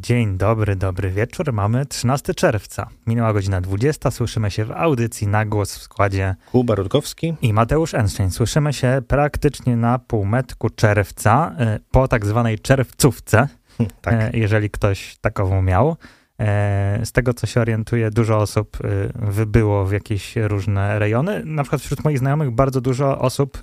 Dzień 0.00 0.38
dobry, 0.38 0.76
dobry 0.76 1.10
wieczór. 1.10 1.52
Mamy 1.52 1.86
13 1.86 2.34
czerwca. 2.34 2.88
Minęła 3.06 3.32
godzina 3.32 3.60
20. 3.60 4.10
Słyszymy 4.10 4.50
się 4.50 4.64
w 4.64 4.70
audycji 4.70 5.26
na 5.28 5.44
głos 5.46 5.78
w 5.78 5.82
składzie 5.82 6.34
Kuba 6.52 6.74
Rutkowski 6.74 7.34
i 7.42 7.52
Mateusz 7.52 7.94
Enszczeń. 7.94 8.30
Słyszymy 8.30 8.72
się 8.72 9.02
praktycznie 9.08 9.76
na 9.76 9.98
półmetku 9.98 10.70
czerwca, 10.70 11.54
e, 11.58 11.78
po 11.90 12.08
tak 12.08 12.26
zwanej 12.26 12.58
czerwcówce, 12.58 13.48
Hm, 13.78 13.90
tak. 14.00 14.14
e, 14.14 14.30
jeżeli 14.34 14.70
ktoś 14.70 15.16
takową 15.20 15.62
miał. 15.62 15.96
E, 16.40 17.00
Z 17.04 17.12
tego, 17.12 17.34
co 17.34 17.46
się 17.46 17.60
orientuje, 17.60 18.10
dużo 18.10 18.38
osób 18.38 18.78
wybyło 19.14 19.84
w 19.86 19.92
jakieś 19.92 20.36
różne 20.36 20.98
rejony. 20.98 21.42
Na 21.44 21.62
przykład 21.62 21.82
wśród 21.82 22.04
moich 22.04 22.18
znajomych 22.18 22.50
bardzo 22.50 22.80
dużo 22.80 23.18
osób 23.18 23.58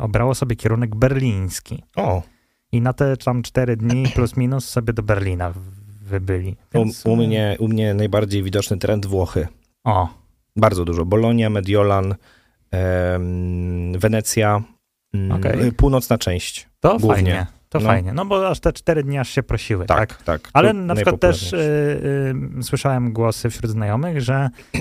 obrało 0.00 0.34
sobie 0.34 0.56
kierunek 0.56 0.96
berliński. 0.96 1.82
O, 1.96 2.22
I 2.72 2.80
na 2.80 2.92
te 2.92 3.16
tam 3.16 3.42
cztery 3.42 3.76
dni 3.76 4.04
plus 4.14 4.36
minus 4.36 4.68
sobie 4.68 4.92
do 4.92 5.02
Berlina 5.02 5.52
wybyli. 6.02 6.56
u, 6.74 6.78
Więc, 6.78 7.06
u, 7.06 7.16
mnie, 7.16 7.56
u 7.58 7.68
mnie 7.68 7.94
najbardziej 7.94 8.42
widoczny 8.42 8.78
trend 8.78 9.06
Włochy. 9.06 9.48
O, 9.84 10.08
Bardzo 10.56 10.84
dużo. 10.84 11.04
Bolonia, 11.04 11.50
Mediolan, 11.50 12.14
em, 12.70 13.92
Wenecja, 13.98 14.62
mm, 15.14 15.32
Okej. 15.32 15.72
północna 15.72 16.18
część. 16.18 16.68
to 16.80 16.88
Głównie. 16.98 17.14
fajnie. 17.14 17.46
To 17.68 17.78
No. 17.80 17.86
fajnie. 17.86 18.12
No 18.12 18.24
bo 18.24 18.48
aż 18.48 18.60
te 18.60 18.72
cztery 18.72 19.02
dni 19.04 19.18
aż 19.18 19.28
się 19.30 19.42
prosiły, 19.42 19.86
tak? 19.86 19.98
Tak, 19.98 20.22
tak. 20.22 20.50
Ale 20.52 20.72
na 20.72 20.94
przykład 20.94 21.20
też 21.20 21.52
y, 21.52 21.56
y, 22.58 22.62
słyszałem 22.62 23.12
głosy 23.12 23.50
wśród 23.50 23.70
znajomych, 23.70 24.20
że 24.20 24.50
y, 24.74 24.80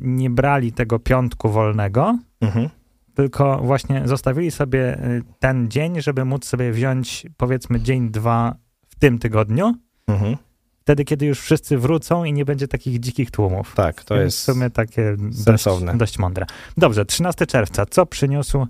nie 0.00 0.30
brali 0.30 0.72
tego 0.72 0.98
piątku 0.98 1.48
wolnego, 1.48 2.18
Mhm. 2.40 2.68
Tylko 3.14 3.58
właśnie 3.58 4.02
zostawili 4.04 4.50
sobie 4.50 5.04
y, 5.04 5.22
ten 5.38 5.70
dzień, 5.70 6.02
żeby 6.02 6.24
móc 6.24 6.44
sobie 6.46 6.72
wziąć 6.72 7.26
powiedzmy 7.36 7.80
dzień, 7.80 8.10
dwa 8.10 8.56
w 8.88 8.94
tym 8.98 9.18
tygodniu, 9.18 9.74
Mhm. 10.06 10.36
wtedy 10.80 11.04
kiedy 11.04 11.26
już 11.26 11.40
wszyscy 11.40 11.78
wrócą 11.78 12.24
i 12.24 12.32
nie 12.32 12.44
będzie 12.44 12.68
takich 12.68 13.00
dzikich 13.00 13.30
tłumów. 13.30 13.72
Tak, 13.76 14.04
to 14.04 14.14
Więc 14.14 14.24
jest 14.24 14.38
w 14.38 14.52
sumie 14.52 14.70
takie 14.70 15.16
dość, 15.18 15.38
sensowne. 15.44 15.98
dość 15.98 16.18
mądre. 16.18 16.46
Dobrze, 16.76 17.04
13 17.04 17.46
czerwca. 17.46 17.86
Co 17.86 18.06
przyniósł 18.06 18.66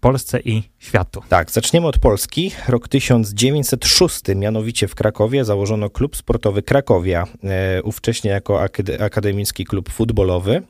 Polsce 0.00 0.40
i 0.40 0.62
światu? 0.78 1.22
Tak, 1.28 1.50
zaczniemy 1.50 1.86
od 1.86 1.98
Polski. 1.98 2.50
Rok 2.68 2.88
1906, 2.88 4.20
mianowicie 4.36 4.88
w 4.88 4.94
Krakowie 4.94 5.44
założono 5.44 5.90
klub 5.90 6.16
sportowy 6.16 6.62
Krakowia, 6.62 7.26
e, 7.44 7.82
ówcześnie 7.82 8.30
jako 8.30 8.64
akad- 8.64 9.02
akademicki 9.02 9.64
klub 9.64 9.90
futbolowy. 9.90 10.62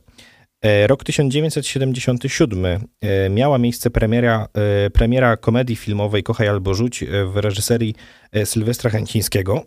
E, 0.63 0.87
Rok 0.87 1.03
1977 1.03 2.65
e, 2.65 3.29
miała 3.29 3.57
miejsce 3.57 3.89
premiera, 3.89 4.47
e, 4.85 4.89
premiera 4.89 5.37
komedii 5.37 5.75
filmowej 5.75 6.23
Kochaj 6.23 6.47
albo 6.47 6.73
rzuć 6.73 7.03
w 7.25 7.37
reżyserii 7.37 7.95
Sylwestra 8.45 8.89
Chęcińskiego. 8.89 9.65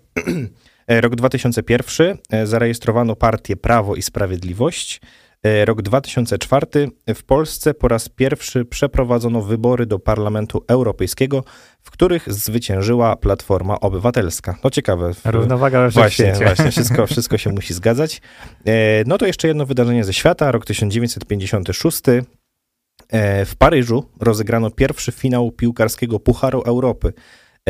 Rok 0.88 1.16
2001 1.16 2.18
e, 2.30 2.46
zarejestrowano 2.46 3.16
partię 3.16 3.56
Prawo 3.56 3.96
i 3.96 4.02
Sprawiedliwość. 4.02 5.00
E, 5.42 5.64
Rok 5.64 5.82
2004 5.82 6.66
w 7.14 7.22
Polsce 7.24 7.74
po 7.74 7.88
raz 7.88 8.08
pierwszy 8.08 8.64
przeprowadzono 8.64 9.42
wybory 9.42 9.86
do 9.86 9.98
Parlamentu 9.98 10.64
Europejskiego, 10.68 11.44
w 11.82 11.90
których 11.90 12.32
zwyciężyła 12.32 13.16
Platforma 13.16 13.80
Obywatelska. 13.80 14.58
No 14.64 14.70
ciekawe. 14.70 15.10
Równowaga 15.24 15.80
we 15.80 15.90
Właśnie, 15.90 16.32
właśnie 16.32 16.70
wszystko, 16.70 17.06
wszystko 17.12 17.38
się 17.38 17.50
musi 17.52 17.74
zgadzać. 17.74 18.20
E, 18.66 19.04
No 19.06 19.18
to 19.18 19.26
jeszcze 19.26 19.48
jedno 19.48 19.66
wydarzenie 19.66 20.04
ze 20.04 20.12
świata, 20.12 20.52
rok 20.52 20.64
1956. 20.66 22.02
E, 22.08 23.44
W 23.44 23.56
Paryżu 23.56 24.04
rozegrano 24.20 24.70
pierwszy 24.70 25.12
finał 25.12 25.52
piłkarskiego 25.52 26.20
Pucharu 26.20 26.62
Europy, 26.62 27.12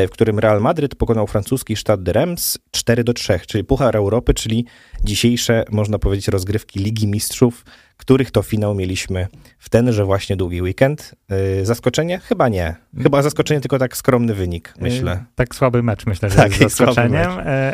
w 0.05 0.11
którym 0.11 0.39
Real 0.39 0.61
Madryt 0.61 0.95
pokonał 0.95 1.27
francuski 1.27 1.77
Stade 1.77 2.03
de 2.03 2.13
Reims 2.13 2.59
4 2.71 3.05
do 3.05 3.13
3, 3.13 3.41
czyli 3.47 3.65
Puchar 3.65 3.97
Europy, 3.97 4.35
czyli 4.35 4.67
dzisiejsze, 5.05 5.65
można 5.71 5.99
powiedzieć, 5.99 6.29
rozgrywki 6.29 6.81
Ligi 6.81 7.07
Mistrzów, 7.07 7.65
których 7.97 8.31
to 8.31 8.43
finał 8.43 8.75
mieliśmy 8.75 9.27
w 9.59 9.69
tenże 9.69 10.05
właśnie 10.05 10.37
długi 10.37 10.63
weekend. 10.63 11.15
E, 11.29 11.65
Zaskoczenie? 11.65 12.19
Chyba 12.19 12.49
nie. 12.49 12.75
Chyba 13.03 13.23
zaskoczenie, 13.23 13.61
tylko 13.61 13.79
tak 13.79 13.97
skromny 13.97 14.35
wynik, 14.35 14.75
myślę. 14.81 15.13
Y, 15.13 15.25
Tak 15.35 15.55
słaby 15.55 15.83
mecz, 15.83 16.07
myślę, 16.07 16.31
że 16.31 16.37
Tak, 16.37 16.61
jest 16.61 16.61
zaskoczeniem, 16.77 17.31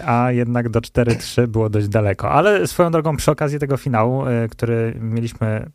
a 0.07 0.33
jednak 0.33 0.69
do 0.69 0.81
4-3 0.81 1.47
było 1.47 1.71
dość 1.71 1.89
daleko. 1.89 2.31
Ale 2.31 2.67
swoją 2.67 2.91
drogą 2.91 3.17
przy 3.17 3.31
okazji 3.31 3.59
tego 3.59 3.77
finału, 3.77 4.25
który 4.51 4.95
mieliśmy 5.01 5.67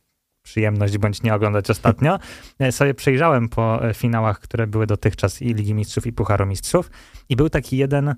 przyjemność 0.47 0.97
bądź 0.97 1.23
nie 1.23 1.35
oglądać 1.35 1.69
ostatnio, 1.69 2.19
y, 2.61 2.71
sobie 2.77 2.93
przejrzałem 2.93 3.49
po 3.49 3.89
y, 3.89 3.93
finałach, 3.93 4.39
które 4.39 4.67
były 4.67 4.87
dotychczas 4.87 5.41
i 5.41 5.53
Ligi 5.53 5.73
Mistrzów 5.73 6.07
i 6.07 6.13
Pucharu 6.13 6.45
Mistrzów 6.45 6.91
i 7.29 7.35
był 7.35 7.49
taki 7.49 7.77
jeden 7.77 8.07
y, 8.07 8.15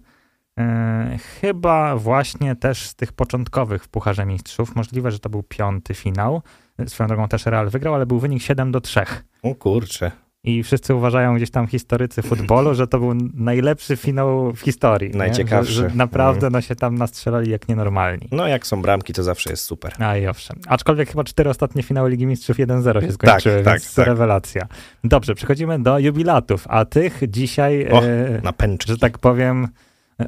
chyba 1.41 1.95
właśnie 1.95 2.55
też 2.55 2.87
z 2.87 2.95
tych 2.95 3.13
początkowych 3.13 3.83
w 3.83 3.87
Pucharze 3.87 4.25
Mistrzów, 4.25 4.75
możliwe, 4.75 5.11
że 5.11 5.19
to 5.19 5.29
był 5.29 5.43
piąty 5.43 5.93
finał, 5.93 6.41
swoją 6.87 7.07
drogą 7.07 7.27
też 7.27 7.45
Real 7.45 7.69
wygrał, 7.69 7.95
ale 7.95 8.05
był 8.05 8.19
wynik 8.19 8.43
7 8.43 8.71
do 8.71 8.81
3. 8.81 9.01
O 9.43 9.55
kurczę. 9.55 10.11
I 10.43 10.63
wszyscy 10.63 10.95
uważają 10.95 11.35
gdzieś 11.35 11.51
tam 11.51 11.67
historycy 11.67 12.21
futbolu, 12.21 12.75
że 12.75 12.87
to 12.87 12.99
był 12.99 13.13
najlepszy 13.33 13.95
finał 13.97 14.53
w 14.53 14.59
historii. 14.59 15.11
Najciekawszy. 15.11 15.71
Że, 15.71 15.89
że 15.89 15.95
naprawdę 15.95 16.49
no, 16.49 16.61
się 16.61 16.75
tam 16.75 16.95
nastrzelali 16.95 17.51
jak 17.51 17.67
nienormalni. 17.69 18.27
No 18.31 18.47
jak 18.47 18.67
są 18.67 18.81
bramki, 18.81 19.13
to 19.13 19.23
zawsze 19.23 19.49
jest 19.49 19.63
super. 19.63 19.93
A 19.99 20.17
i 20.17 20.27
owszem. 20.27 20.59
Aczkolwiek 20.67 21.09
chyba 21.09 21.23
cztery 21.23 21.49
ostatnie 21.49 21.83
finały 21.83 22.09
Ligi 22.09 22.25
Mistrzów 22.25 22.57
1-0 22.57 23.01
się 23.05 23.11
skończyły, 23.11 23.63
tak, 23.63 23.73
więc 23.73 23.95
tak. 23.95 24.07
rewelacja. 24.07 24.67
Dobrze, 25.03 25.35
przechodzimy 25.35 25.79
do 25.79 25.99
jubilatów, 25.99 26.65
a 26.69 26.85
tych 26.85 27.21
dzisiaj, 27.27 27.91
O, 27.91 28.03
e, 28.03 28.41
że 28.87 28.97
tak 28.97 29.17
powiem, 29.17 29.67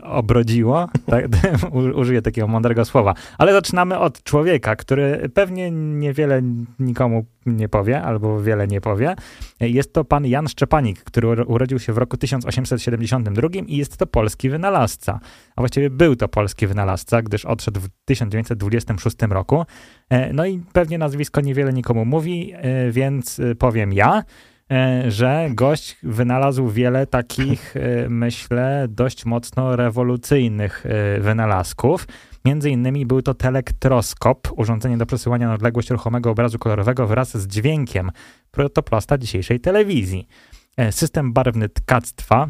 obrodziło. 0.03 0.87
Tak, 1.05 1.25
użyję 1.95 2.21
takiego 2.21 2.47
mądrego 2.47 2.85
słowa. 2.85 3.13
Ale 3.37 3.53
zaczynamy 3.53 3.99
od 3.99 4.23
człowieka, 4.23 4.75
który 4.75 5.29
pewnie 5.33 5.71
niewiele 5.71 6.41
nikomu 6.79 7.25
nie 7.45 7.69
powie, 7.69 8.01
albo 8.01 8.41
wiele 8.41 8.67
nie 8.67 8.81
powie. 8.81 9.15
Jest 9.59 9.93
to 9.93 10.05
pan 10.05 10.25
Jan 10.25 10.47
Szczepanik, 10.47 11.03
który 11.03 11.27
uro- 11.27 11.45
urodził 11.47 11.79
się 11.79 11.93
w 11.93 11.97
roku 11.97 12.17
1872 12.17 13.47
i 13.67 13.77
jest 13.77 13.97
to 13.97 14.07
polski 14.07 14.49
wynalazca. 14.49 15.19
A 15.55 15.61
właściwie 15.61 15.89
był 15.89 16.15
to 16.15 16.27
polski 16.27 16.67
wynalazca, 16.67 17.21
gdyż 17.21 17.45
odszedł 17.45 17.79
w 17.79 17.87
1926 18.05 19.15
roku. 19.29 19.65
E, 20.09 20.33
No 20.33 20.45
i 20.45 20.59
pewnie 20.73 20.97
nazwisko 20.97 21.41
niewiele 21.41 21.73
nikomu 21.73 22.05
mówi, 22.05 22.53
e, 22.55 22.91
więc 22.91 23.41
powiem 23.59 23.93
ja, 23.93 24.23
że 25.07 25.49
gość 25.49 25.97
wynalazł 26.03 26.67
wiele 26.67 27.07
takich, 27.07 27.77
e, 27.77 28.09
myślę, 28.09 28.85
dość 28.89 29.25
mocno 29.25 29.75
rewolucyjnych 29.75 30.85
e, 30.85 31.19
wynalazków. 31.19 32.07
Między 32.45 32.69
innymi 32.69 33.05
był 33.05 33.21
to 33.21 33.33
telektroskop, 33.33 34.47
urządzenie 34.55 34.97
do 34.97 35.05
przesyłania 35.05 35.47
na 35.47 35.53
odległość 35.53 35.89
ruchomego 35.89 36.31
obrazu 36.31 36.59
kolorowego 36.59 37.07
wraz 37.07 37.37
z 37.37 37.47
dźwiękiem, 37.47 38.11
protoplasta 38.51 39.17
dzisiejszej 39.17 39.59
telewizji. 39.59 40.27
E, 40.77 40.91
System 40.91 41.33
barwny 41.33 41.69
tkactwa, 41.69 42.49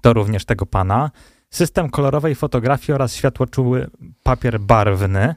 to 0.00 0.12
również 0.12 0.44
tego 0.44 0.66
pana. 0.66 1.10
System 1.50 1.90
kolorowej 1.90 2.34
fotografii 2.34 2.94
oraz 2.94 3.14
światłoczuły 3.14 3.90
papier 4.22 4.60
barwny. 4.60 5.34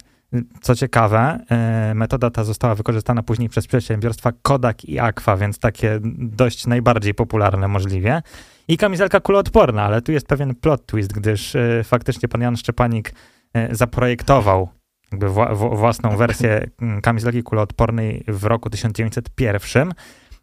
Co 0.62 0.76
ciekawe, 0.76 1.40
e, 1.50 1.94
metoda 1.96 2.30
ta 2.30 2.44
została 2.44 2.76
wykorzystana 2.76 3.24
później 3.24 3.50
przez 3.50 3.68
przedsiębiorstwa 3.68 4.32
Kodak 4.42 4.86
i 4.86 5.00
Aqua, 5.00 5.38
więc 5.38 5.60
takie 5.60 6.00
dość 6.18 6.68
najbardziej 6.68 7.14
popularne 7.14 7.68
możliwie. 7.68 8.22
I 8.68 8.78
kamizelka 8.78 9.20
kuloodporna, 9.20 9.84
ale 9.84 10.02
tu 10.02 10.12
jest 10.12 10.28
pewien 10.28 10.56
plot 10.56 10.86
twist, 10.86 11.14
gdyż 11.14 11.56
e, 11.56 11.84
faktycznie 11.84 12.30
pan 12.30 12.42
Jan 12.42 12.58
Szczepanik 12.58 13.14
e, 13.54 13.76
zaprojektował 13.76 14.70
jakby 15.12 15.28
wła- 15.28 15.78
własną 15.78 16.18
wersję 16.18 16.68
kamizelki 17.04 17.44
kuloodpornej 17.44 18.24
w 18.28 18.44
roku 18.44 18.70
1901. 18.70 19.94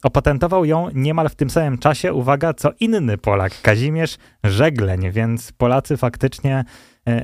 Opatentował 0.02 0.64
ją 0.64 0.88
niemal 0.94 1.28
w 1.28 1.34
tym 1.34 1.50
samym 1.50 1.78
czasie, 1.78 2.12
uwaga, 2.12 2.54
co 2.54 2.70
inny 2.80 3.18
Polak, 3.18 3.60
Kazimierz 3.62 4.16
Żegleń, 4.44 5.10
więc 5.10 5.52
Polacy 5.52 5.96
faktycznie 5.96 6.64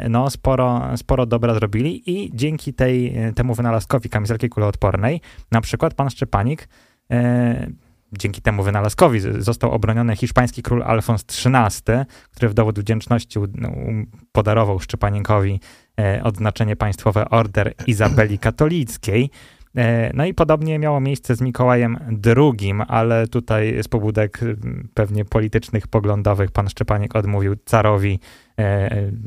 no, 0.08 0.30
sporo, 0.30 0.82
sporo 0.96 1.26
dobra 1.26 1.54
zrobili 1.54 2.10
i 2.10 2.30
dzięki 2.34 2.74
tej, 2.74 3.18
e, 3.18 3.32
temu 3.32 3.54
wynalazkowi 3.54 4.08
kamizelki 4.08 4.48
kuloodpornej, 4.48 5.20
na 5.52 5.60
przykład 5.60 5.94
pan 5.94 6.10
Szczepanik 6.10 6.68
e, 7.10 7.70
dzięki 8.12 8.42
temu 8.42 8.62
wynalazkowi 8.62 9.20
został 9.20 9.70
obroniony 9.70 10.16
hiszpański 10.16 10.62
król 10.62 10.82
Alfons 10.82 11.24
XIII, 11.24 11.96
który 12.30 12.48
w 12.48 12.54
dowód 12.54 12.80
wdzięczności 12.80 13.38
no, 13.54 13.68
um, 13.68 14.06
podarował 14.32 14.80
Szczepanikowi 14.80 15.60
e, 16.00 16.22
odznaczenie 16.22 16.76
państwowe 16.76 17.30
Order 17.30 17.74
Izabeli 17.86 18.38
Katolickiej. 18.38 19.30
E, 19.76 20.10
No 20.14 20.24
i 20.24 20.34
podobnie 20.34 20.78
miało 20.78 21.00
miejsce 21.00 21.34
z 21.34 21.40
Mikołajem 21.40 21.98
II, 22.36 22.72
ale 22.88 23.26
tutaj 23.26 23.82
z 23.82 23.88
pobudek 23.88 24.40
pewnie 24.94 25.24
politycznych, 25.24 25.88
poglądowych 25.88 26.50
pan 26.50 26.68
Szczepanik 26.68 27.16
odmówił 27.16 27.56
carowi, 27.64 28.12
e, 28.12 28.49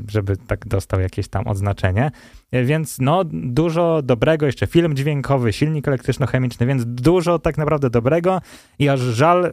żeby 0.10 0.38
tak 0.38 0.68
dostał 0.68 1.00
jakieś 1.00 1.28
tam 1.28 1.48
odznaczenie. 1.48 2.12
E, 2.52 2.64
Więc 2.64 2.98
no 3.00 3.24
dużo 3.34 4.02
dobrego, 4.02 4.46
jeszcze 4.46 4.68
film 4.68 4.96
dźwiękowy, 4.96 5.54
silnik 5.54 5.88
elektryczno-chemiczny, 5.88 6.66
więc 6.66 6.84
dużo 6.86 7.40
tak 7.40 7.58
naprawdę 7.58 7.90
dobrego 7.90 8.42
i 8.80 8.90
aż 8.90 9.00
żal 9.00 9.46
e, 9.46 9.52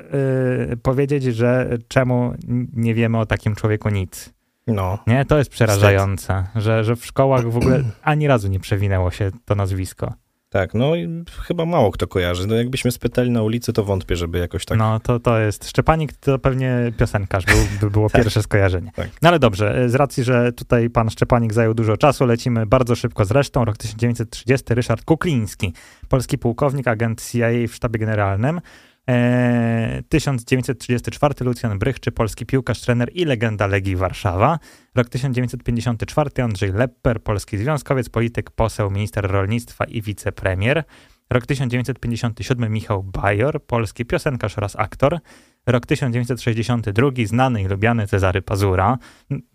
powiedzieć, 0.82 1.24
że 1.24 1.78
czemu 1.88 2.34
nie 2.72 2.94
wiemy 2.94 3.18
o 3.18 3.26
takim 3.26 3.54
człowieku 3.54 3.88
nic. 3.88 4.32
No. 4.66 4.98
Nie, 5.06 5.24
to 5.24 5.38
jest 5.38 5.50
przerażające, 5.50 6.44
że, 6.56 6.84
że 6.84 6.96
w 6.96 7.06
szkołach 7.06 7.50
w 7.50 7.56
ogóle 7.56 7.82
ani 8.02 8.26
razu 8.26 8.48
nie 8.48 8.60
przewinęło 8.60 9.10
się 9.10 9.30
to 9.44 9.54
nazwisko. 9.54 10.12
Tak, 10.52 10.74
no 10.74 10.96
i 10.96 11.24
chyba 11.42 11.66
mało 11.66 11.90
kto 11.90 12.06
kojarzy. 12.06 12.46
No 12.46 12.54
jakbyśmy 12.54 12.90
spytali 12.90 13.30
na 13.30 13.42
ulicy, 13.42 13.72
to 13.72 13.84
wątpię, 13.84 14.16
żeby 14.16 14.38
jakoś 14.38 14.64
tak... 14.64 14.78
No 14.78 15.00
to, 15.00 15.20
to 15.20 15.38
jest, 15.38 15.68
Szczepanik 15.68 16.12
to 16.12 16.38
pewnie 16.38 16.92
piosenkarz, 16.98 17.44
był, 17.44 17.56
by 17.80 17.90
było 17.90 18.08
Tak. 18.10 18.22
pierwsze 18.22 18.42
skojarzenie. 18.42 18.92
Tak. 18.96 19.08
No 19.22 19.28
ale 19.28 19.38
dobrze, 19.38 19.88
z 19.88 19.94
racji, 19.94 20.24
że 20.24 20.52
tutaj 20.52 20.90
pan 20.90 21.10
Szczepanik 21.10 21.52
zajął 21.52 21.74
dużo 21.74 21.96
czasu, 21.96 22.26
lecimy 22.26 22.66
bardzo 22.66 22.94
szybko 22.96 23.24
z 23.24 23.30
resztą. 23.30 23.64
Rok 23.64 23.76
1930, 23.76 24.74
Ryszard 24.74 25.04
Kukliński, 25.04 25.72
polski 26.08 26.38
pułkownik, 26.38 26.88
agent 26.88 27.30
CIA 27.30 27.48
w 27.68 27.74
sztabie 27.74 27.98
generalnym. 27.98 28.60
E, 29.10 30.02
1934, 30.08 31.34
Lucjan 31.44 31.78
Brychczy, 31.78 32.12
polski 32.12 32.46
piłkarz, 32.46 32.80
trener 32.80 33.10
i 33.14 33.24
legenda 33.24 33.66
Legii 33.66 33.96
Warszawa. 33.96 34.58
Rok 34.94 35.08
1954, 35.08 36.42
Andrzej 36.42 36.72
Lepper, 36.72 37.22
polski 37.22 37.58
związkowiec, 37.58 38.08
polityk, 38.08 38.50
poseł, 38.50 38.90
minister 38.90 39.30
rolnictwa 39.30 39.84
i 39.84 40.02
wicepremier. 40.02 40.84
Rok 41.30 41.46
1957, 41.46 42.72
Michał 42.72 43.02
Bajor, 43.02 43.66
polski 43.66 44.04
piosenkarz 44.04 44.58
oraz 44.58 44.76
aktor. 44.76 45.18
Rok 45.66 45.86
1962, 45.86 47.10
znany 47.26 47.62
i 47.62 47.66
lubiany 47.66 48.06
Cezary 48.06 48.42
Pazura. 48.42 48.98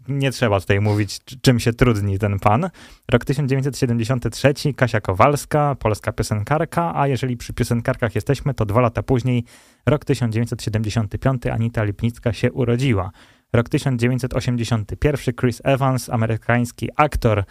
Nie 0.08 0.32
trzeba 0.32 0.60
tutaj 0.60 0.82
mówić, 0.82 1.20
czym 1.42 1.60
się 1.60 1.74
trudni 1.74 2.20
ten 2.20 2.40
pan. 2.40 2.70
Rok 3.12 3.26
1973, 3.26 4.74
Kasia 4.76 5.02
Kowalska, 5.02 5.76
polska 5.80 6.12
piosenkarka, 6.12 6.96
a 6.96 7.08
jeżeli 7.08 7.38
przy 7.38 7.54
piosenkarkach 7.54 8.16
jesteśmy, 8.16 8.54
to 8.54 8.66
dwa 8.66 8.82
lata 8.82 9.04
później, 9.04 9.44
rok 9.86 10.06
1975, 10.06 11.46
Anita 11.46 11.84
Lipnicka 11.84 12.34
się 12.34 12.52
urodziła. 12.52 13.12
Rok 13.54 13.70
1981, 13.70 15.36
Chris 15.36 15.62
Evans, 15.64 16.10
amerykański 16.10 16.90
aktor, 16.96 17.44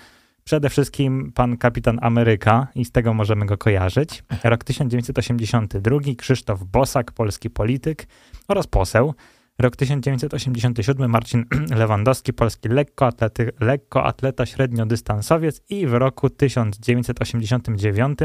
przede 0.44 0.70
wszystkim 0.70 1.32
pan 1.32 1.56
kapitan 1.56 1.98
Ameryka 2.02 2.66
i 2.74 2.84
z 2.84 2.92
tego 2.92 3.14
możemy 3.14 3.46
go 3.46 3.58
kojarzyć. 3.58 4.24
Rok 4.44 4.64
1982, 4.64 5.98
Krzysztof 6.18 6.64
Bosak, 6.64 7.12
polski 7.12 7.50
polityk 7.50 8.06
oraz 8.48 8.66
poseł. 8.66 9.14
Rok 9.58 9.76
1987, 9.76 11.10
Marcin 11.10 11.44
Lewandowski, 11.80 12.32
polski 12.32 12.68
lekkoatlety, 12.68 13.52
lekkoatleta 13.60 14.46
średniodystansowiec 14.46 15.62
i 15.68 15.86
w 15.86 15.94
roku 15.94 16.30
1989 16.30 18.18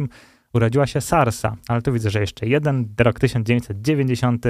urodziła 0.53 0.87
się 0.87 1.01
Sarsa, 1.01 1.55
ale 1.67 1.81
tu 1.81 1.93
widzę, 1.93 2.09
że 2.09 2.19
jeszcze 2.19 2.47
jeden, 2.47 2.93
rok 2.99 3.19
1990, 3.19 4.45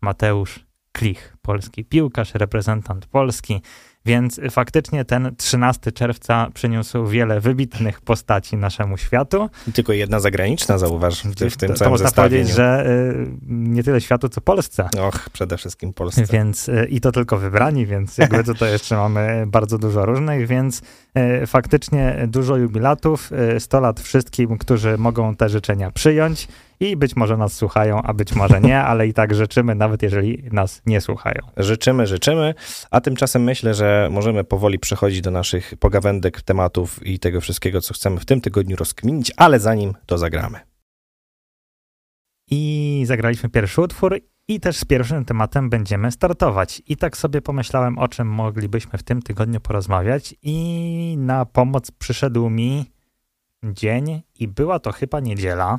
Mateusz 0.00 0.66
Klich, 0.92 1.36
polski 1.42 1.84
piłkarz, 1.84 2.34
reprezentant 2.34 3.06
Polski, 3.06 3.62
więc 4.06 4.40
faktycznie 4.50 5.04
ten 5.04 5.36
13 5.36 5.92
czerwca 5.92 6.48
przyniósł 6.54 7.06
wiele 7.06 7.40
wybitnych 7.40 8.00
postaci 8.00 8.56
naszemu 8.56 8.96
światu. 8.96 9.50
I 9.68 9.72
tylko 9.72 9.92
jedna 9.92 10.20
zagraniczna, 10.20 10.78
zauważ, 10.78 11.22
w, 11.22 11.30
w 11.30 11.34
tym 11.34 11.50
to, 11.50 11.66
to 11.66 11.74
całym 11.74 11.90
można 11.90 12.06
zestawieniu. 12.06 12.32
powiedzieć, 12.34 12.56
że 12.56 12.86
y, 12.86 13.26
nie 13.48 13.82
tyle 13.82 14.00
światu, 14.00 14.28
co 14.28 14.40
Polsce. 14.40 14.88
Och, 15.00 15.30
przede 15.32 15.56
wszystkim 15.56 15.92
Polsce. 15.92 16.24
Więc 16.32 16.68
y, 16.68 16.86
i 16.90 17.00
to 17.00 17.12
tylko 17.12 17.36
wybrani, 17.36 17.86
więc 17.86 18.18
jakby 18.18 18.44
tutaj 18.54 18.72
jeszcze 18.72 18.96
mamy 18.96 19.44
bardzo 19.46 19.78
dużo 19.78 20.06
różnych, 20.06 20.46
więc 20.46 20.82
y, 21.42 21.46
faktycznie 21.46 22.24
dużo 22.28 22.56
jubilatów, 22.56 23.32
y, 23.56 23.60
100 23.60 23.80
lat 23.80 24.00
wszystkim, 24.00 24.58
którzy 24.58 24.98
mogą 24.98 25.36
te 25.36 25.48
życzenia 25.48 25.90
przyjąć 25.90 26.48
i 26.80 26.96
być 26.96 27.16
może 27.16 27.36
nas 27.36 27.52
słuchają, 27.52 28.02
a 28.02 28.14
być 28.14 28.34
może 28.34 28.60
nie, 28.60 28.80
ale 28.90 29.06
i 29.06 29.12
tak 29.14 29.34
życzymy, 29.34 29.74
nawet 29.74 30.02
jeżeli 30.02 30.42
nas 30.52 30.82
nie 30.86 31.00
słuchają. 31.00 31.40
Życzymy, 31.56 32.06
życzymy, 32.06 32.54
a 32.90 33.00
tymczasem 33.00 33.42
myślę, 33.44 33.74
że 33.74 34.08
możemy 34.12 34.44
powoli 34.44 34.78
przechodzić 34.78 35.20
do 35.20 35.30
naszych 35.30 35.74
pogawędek, 35.80 36.42
tematów 36.42 37.06
i 37.06 37.18
tego 37.18 37.40
wszystkiego, 37.40 37.80
co 37.80 37.94
chcemy 37.94 38.20
w 38.20 38.24
tym 38.24 38.40
tygodniu 38.40 38.76
rozkminić, 38.76 39.32
ale 39.36 39.60
zanim 39.60 39.94
to 40.06 40.18
zagramy. 40.18 40.60
I 42.50 43.02
zagraliśmy 43.06 43.48
pierwszy 43.48 43.80
utwór 43.80 44.20
i 44.48 44.60
też 44.60 44.76
z 44.76 44.84
pierwszym 44.84 45.24
tematem 45.24 45.70
będziemy 45.70 46.10
startować. 46.10 46.82
I 46.86 46.96
tak 46.96 47.16
sobie 47.16 47.42
pomyślałem, 47.42 47.98
o 47.98 48.08
czym 48.08 48.28
moglibyśmy 48.28 48.98
w 48.98 49.02
tym 49.02 49.22
tygodniu 49.22 49.60
porozmawiać 49.60 50.34
i 50.42 51.16
na 51.18 51.46
pomoc 51.46 51.90
przyszedł 51.90 52.50
mi 52.50 52.92
dzień 53.64 54.22
i 54.38 54.48
była 54.48 54.78
to 54.78 54.92
chyba 54.92 55.20
niedziela, 55.20 55.78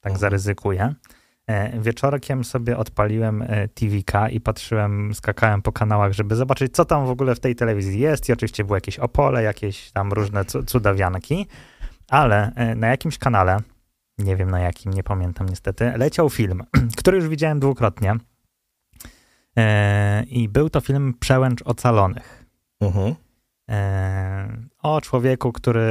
tak 0.00 0.10
Mhm. 0.12 0.20
zaryzykuję. 0.20 0.94
E, 1.46 1.80
Wieczorkiem 1.80 2.44
sobie 2.44 2.76
odpaliłem 2.76 3.42
e, 3.42 3.68
TVK 3.68 4.12
i 4.30 4.40
patrzyłem, 4.40 5.14
skakałem 5.14 5.62
po 5.62 5.72
kanałach, 5.72 6.12
żeby 6.12 6.36
zobaczyć, 6.36 6.74
co 6.74 6.84
tam 6.84 7.06
w 7.06 7.10
ogóle 7.10 7.34
w 7.34 7.40
tej 7.40 7.54
telewizji 7.56 8.00
jest. 8.00 8.28
I 8.28 8.32
oczywiście 8.32 8.64
było 8.64 8.76
jakieś 8.76 8.98
Opole, 8.98 9.42
jakieś 9.42 9.90
tam 9.92 10.12
różne 10.12 10.44
cu- 10.44 10.62
cudawianki, 10.62 11.46
ale 12.08 12.52
e, 12.54 12.74
na 12.74 12.88
jakimś 12.88 13.18
kanale, 13.18 13.56
nie 14.18 14.36
wiem 14.36 14.50
na 14.50 14.60
jakim, 14.60 14.92
nie 14.92 15.02
pamiętam 15.02 15.48
niestety, 15.48 15.92
leciał 15.96 16.30
film, 16.30 16.62
który 16.98 17.16
już 17.16 17.28
widziałem 17.28 17.60
dwukrotnie. 17.60 18.16
I 20.26 20.48
był 20.48 20.70
to 20.70 20.80
film 20.80 21.14
Przełęcz 21.20 21.62
Ocalonych. 21.64 22.44
Mhm. 22.80 23.06
E, 23.08 23.14
o 24.82 25.00
człowieku, 25.00 25.52
który 25.52 25.82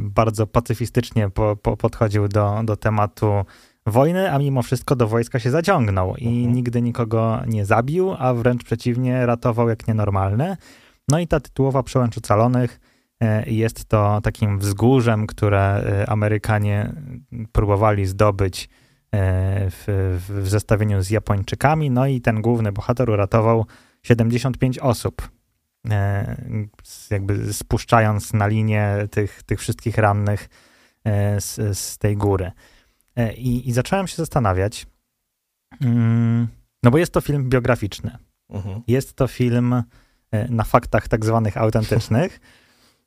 bardzo 0.00 0.46
pacyfistycznie 0.46 1.30
po, 1.30 1.56
po, 1.56 1.76
podchodził 1.76 2.28
do, 2.28 2.60
do 2.64 2.76
tematu 2.76 3.44
wojny, 3.86 4.32
a 4.32 4.38
mimo 4.38 4.62
wszystko 4.62 4.96
do 4.96 5.08
wojska 5.08 5.38
się 5.38 5.50
zaciągnął 5.50 6.16
i 6.16 6.28
Mhm. 6.28 6.54
nigdy 6.54 6.82
nikogo 6.82 7.40
nie 7.46 7.64
zabił, 7.64 8.14
a 8.18 8.34
wręcz 8.34 8.64
przeciwnie, 8.64 9.26
ratował 9.26 9.68
jak 9.68 9.88
nienormalny. 9.88 10.56
No 11.08 11.18
i 11.18 11.26
ta 11.26 11.40
tytułowa 11.40 11.82
Przełęcz 11.82 12.18
Ocalonych 12.18 12.80
e, 13.20 13.50
jest 13.50 13.84
to 13.84 14.20
takim 14.20 14.58
wzgórzem, 14.58 15.26
które 15.26 15.60
e, 15.60 16.10
Amerykanie 16.10 16.92
próbowali 17.52 18.06
zdobyć 18.06 18.64
e, 18.64 18.68
w, 19.70 19.84
w, 20.28 20.42
w 20.42 20.48
zestawieniu 20.48 21.02
z 21.02 21.10
Japończykami, 21.10 21.90
no 21.90 22.06
i 22.06 22.20
ten 22.20 22.42
główny 22.42 22.72
bohater 22.72 23.10
uratował 23.10 23.66
75 24.02 24.78
osób 24.78 25.35
jakby 27.10 27.52
spuszczając 27.52 28.32
na 28.32 28.46
linię 28.46 29.08
tych, 29.10 29.42
tych 29.42 29.60
wszystkich 29.60 29.98
rannych 29.98 30.48
e, 31.04 31.40
z, 31.40 31.78
z 31.78 31.98
tej 31.98 32.16
góry. 32.16 32.52
E, 33.16 33.34
I, 33.34 33.68
I 33.68 33.72
zacząłem 33.72 34.06
się 34.06 34.16
zastanawiać, 34.16 34.86
mm, 35.80 36.48
no 36.82 36.90
bo 36.90 36.98
jest 36.98 37.12
to 37.12 37.20
film 37.20 37.48
biograficzny. 37.48 38.18
Mhm. 38.50 38.82
Jest 38.86 39.14
to 39.14 39.26
film 39.26 39.72
e, 39.72 39.82
na 40.48 40.64
faktach 40.64 41.08
tak 41.08 41.24
zwanych 41.24 41.56
autentycznych. 41.56 42.40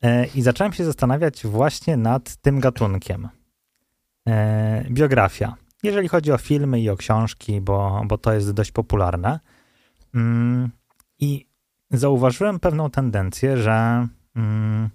E, 0.02 0.26
I 0.26 0.42
zacząłem 0.42 0.72
się 0.72 0.84
zastanawiać 0.84 1.46
właśnie 1.46 1.96
nad 1.96 2.36
tym 2.36 2.60
gatunkiem. 2.60 3.28
E, 4.28 4.84
Biografia. 4.90 5.54
Jeżeli 5.82 6.08
chodzi 6.08 6.32
o 6.32 6.38
filmy 6.38 6.80
i 6.80 6.90
o 6.90 6.96
książki, 6.96 7.60
bo, 7.60 8.02
bo 8.06 8.18
to 8.18 8.32
jest 8.32 8.50
dość 8.52 8.72
popularne. 8.72 9.40
Mm, 10.14 10.70
I 11.18 11.49
zauważyłem 11.90 12.60
pewną 12.60 12.90
tendencję, 12.90 13.56
że 13.56 14.06
mm, 14.36 14.90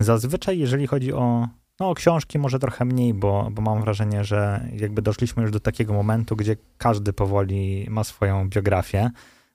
zazwyczaj, 0.00 0.58
jeżeli 0.58 0.86
chodzi 0.86 1.12
o, 1.12 1.48
no, 1.80 1.90
o 1.90 1.94
książki, 1.94 2.38
może 2.38 2.58
trochę 2.58 2.84
mniej, 2.84 3.14
bo, 3.14 3.48
bo 3.52 3.62
mam 3.62 3.80
wrażenie, 3.80 4.24
że 4.24 4.68
jakby 4.76 5.02
doszliśmy 5.02 5.42
już 5.42 5.52
do 5.52 5.60
takiego 5.60 5.92
momentu, 5.92 6.36
gdzie 6.36 6.56
każdy 6.78 7.12
powoli 7.12 7.86
ma 7.90 8.04
swoją 8.04 8.48
biografię. 8.48 9.10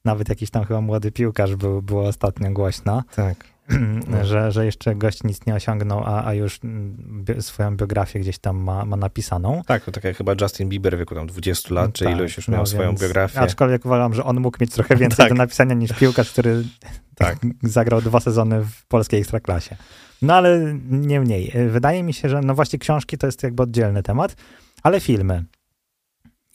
Nawet 0.05 0.29
jakiś 0.29 0.49
tam 0.49 0.65
chyba 0.65 0.81
młody 0.81 1.11
piłkarz 1.11 1.55
był, 1.55 1.81
było 1.81 2.07
ostatnio 2.07 2.51
głośno, 2.51 3.03
Tak. 3.15 3.37
No. 4.07 4.25
że, 4.25 4.51
że 4.51 4.65
jeszcze 4.65 4.95
gość 4.95 5.23
nic 5.23 5.45
nie 5.45 5.55
osiągnął, 5.55 6.03
a, 6.05 6.25
a 6.25 6.33
już 6.33 6.59
mm, 6.63 6.97
bi- 7.25 7.41
swoją 7.41 7.77
biografię 7.77 8.19
gdzieś 8.19 8.37
tam 8.39 8.57
ma, 8.57 8.85
ma 8.85 8.95
napisaną. 8.97 9.61
Tak, 9.67 9.83
to 9.83 9.91
tak 9.91 10.03
jak 10.03 10.17
chyba 10.17 10.33
Justin 10.41 10.69
Bieber 10.69 10.95
w 10.95 10.99
wieku 10.99 11.15
tam 11.15 11.27
20 11.27 11.73
lat, 11.73 11.93
czy 11.93 12.05
Tak, 12.05 12.13
ilość 12.15 12.37
już 12.37 12.47
no 12.47 12.57
miał 12.57 12.65
swoją 12.65 12.89
więc- 12.89 13.01
biografię. 13.01 13.39
Aczkolwiek 13.39 13.85
uważam, 13.85 14.13
że 14.13 14.23
on 14.23 14.39
mógł 14.39 14.57
mieć 14.61 14.71
trochę 14.71 14.95
więcej 15.03 15.17
Tak. 15.17 15.29
do 15.29 15.35
napisania 15.35 15.73
niż 15.73 15.93
piłkarz, 15.93 16.31
który 16.31 16.63
Tak. 17.15 17.37
zagrał 17.63 18.01
dwa 18.01 18.19
sezony 18.19 18.61
w 18.63 18.85
polskiej 18.87 19.19
ekstraklasie. 19.19 19.75
No 20.21 20.33
ale 20.35 20.75
nie 20.89 21.19
mniej. 21.21 21.53
Wydaje 21.69 22.03
mi 22.03 22.13
się, 22.13 22.29
że 22.29 22.41
no 22.41 22.55
właśnie 22.55 22.79
książki 22.79 23.17
to 23.17 23.25
jest 23.27 23.43
jakby 23.43 23.63
oddzielny 23.63 24.03
temat, 24.03 24.35
ale 24.83 24.99
filmy. 24.99 25.43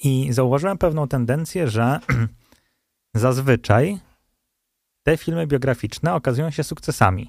I 0.04 0.28
zauważyłem 0.32 0.78
pewną 0.78 1.08
tendencję, 1.08 1.68
że 1.68 1.98
zazwyczaj 3.14 3.98
te 5.04 5.16
filmy 5.16 5.46
biograficzne 5.46 6.14
okazują 6.14 6.50
się 6.50 6.64
sukcesami. 6.64 7.28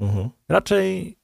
Mhm. 0.00 0.30
Raczej, 0.48 1.16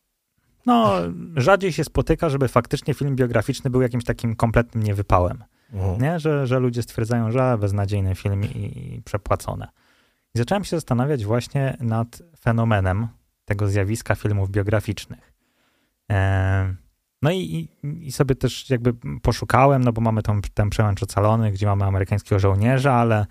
no, 0.67 0.95
rzadziej 1.37 1.73
się 1.73 1.85
spotyka, 1.85 2.28
żeby 2.28 2.49
faktycznie 2.49 2.95
film 2.95 3.17
biograficzny 3.17 3.71
był 3.71 3.83
jakimś 3.83 4.05
takim 4.05 4.37
kompletnym 4.37 4.85
niewypałem. 4.85 5.45
Mhm. 5.73 6.02
Nie? 6.02 6.21
Że, 6.21 6.47
że 6.47 6.59
ludzie 6.59 6.83
stwierdzają, 6.83 7.31
że 7.31 7.59
beznadziejny 7.61 8.14
film 8.14 8.45
i, 8.45 8.95
i 8.97 9.02
przepłacone. 9.02 9.69
I 10.35 10.38
zacząłem 10.38 10.64
się 10.64 10.76
zastanawiać 10.76 11.25
właśnie 11.25 11.76
nad 11.81 12.23
fenomenem 12.40 13.09
tego 13.45 13.69
zjawiska 13.69 14.14
filmów 14.14 14.50
biograficznych. 14.50 15.33
E, 16.11 16.75
no 17.23 17.31
i, 17.33 17.69
i, 17.83 18.12
sobie 18.12 18.35
też 18.35 18.71
jakby 18.71 18.95
poszukałem, 19.23 19.85
no 19.85 19.93
bo 19.93 20.00
mamy 20.00 20.23
tą, 20.23 20.40
ten 20.55 20.71
przełęcz 20.71 21.02
ocalony, 21.02 21.52
gdzie 21.52 21.67
mamy 21.67 21.85
amerykańskiego 21.85 22.38
żołnierza, 22.38 22.93
ale 22.93 23.26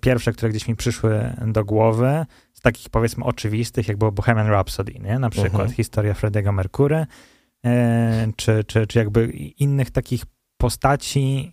pierwsze, 0.00 0.32
które 0.32 0.50
gdzieś 0.50 0.68
mi 0.68 0.76
przyszły 0.76 1.34
do 1.46 1.64
głowy, 1.64 2.26
z 2.52 2.60
takich 2.60 2.88
powiedzmy 2.90 3.24
oczywistych, 3.24 3.88
jak 3.88 3.96
było 3.96 4.12
Bohemian 4.12 4.46
Rhapsody, 4.48 4.92
nie? 5.00 5.18
Na 5.18 5.30
przykład 5.30 5.52
Mhm. 5.54 5.70
historia 5.72 6.12
Freddie'ego 6.12 6.52
Mercury, 6.52 7.06
e, 7.66 8.32
czy, 8.36 8.64
czy, 8.64 8.86
czy 8.86 8.98
jakby 8.98 9.26
innych 9.58 9.90
takich 9.90 10.24
postaci 10.56 11.52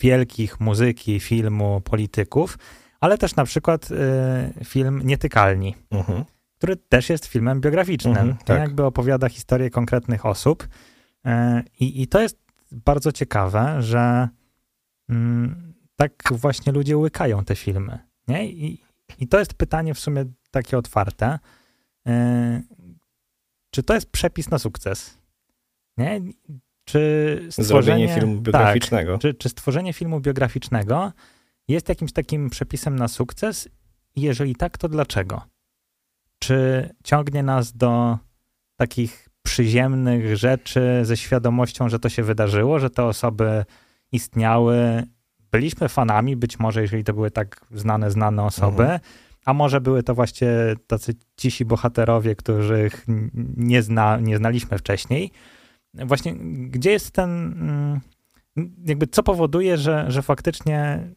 wielkich 0.00 0.60
muzyki, 0.60 1.20
filmu, 1.20 1.80
polityków, 1.80 2.58
ale 3.00 3.18
też 3.18 3.36
na 3.36 3.44
przykład 3.44 3.88
e, 3.92 4.64
film 4.64 5.00
Nietykalni, 5.04 5.74
Mhm. 5.90 6.24
który 6.58 6.76
też 6.76 7.10
jest 7.10 7.26
filmem 7.26 7.60
biograficznym. 7.60 8.12
Mhm, 8.12 8.28
nie? 8.28 8.44
tak. 8.44 8.58
Jakby 8.58 8.84
opowiada 8.84 9.28
historię 9.28 9.70
konkretnych 9.70 10.26
osób. 10.26 10.68
E, 11.24 11.62
I, 11.80 12.02
I 12.02 12.06
to 12.06 12.20
jest 12.20 12.38
bardzo 12.72 13.12
ciekawe, 13.12 13.82
że 13.82 14.28
mm, 15.08 15.74
tak 15.96 16.12
właśnie 16.30 16.72
ludzie 16.72 16.96
łykają 16.98 17.44
te 17.44 17.56
filmy. 17.56 17.98
Nie? 18.28 18.46
I, 18.50 18.82
I 19.18 19.28
to 19.28 19.38
jest 19.38 19.54
pytanie 19.54 19.94
w 19.94 20.00
sumie 20.00 20.24
takie 20.50 20.78
otwarte. 20.78 21.38
E, 22.06 22.62
Czy 23.70 23.82
to 23.82 23.94
jest 23.94 24.10
przepis 24.10 24.50
na 24.50 24.58
sukces? 24.58 25.18
Nie? 25.96 26.20
Czy 26.84 27.46
stworzenie 27.50 28.14
filmu 28.14 28.40
biograficznego. 28.40 29.12
Tak, 29.12 29.20
czy, 29.20 29.34
czy 29.34 29.48
stworzenie 29.48 29.92
filmu 29.92 30.20
biograficznego 30.20 31.12
jest 31.68 31.88
jakimś 31.88 32.12
takim 32.12 32.50
przepisem 32.50 32.96
na 32.96 33.08
sukces? 33.08 33.68
Jeżeli 34.16 34.56
tak, 34.56 34.78
to 34.78 34.88
dlaczego? 34.88 35.42
Czy 36.38 36.88
ciągnie 37.04 37.42
nas 37.42 37.72
do 37.72 38.18
takich 38.76 39.28
przyziemnych 39.42 40.36
rzeczy 40.36 41.00
ze 41.02 41.16
świadomością, 41.16 41.88
że 41.88 41.98
to 41.98 42.08
się 42.08 42.22
wydarzyło, 42.22 42.78
że 42.78 42.90
te 42.90 43.04
osoby 43.04 43.64
istniały, 44.12 45.02
byliśmy 45.56 45.88
fanami, 45.88 46.36
być 46.36 46.58
może 46.58 46.82
jeżeli 46.82 47.04
to 47.04 47.12
były 47.14 47.30
tak 47.30 47.60
znane, 47.70 48.10
znane 48.10 48.42
osoby, 48.44 48.82
Mhm. 48.82 49.00
a 49.44 49.52
może 49.52 49.80
były 49.80 50.02
to 50.02 50.14
właśnie 50.14 50.48
tacy 50.86 51.14
cisi 51.36 51.64
bohaterowie, 51.64 52.36
których 52.36 53.04
nie, 53.56 53.82
zna, 53.82 54.16
nie 54.20 54.36
znaliśmy 54.36 54.78
wcześniej. 54.78 55.30
Właśnie 55.94 56.34
gdzie 56.70 56.90
jest 56.90 57.10
ten, 57.10 57.30
mm, 57.60 58.00
jakby 58.86 59.06
co 59.06 59.22
powoduje, 59.22 59.76
że, 59.76 60.04
że 60.08 60.22
faktycznie 60.22 61.08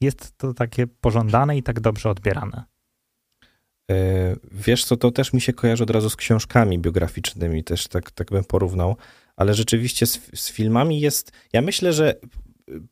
jest 0.00 0.36
to 0.36 0.54
takie 0.54 0.86
pożądane 0.86 1.56
i 1.56 1.62
tak 1.62 1.80
dobrze 1.80 2.10
odbierane? 2.10 2.64
E, 3.90 3.94
Wiesz 4.52 4.84
co, 4.84 4.96
to 4.96 5.10
też 5.10 5.32
mi 5.32 5.40
się 5.40 5.52
kojarzy 5.52 5.82
od 5.82 5.90
razu 5.90 6.10
z 6.10 6.16
książkami 6.16 6.78
biograficznymi, 6.78 7.64
też 7.64 7.88
tak, 7.88 8.10
tak 8.10 8.30
bym 8.30 8.44
porównał, 8.44 8.96
ale 9.36 9.54
rzeczywiście 9.54 10.06
z, 10.06 10.20
z 10.34 10.50
filmami 10.50 11.00
jest, 11.00 11.32
ja 11.52 11.62
myślę, 11.62 11.92
że 11.92 12.14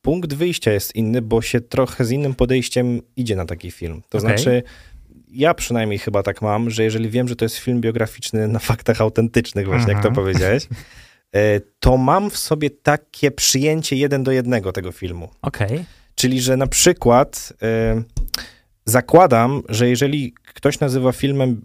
punkt 0.02 0.34
wyjścia 0.34 0.72
jest 0.72 0.94
inny, 0.96 1.22
bo 1.22 1.42
się 1.42 1.60
trochę 1.60 2.04
z 2.04 2.10
innym 2.10 2.34
podejściem 2.34 3.00
idzie 3.16 3.37
na 3.37 3.44
taki 3.46 3.70
film. 3.70 4.02
To 4.08 4.18
Okej. 4.18 4.20
znaczy, 4.20 4.62
ja 5.32 5.54
przynajmniej 5.54 5.99
chyba 5.99 6.22
tak 6.22 6.42
mam, 6.42 6.70
że 6.70 6.84
jeżeli 6.84 7.08
wiem, 7.10 7.28
że 7.28 7.37
to 7.37 7.44
jest 7.44 7.56
film 7.56 7.80
biograficzny 7.80 8.49
na 8.49 8.58
faktach 8.58 9.00
autentycznych, 9.00 9.66
właśnie 9.66 9.92
jak 9.92 10.02
to 10.02 10.08
Mhm. 10.08 10.14
powiedziałeś, 10.26 10.68
e, 11.37 11.60
to 11.80 11.96
mam 11.96 12.30
w 12.30 12.37
sobie 12.37 12.70
takie 12.70 13.30
przyjęcie 13.30 13.96
jeden 13.96 14.22
do 14.25 14.32
jednego 14.32 14.72
tego 14.72 14.92
filmu. 14.92 15.28
Okej, 15.42 15.84
Czyli, 16.14 16.40
że 16.40 16.56
na 16.56 16.66
przykład 16.66 17.52
y, 17.99 18.02
zakładam, 18.84 19.62
że 19.68 19.88
jeżeli 19.88 20.32
ktoś 20.54 20.80
nazywa 20.80 21.12
filmem, 21.12 21.62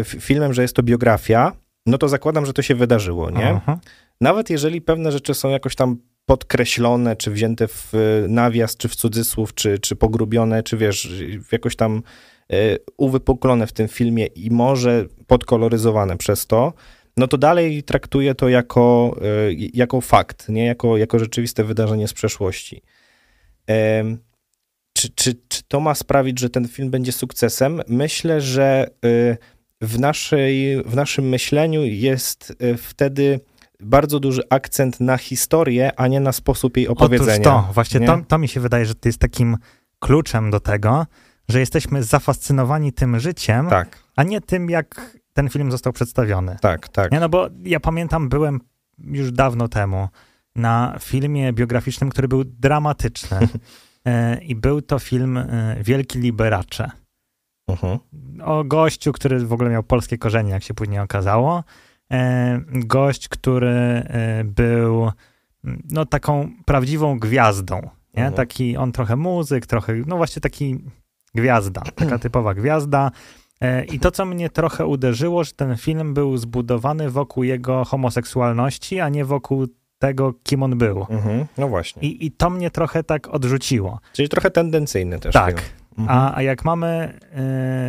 f- 0.00 0.16
filmem, 0.20 0.52
że 0.54 0.62
jest 0.62 0.76
to 0.76 0.82
biografia, 0.82 1.52
no 1.86 1.98
to 1.98 2.08
zakładam, 2.08 2.46
że 2.46 2.52
to 2.52 2.62
się 2.62 2.74
wydarzyło, 2.74 3.30
nie? 3.30 3.48
Aha. 3.48 3.78
Nawet 4.20 4.50
jeżeli 4.50 4.80
pewne 4.80 5.12
rzeczy 5.12 5.34
są 5.34 5.50
jakoś 5.50 5.74
tam 5.74 5.96
podkreślone, 6.26 7.16
czy 7.16 7.30
wzięte 7.30 7.68
w 7.68 7.94
y, 7.94 8.28
nawias, 8.28 8.76
czy 8.76 8.88
w 8.88 8.96
cudzysłów, 8.96 9.54
czy, 9.54 9.78
czy 9.78 9.96
pogrubione, 9.96 10.62
czy 10.62 10.76
wiesz, 10.76 11.08
jakoś 11.52 11.76
tam 11.76 12.02
y, 12.52 12.78
uwypuklone 12.96 13.66
w 13.66 13.72
tym 13.72 13.88
filmie 13.88 14.26
i 14.26 14.50
może 14.50 15.06
podkoloryzowane 15.26 16.16
przez 16.16 16.46
to, 16.46 16.72
no 17.16 17.28
to 17.28 17.38
dalej 17.38 17.82
traktuję 17.82 18.34
to 18.34 18.48
jako, 18.48 19.16
y, 19.50 19.70
jako 19.74 20.00
fakt, 20.00 20.48
nie 20.48 20.66
jako, 20.66 20.96
jako 20.96 21.18
rzeczywiste 21.18 21.64
wydarzenie 21.64 22.08
z 22.08 22.12
przeszłości. 22.12 22.82
Czy, 24.92 25.08
czy, 25.14 25.34
czy 25.48 25.62
to 25.68 25.80
ma 25.80 25.94
sprawić, 25.94 26.40
że 26.40 26.50
ten 26.50 26.68
film 26.68 26.90
będzie 26.90 27.12
sukcesem? 27.12 27.82
Myślę, 27.88 28.40
że 28.40 28.86
w, 29.80 29.98
naszej, 29.98 30.82
w 30.82 30.96
naszym 30.96 31.28
myśleniu 31.28 31.84
jest 31.84 32.56
wtedy 32.78 33.40
bardzo 33.82 34.20
duży 34.20 34.42
akcent 34.50 35.00
na 35.00 35.18
historię, 35.18 35.92
a 35.96 36.06
nie 36.08 36.20
na 36.20 36.32
sposób 36.32 36.76
jej 36.76 36.88
opowiedzenia. 36.88 37.54
Otóż 37.54 37.66
to, 37.66 37.72
właśnie 37.72 38.00
nie? 38.00 38.06
to, 38.06 38.18
to 38.28 38.38
mi 38.38 38.48
się 38.48 38.60
wydaje, 38.60 38.86
że 38.86 38.94
to 38.94 39.08
jest 39.08 39.18
takim 39.18 39.56
kluczem 39.98 40.50
do 40.50 40.60
tego, 40.60 41.06
że 41.48 41.60
jesteśmy 41.60 42.02
zafascynowani 42.02 42.92
tym 42.92 43.20
życiem, 43.20 43.68
Tak, 43.68 43.98
a 44.16 44.22
nie 44.22 44.40
tym, 44.40 44.70
jak 44.70 45.16
ten 45.32 45.48
film 45.48 45.70
został 45.70 45.92
przedstawiony. 45.92 46.56
tak, 46.60 46.88
tak. 46.88 47.12
Nie, 47.12 47.20
no 47.20 47.28
bo 47.28 47.48
ja 47.64 47.80
pamiętam, 47.80 48.28
byłem 48.28 48.60
już 48.98 49.32
dawno 49.32 49.68
temu 49.68 50.08
na 50.56 50.96
filmie 51.00 51.52
biograficznym, 51.52 52.10
który 52.10 52.28
był 52.28 52.44
dramatyczny. 52.44 53.38
E, 54.04 54.38
I 54.38 54.54
był 54.54 54.82
to 54.82 54.98
film 54.98 55.36
e, 55.36 55.76
Wielki 55.80 56.18
Liberacze. 56.18 56.90
Mhm. 57.68 57.98
O 58.44 58.64
gościu, 58.64 59.12
który 59.12 59.46
w 59.46 59.52
ogóle 59.52 59.70
miał 59.70 59.82
polskie 59.82 60.18
korzenie, 60.18 60.50
jak 60.50 60.62
się 60.62 60.74
później 60.74 61.00
okazało. 61.00 61.64
E, 62.12 62.60
Gość, 62.68 63.28
który 63.28 63.68
e, 63.68 64.44
był 64.44 65.10
no, 65.90 66.06
taką 66.06 66.50
prawdziwą 66.64 67.18
gwiazdą. 67.18 67.76
Nie? 68.14 68.26
Mhm. 68.26 68.34
Taki 68.34 68.76
on 68.76 68.92
trochę 68.92 69.16
muzyk, 69.16 69.66
trochę, 69.66 69.94
no 70.06 70.16
właśnie 70.16 70.40
taki 70.40 70.84
gwiazda, 71.34 71.82
taka 71.94 72.18
typowa 72.18 72.54
gwiazda. 72.54 73.10
E, 73.60 73.84
I 73.84 73.98
to, 73.98 74.10
co 74.10 74.24
mnie 74.24 74.50
trochę 74.50 74.86
uderzyło, 74.86 75.44
że 75.44 75.52
ten 75.52 75.76
film 75.76 76.14
był 76.14 76.36
zbudowany 76.36 77.10
wokół 77.10 77.44
jego 77.44 77.84
homoseksualności, 77.84 79.00
a 79.00 79.08
nie 79.08 79.24
wokół 79.24 79.66
tego, 79.98 80.34
kim 80.42 80.62
on 80.62 80.78
był. 80.78 81.06
Mhm. 81.10 81.46
No 81.58 81.68
właśnie. 81.68 82.02
I, 82.02 82.26
I 82.26 82.30
to 82.30 82.50
mnie 82.50 82.70
trochę 82.70 83.04
tak 83.04 83.28
odrzuciło. 83.28 84.00
Czyli 84.12 84.28
trochę 84.28 84.50
tendencyjny 84.50 85.18
też 85.18 85.32
tak. 85.32 85.60
film. 85.60 85.81
Mhm. 85.98 86.18
A, 86.18 86.36
a 86.36 86.42
jak 86.42 86.64
mamy, 86.64 87.18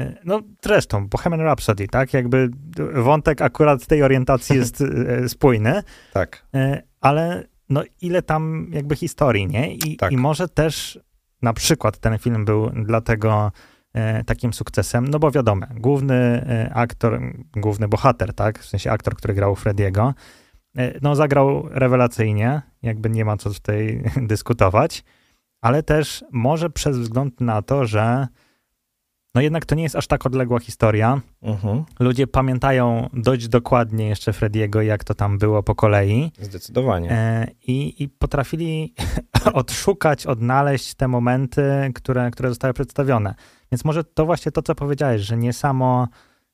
yy, 0.08 0.18
no 0.26 0.42
zresztą, 0.64 1.08
Bohemian 1.08 1.42
Rhapsody, 1.42 1.88
tak? 1.88 2.14
Jakby 2.14 2.50
wątek 2.94 3.42
akurat 3.42 3.88
tej 3.88 4.04
orientacji 4.04 4.56
jest 4.56 4.80
yy, 4.80 5.30
spójny, 5.36 5.84
Tak. 6.14 6.46
yy, 6.54 6.82
ale 7.02 7.44
no 7.70 7.84
ile 8.02 8.22
tam 8.22 8.68
jakby 8.74 8.96
historii, 8.96 9.48
nie? 9.48 9.74
I, 9.76 9.98
Tak. 9.98 10.12
I 10.12 10.18
może 10.18 10.48
też 10.48 11.00
na 11.42 11.54
przykład 11.54 11.98
ten 11.98 12.18
film 12.18 12.46
był 12.46 12.70
dlatego 12.70 13.52
takim 14.26 14.54
sukcesem, 14.54 15.08
no 15.08 15.20
bo 15.20 15.32
wiadomo, 15.32 15.66
główny 15.76 16.46
aktor, 16.74 17.22
główny 17.56 17.88
bohater, 17.88 18.34
tak? 18.34 18.60
W 18.60 18.66
sensie 18.66 18.92
aktor, 18.92 19.16
który 19.16 19.34
grał 19.34 19.56
Frediego, 19.56 20.14
no 21.02 21.16
zagrał 21.16 21.70
rewelacyjnie, 21.72 22.62
jakby 22.82 23.10
nie 23.10 23.26
ma 23.26 23.38
co 23.38 23.50
tutaj 23.50 24.04
dyskutować, 24.32 25.04
ale 25.64 25.84
też 25.84 26.26
może 26.32 26.70
przez 26.70 26.98
wzgląd 27.00 27.42
na 27.42 27.62
to, 27.62 27.86
że 27.86 28.28
no 29.36 29.42
jednak 29.42 29.66
to 29.66 29.76
nie 29.76 29.84
jest 29.84 29.96
aż 29.96 30.08
tak 30.08 30.26
odległa 30.26 30.60
historia. 30.60 31.22
Mhm. 31.42 31.84
Ludzie 32.00 32.28
pamiętają 32.28 33.10
dość 33.14 33.48
dokładnie 33.48 34.08
jeszcze 34.08 34.34
Frediego, 34.34 34.82
jak 34.82 35.04
to 35.04 35.14
tam 35.14 35.38
było 35.38 35.64
po 35.64 35.76
kolei 35.76 36.32
Zdecydowanie. 36.42 37.12
e, 37.12 37.48
i, 37.68 38.04
i 38.04 38.10
potrafili 38.10 38.94
odszukać, 39.54 40.26
odnaleźć 40.26 40.94
te 40.96 41.08
momenty, 41.08 41.92
które, 41.96 42.32
które 42.32 42.50
zostały 42.50 42.74
przedstawione. 42.74 43.36
Więc 43.72 43.86
może 43.86 44.04
to 44.04 44.26
właśnie 44.26 44.52
to, 44.52 44.62
co 44.62 44.76
powiedziałeś, 44.76 45.22
że 45.22 45.38
nie 45.38 45.54
samo 45.54 46.08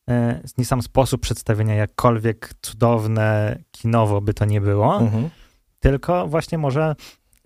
e, 0.09 0.41
nie 0.57 0.65
sam 0.65 0.81
sposób 0.81 1.21
przedstawienia, 1.21 1.75
jakkolwiek 1.75 2.53
cudowne, 2.61 3.59
kinowo 3.71 4.21
by 4.21 4.33
to 4.33 4.45
nie 4.45 4.61
było, 4.61 4.99
Mhm. 4.99 5.29
tylko 5.79 6.27
właśnie 6.27 6.57
może 6.57 6.95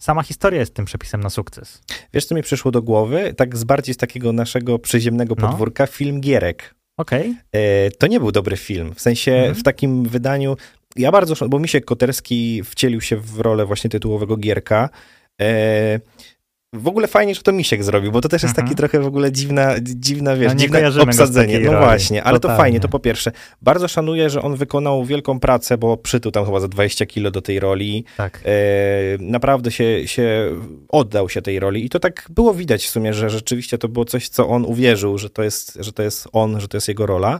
sama 0.04 0.24
historia 0.24 0.60
jest 0.60 0.74
tym 0.74 0.86
przepisem 0.86 1.22
na 1.22 1.30
sukces. 1.30 1.82
Wiesz, 2.14 2.26
co 2.26 2.36
mi 2.36 2.44
przyszło 2.44 2.72
do 2.72 2.82
głowy? 2.82 3.34
Tak 3.38 3.58
z 3.58 3.64
bardziej 3.64 3.94
z 3.94 3.98
takiego 3.98 4.34
naszego 4.34 4.80
przyziemnego 4.80 5.36
No. 5.40 5.48
podwórka, 5.48 5.88
film 5.88 6.22
Gierek. 6.22 6.76
Okej, 6.98 7.36
E, 7.52 7.92
to 7.92 8.08
nie 8.08 8.20
był 8.20 8.32
dobry 8.32 8.58
film. 8.58 8.94
W 8.96 9.02
sensie 9.02 9.32
Mhm. 9.34 9.56
w 9.56 9.64
takim 9.64 10.04
wydaniu. 10.04 10.58
Ja 10.96 11.12
bardzo, 11.12 11.48
bo 11.50 11.60
Misiek 11.60 11.86
Koterski 11.86 12.64
wcielił 12.64 13.02
się 13.02 13.18
w 13.18 13.40
rolę 13.40 13.66
właśnie 13.66 13.90
tytułowego 13.90 14.38
Gierka. 14.38 14.90
E, 15.42 16.00
w 16.74 16.88
ogóle 16.88 17.08
fajnie, 17.08 17.36
że 17.36 17.42
to 17.42 17.52
Misiek 17.52 17.84
zrobił, 17.84 18.12
bo 18.12 18.22
to 18.22 18.30
też 18.30 18.44
jest 18.44 18.52
Mhm. 18.52 18.68
taki 18.68 18.78
trochę 18.78 19.00
w 19.00 19.08
ogóle 19.08 19.32
dziwna, 19.32 19.76
dziwna 19.82 20.36
wiesz, 20.36 20.48
No 20.54 20.56
dziwne 20.60 20.92
obsadzenie. 21.02 21.60
No 21.60 21.72
właśnie, 21.80 22.24
ale 22.24 22.36
to 22.36 22.40
Totalnie. 22.40 22.62
fajnie, 22.62 22.80
to 22.80 22.88
po 22.90 23.00
pierwsze. 23.00 23.32
Bardzo 23.62 23.88
szanuję, 23.88 24.30
że 24.30 24.42
on 24.42 24.56
wykonał 24.56 25.06
wielką 25.06 25.40
pracę, 25.40 25.78
bo 25.78 25.98
przytył 25.98 26.32
tam 26.32 26.46
chyba 26.46 26.60
za 26.60 26.68
20 26.68 27.06
kilo 27.06 27.32
do 27.32 27.42
tej 27.42 27.60
roli. 27.60 28.06
tak. 28.18 28.42
E, 28.46 28.52
naprawdę 29.20 29.72
się, 29.72 30.08
się 30.08 30.50
oddał 30.90 31.30
się 31.30 31.42
tej 31.42 31.60
roli 31.60 31.86
i 31.86 31.90
to 31.90 32.00
tak 32.00 32.28
było 32.30 32.54
widać 32.54 32.86
w 32.86 32.90
sumie, 32.90 33.14
że 33.14 33.30
rzeczywiście 33.30 33.78
to 33.78 33.88
było 33.88 34.06
coś, 34.06 34.30
co 34.30 34.48
on 34.50 34.66
uwierzył, 34.66 35.18
że 35.18 35.30
to 35.30 35.44
jest, 35.44 35.78
że 35.82 35.94
to 35.94 36.04
jest 36.04 36.28
on, 36.32 36.60
że 36.62 36.68
to 36.68 36.78
jest 36.78 36.88
jego 36.88 37.06
rola. 37.06 37.40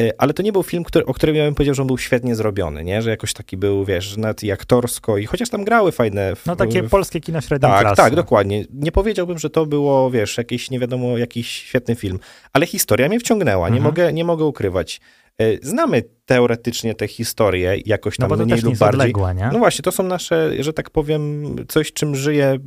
Y, 0.00 0.12
ale 0.18 0.32
to 0.32 0.42
nie 0.42 0.52
był 0.52 0.62
film, 0.62 0.84
który, 0.84 1.06
o 1.06 1.14
którym 1.14 1.36
ja 1.36 1.44
bym 1.44 1.54
powiedział, 1.54 1.74
że 1.74 1.82
on 1.82 1.86
był 1.86 1.98
świetnie 1.98 2.34
zrobiony, 2.34 2.84
nie? 2.84 3.02
Że 3.02 3.10
jakoś 3.10 3.32
taki 3.32 3.56
był, 3.56 3.84
wiesz, 3.84 4.16
nawet 4.16 4.42
i 4.42 4.52
aktorsko 4.52 5.18
i 5.18 5.26
chociaż 5.26 5.48
tam 5.48 5.64
grały 5.64 5.92
fajne... 5.92 6.32
No 6.46 6.56
takie 6.56 6.82
w, 6.82 6.90
polskie 6.90 7.20
kino 7.20 7.40
średniej 7.40 7.72
tak, 7.72 7.80
klasy. 7.80 7.96
Tak, 7.96 8.14
dokładnie. 8.14 8.64
Nie 8.72 8.92
powiedziałbym, 8.92 9.38
że 9.38 9.50
to 9.50 9.66
było, 9.66 10.10
wiesz, 10.10 10.38
jakiś, 10.38 10.70
nie 10.70 10.78
wiadomo, 10.78 11.18
jakiś 11.18 11.48
świetny 11.48 11.94
film, 11.94 12.18
ale 12.52 12.66
historia 12.66 13.08
mnie 13.08 13.20
wciągnęła, 13.20 13.68
nie, 13.68 13.76
mhm. 13.76 13.84
mogę, 13.84 14.12
nie 14.12 14.24
mogę 14.24 14.44
ukrywać. 14.44 15.00
Y, 15.42 15.58
znamy 15.62 16.02
teoretycznie 16.26 16.94
te 16.94 17.08
historie 17.08 17.76
jakoś 17.86 18.16
tam 18.16 18.30
no 18.30 18.36
bo 18.36 18.44
mniej 18.44 18.60
lub 18.60 18.78
bardziej. 18.78 19.14
Nie? 19.34 19.50
No 19.52 19.58
właśnie, 19.58 19.82
to 19.82 19.92
są 19.92 20.02
nasze, 20.02 20.52
że 20.58 20.72
tak 20.72 20.90
powiem, 20.90 21.56
coś, 21.68 21.92
czym 21.92 22.16
żyje 22.16 22.58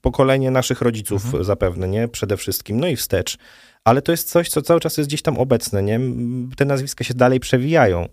pokolenie 0.00 0.50
naszych 0.50 0.80
rodziców 0.80 1.24
mhm. 1.24 1.44
zapewne, 1.44 1.88
nie? 1.88 2.08
Przede 2.08 2.36
wszystkim, 2.36 2.80
no 2.80 2.88
i 2.88 2.96
wstecz 2.96 3.38
ale 3.84 4.02
to 4.02 4.12
jest 4.12 4.30
coś, 4.30 4.48
co 4.48 4.62
cały 4.62 4.80
czas 4.80 4.96
jest 4.96 5.10
gdzieś 5.10 5.22
tam 5.22 5.38
obecne, 5.38 5.82
nie? 5.82 6.00
Te 6.56 6.64
nazwiska 6.64 7.04
się 7.04 7.14
dalej 7.14 7.40
przewijają. 7.40 8.08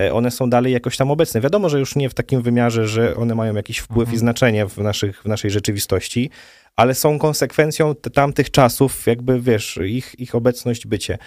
E, 0.00 0.12
one 0.12 0.30
są 0.30 0.50
dalej 0.50 0.72
jakoś 0.72 0.96
tam 0.96 1.10
obecne. 1.10 1.40
Wiadomo, 1.40 1.68
że 1.68 1.78
już 1.78 1.96
nie 1.96 2.08
w 2.08 2.14
takim 2.14 2.42
wymiarze, 2.42 2.88
że 2.88 3.16
one 3.16 3.34
mają 3.34 3.54
jakiś 3.54 3.78
wpływ 3.78 4.08
mhm. 4.08 4.14
i 4.16 4.18
znaczenie 4.18 4.66
w, 4.66 4.78
naszych, 4.78 5.22
w 5.22 5.24
naszej 5.24 5.50
rzeczywistości, 5.50 6.30
ale 6.76 6.94
są 6.94 7.18
konsekwencją 7.18 7.94
tamtych 7.94 8.50
czasów, 8.50 9.06
jakby 9.06 9.40
wiesz, 9.40 9.78
ich, 9.84 10.14
ich 10.18 10.34
obecność, 10.34 10.86
bycie. 10.86 11.18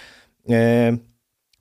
E, 0.50 0.96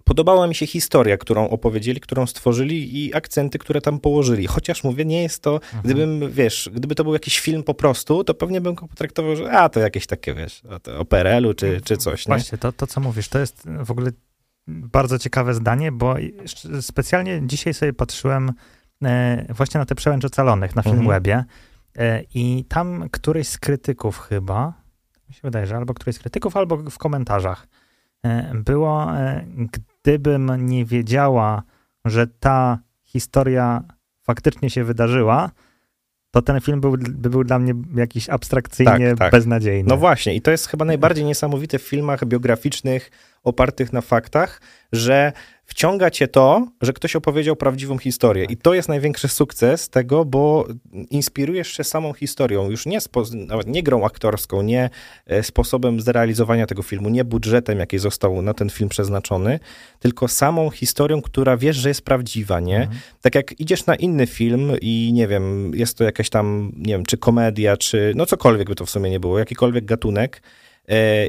podobała 0.07 0.47
mi 0.47 0.55
się 0.55 0.67
historia, 0.67 1.17
którą 1.17 1.49
opowiedzieli, 1.49 1.99
którą 1.99 2.27
stworzyli 2.27 3.05
i 3.05 3.15
akcenty, 3.15 3.59
które 3.59 3.81
tam 3.81 3.99
położyli. 3.99 4.47
Chociaż 4.47 4.83
mówię, 4.83 5.05
nie 5.05 5.23
jest 5.23 5.41
to, 5.41 5.53
mhm. 5.53 5.81
gdybym, 5.83 6.31
wiesz, 6.31 6.69
gdyby 6.73 6.95
to 6.95 7.03
był 7.03 7.13
jakiś 7.13 7.39
film 7.39 7.63
po 7.63 7.73
prostu, 7.73 8.23
to 8.23 8.33
pewnie 8.33 8.61
bym 8.61 8.75
go 8.75 8.87
potraktował, 8.87 9.35
że 9.35 9.51
a, 9.51 9.69
to 9.69 9.79
jakieś 9.79 10.07
takie, 10.07 10.33
wiesz, 10.33 10.61
o 10.99 11.05
PRL-u 11.05 11.53
czy, 11.53 11.81
czy 11.81 11.97
coś. 11.97 12.27
Nie? 12.27 12.35
Właśnie, 12.35 12.57
to, 12.57 12.71
to 12.71 12.87
co 12.87 13.01
mówisz, 13.01 13.27
to 13.27 13.39
jest 13.39 13.63
w 13.83 13.91
ogóle 13.91 14.11
bardzo 14.67 15.19
ciekawe 15.19 15.53
zdanie, 15.53 15.91
bo 15.91 16.15
specjalnie 16.81 17.41
dzisiaj 17.43 17.73
sobie 17.73 17.93
patrzyłem 17.93 18.51
e, 19.03 19.53
właśnie 19.53 19.79
na 19.79 19.85
te 19.85 19.95
przełęcz 19.95 20.25
ocalonych 20.25 20.75
na 20.75 20.81
Filmwebie 20.81 21.43
mhm. 21.95 22.23
i 22.33 22.65
tam 22.69 23.09
któryś 23.11 23.47
z 23.47 23.57
krytyków 23.57 24.19
chyba, 24.19 24.73
mi 25.29 25.35
się 25.35 25.41
wydaje, 25.43 25.65
że 25.65 25.77
albo 25.77 25.93
któryś 25.93 26.15
z 26.15 26.19
krytyków, 26.19 26.57
albo 26.57 26.77
w 26.77 26.97
komentarzach 26.97 27.67
e, 28.23 28.51
było, 28.55 29.11
gdybym 30.07 30.51
nie 30.67 30.85
wiedziała, 30.85 31.63
że 32.05 32.27
ta 32.27 32.79
historia 33.03 33.83
faktycznie 34.23 34.69
się 34.69 34.83
wydarzyła, 34.83 35.51
to 36.31 36.41
ten 36.41 36.61
film 36.61 36.81
był, 36.81 36.97
by 36.97 37.29
był 37.29 37.43
dla 37.43 37.59
mnie 37.59 37.73
jakiś 37.95 38.29
abstrakcyjnie 38.29 39.09
tak, 39.09 39.17
tak. 39.17 39.31
beznadziejny. 39.31 39.89
No 39.89 39.97
właśnie, 39.97 40.35
i 40.35 40.41
to 40.41 40.51
jest 40.51 40.67
chyba 40.67 40.85
najbardziej 40.85 41.25
niesamowite 41.25 41.79
w 41.79 41.81
filmach 41.81 42.25
biograficznych 42.25 43.11
opartych 43.43 43.93
na 43.93 44.01
faktach, 44.01 44.61
że 44.91 45.33
wciąga 45.67 46.11
cię 46.11 46.27
to, 46.27 46.67
że 46.81 46.93
ktoś 46.93 47.15
opowiedział 47.15 47.55
prawdziwą 47.55 47.97
historię. 47.97 48.45
I 48.49 48.57
to 48.57 48.73
jest 48.73 48.89
największy 48.89 49.27
sukces 49.27 49.89
tego, 49.89 50.25
bo 50.25 50.67
inspirujesz 51.09 51.67
się 51.67 51.83
samą 51.83 52.13
historią, 52.13 52.69
już 52.69 52.85
nie, 52.85 52.99
nawet 53.33 53.67
nie 53.67 53.83
grą 53.83 54.05
aktorską, 54.05 54.61
nie 54.61 54.89
e, 55.25 55.43
sposobem 55.43 56.01
zrealizowania 56.01 56.65
tego 56.65 56.83
filmu, 56.83 57.09
nie 57.09 57.25
budżetem, 57.25 57.79
jaki 57.79 57.99
został 57.99 58.41
na 58.41 58.53
ten 58.53 58.69
film 58.69 58.89
przeznaczony, 58.89 59.59
tylko 59.99 60.27
samą 60.27 60.69
historią, 60.69 61.21
która 61.21 61.57
wiesz, 61.57 61.77
że 61.77 61.89
jest 61.89 62.01
prawdziwa, 62.01 62.59
nie? 62.59 62.81
Mhm. 62.81 62.99
Tak 63.21 63.35
jak 63.35 63.59
idziesz 63.59 63.85
na 63.85 63.95
inny 63.95 64.27
film 64.27 64.71
i 64.81 65.11
nie 65.13 65.27
wiem, 65.27 65.71
jest 65.75 65.97
to 65.97 66.03
jakaś 66.03 66.29
tam, 66.29 66.71
nie 66.77 66.93
wiem, 66.93 67.05
czy 67.05 67.17
komedia, 67.17 67.77
czy 67.77 68.13
no 68.15 68.25
cokolwiek 68.25 68.67
by 68.67 68.75
to 68.75 68.85
w 68.85 68.89
sumie 68.89 69.09
nie 69.09 69.19
było, 69.19 69.39
jakikolwiek 69.39 69.85
gatunek, 69.85 70.41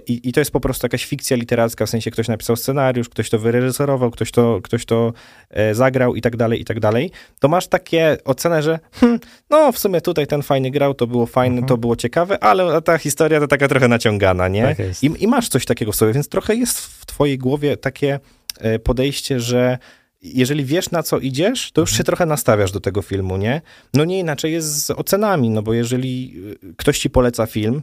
I, 0.06 0.28
I, 0.28 0.32
to 0.32 0.40
jest 0.40 0.50
po 0.50 0.60
prostu 0.60 0.84
jakaś 0.84 1.04
fikcja 1.04 1.36
literacka, 1.36 1.86
w 1.86 1.90
sensie 1.90 2.10
ktoś 2.10 2.28
napisał 2.28 2.56
scenariusz, 2.56 3.08
ktoś 3.08 3.30
to 3.30 3.38
wyreżyserował, 3.38 4.10
ktoś 4.10 4.30
to, 4.30 4.60
ktoś 4.62 4.84
to 4.84 5.12
e, 5.50 5.74
zagrał 5.74 6.14
i 6.14 6.20
tak 6.20 6.36
dalej, 6.36 6.60
i 6.60 6.64
tak 6.64 6.80
dalej. 6.80 7.10
To 7.40 7.48
masz 7.48 7.66
takie 7.66 8.16
ocenę, 8.24 8.62
że 8.62 8.78
hm, 8.92 9.18
no 9.50 9.72
w 9.72 9.78
sumie 9.78 10.00
tutaj 10.00 10.26
ten 10.26 10.42
fajny 10.42 10.70
grał, 10.70 10.94
to 10.94 11.06
było 11.06 11.26
fajne, 11.26 11.54
mhm. 11.54 11.68
to 11.68 11.76
było 11.76 11.96
ciekawe, 11.96 12.42
ale 12.42 12.82
ta 12.82 12.98
historia 12.98 13.40
to 13.40 13.46
taka 13.46 13.68
trochę 13.68 13.88
naciągana, 13.88 14.48
nie? 14.48 14.62
Tak 14.62 15.02
I, 15.02 15.10
I 15.18 15.26
masz 15.26 15.48
coś 15.48 15.64
takiego 15.64 15.92
w 15.92 15.96
sobie, 15.96 16.12
więc 16.12 16.28
trochę 16.28 16.54
jest 16.54 16.78
w 16.78 17.06
twojej 17.06 17.38
głowie 17.38 17.76
takie 17.76 18.20
e, 18.60 18.78
podejście, 18.78 19.40
że 19.40 19.78
jeżeli 20.22 20.64
wiesz, 20.64 20.90
na 20.90 21.02
co 21.02 21.18
idziesz, 21.18 21.72
to 21.72 21.80
już 21.80 21.90
mhm. 21.90 21.98
się 21.98 22.04
trochę 22.04 22.26
nastawiasz 22.26 22.72
do 22.72 22.80
tego 22.80 23.02
filmu, 23.02 23.36
nie? 23.36 23.60
No 23.94 24.04
nie 24.04 24.18
inaczej 24.18 24.52
jest 24.52 24.86
z 24.86 24.90
ocenami, 24.90 25.50
no 25.50 25.62
bo 25.62 25.74
jeżeli 25.74 26.42
ktoś 26.76 26.98
ci 26.98 27.10
poleca 27.10 27.46
film, 27.46 27.82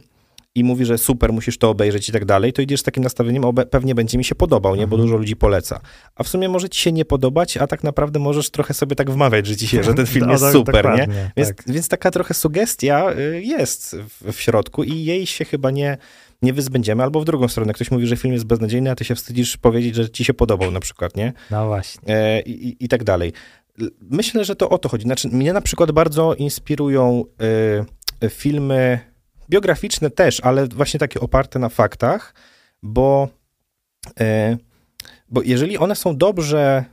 i 0.56 0.64
mówi, 0.64 0.84
że 0.84 0.98
super, 0.98 1.32
musisz 1.32 1.58
to 1.58 1.70
obejrzeć 1.70 2.08
i 2.08 2.12
tak 2.12 2.24
dalej, 2.24 2.52
to 2.52 2.62
idziesz 2.62 2.80
z 2.80 2.82
takim 2.82 3.02
nastawieniem, 3.02 3.44
o, 3.44 3.52
pewnie 3.52 3.94
będzie 3.94 4.18
mi 4.18 4.24
się 4.24 4.34
podobał, 4.34 4.76
nie? 4.76 4.86
Bo 4.86 4.96
mhm. 4.96 5.02
dużo 5.02 5.16
ludzi 5.16 5.36
poleca. 5.36 5.80
A 6.14 6.22
w 6.22 6.28
sumie 6.28 6.48
może 6.48 6.68
ci 6.68 6.80
się 6.80 6.92
nie 6.92 7.04
podobać, 7.04 7.56
a 7.56 7.66
tak 7.66 7.84
naprawdę 7.84 8.18
możesz 8.18 8.50
trochę 8.50 8.74
sobie 8.74 8.96
tak 8.96 9.10
wmawiać, 9.10 9.46
że 9.46 9.56
ci 9.56 9.68
się, 9.68 9.82
że 9.82 9.94
ten 9.94 10.06
film 10.06 10.30
jest 10.34 10.52
super, 10.52 10.86
nie? 10.96 11.32
Więc, 11.36 11.48
tak. 11.48 11.62
więc 11.66 11.88
taka 11.88 12.10
trochę 12.10 12.34
sugestia 12.34 13.12
y, 13.18 13.42
jest 13.42 13.96
w, 13.96 14.32
w 14.32 14.40
środku 14.40 14.82
i 14.84 15.04
jej 15.04 15.26
się 15.26 15.44
chyba 15.44 15.70
nie, 15.70 15.98
nie 16.42 16.52
wyzbędziemy, 16.52 17.02
albo 17.02 17.20
w 17.20 17.24
drugą 17.24 17.48
stronę. 17.48 17.72
Ktoś 17.72 17.90
mówi, 17.90 18.06
że 18.06 18.16
film 18.16 18.34
jest 18.34 18.44
beznadziejny, 18.44 18.90
a 18.90 18.94
ty 18.94 19.04
się 19.04 19.14
wstydzisz 19.14 19.56
powiedzieć, 19.56 19.94
że 19.94 20.10
ci 20.10 20.24
się 20.24 20.34
podobał 20.34 20.70
na 20.70 20.80
przykład, 20.80 21.16
nie? 21.16 21.32
No 21.50 21.66
właśnie. 21.66 22.14
E, 22.14 22.40
i, 22.40 22.84
I 22.84 22.88
tak 22.88 23.04
dalej. 23.04 23.32
Myślę, 24.00 24.44
że 24.44 24.56
to 24.56 24.68
o 24.68 24.78
to 24.78 24.88
chodzi. 24.88 25.04
Znaczy, 25.04 25.28
mnie 25.28 25.52
na 25.52 25.60
przykład 25.60 25.92
bardzo 25.92 26.34
inspirują 26.34 27.24
y, 28.22 28.30
filmy 28.30 29.15
biograficzne 29.50 30.10
też, 30.10 30.40
ale 30.40 30.66
właśnie 30.66 31.00
takie 31.00 31.20
oparte 31.20 31.58
na 31.58 31.68
faktach, 31.68 32.34
bo, 32.82 33.28
e, 34.20 34.56
bo 35.28 35.42
jeżeli 35.42 35.78
one 35.78 35.96
są 35.96 36.16
dobrze, 36.16 36.84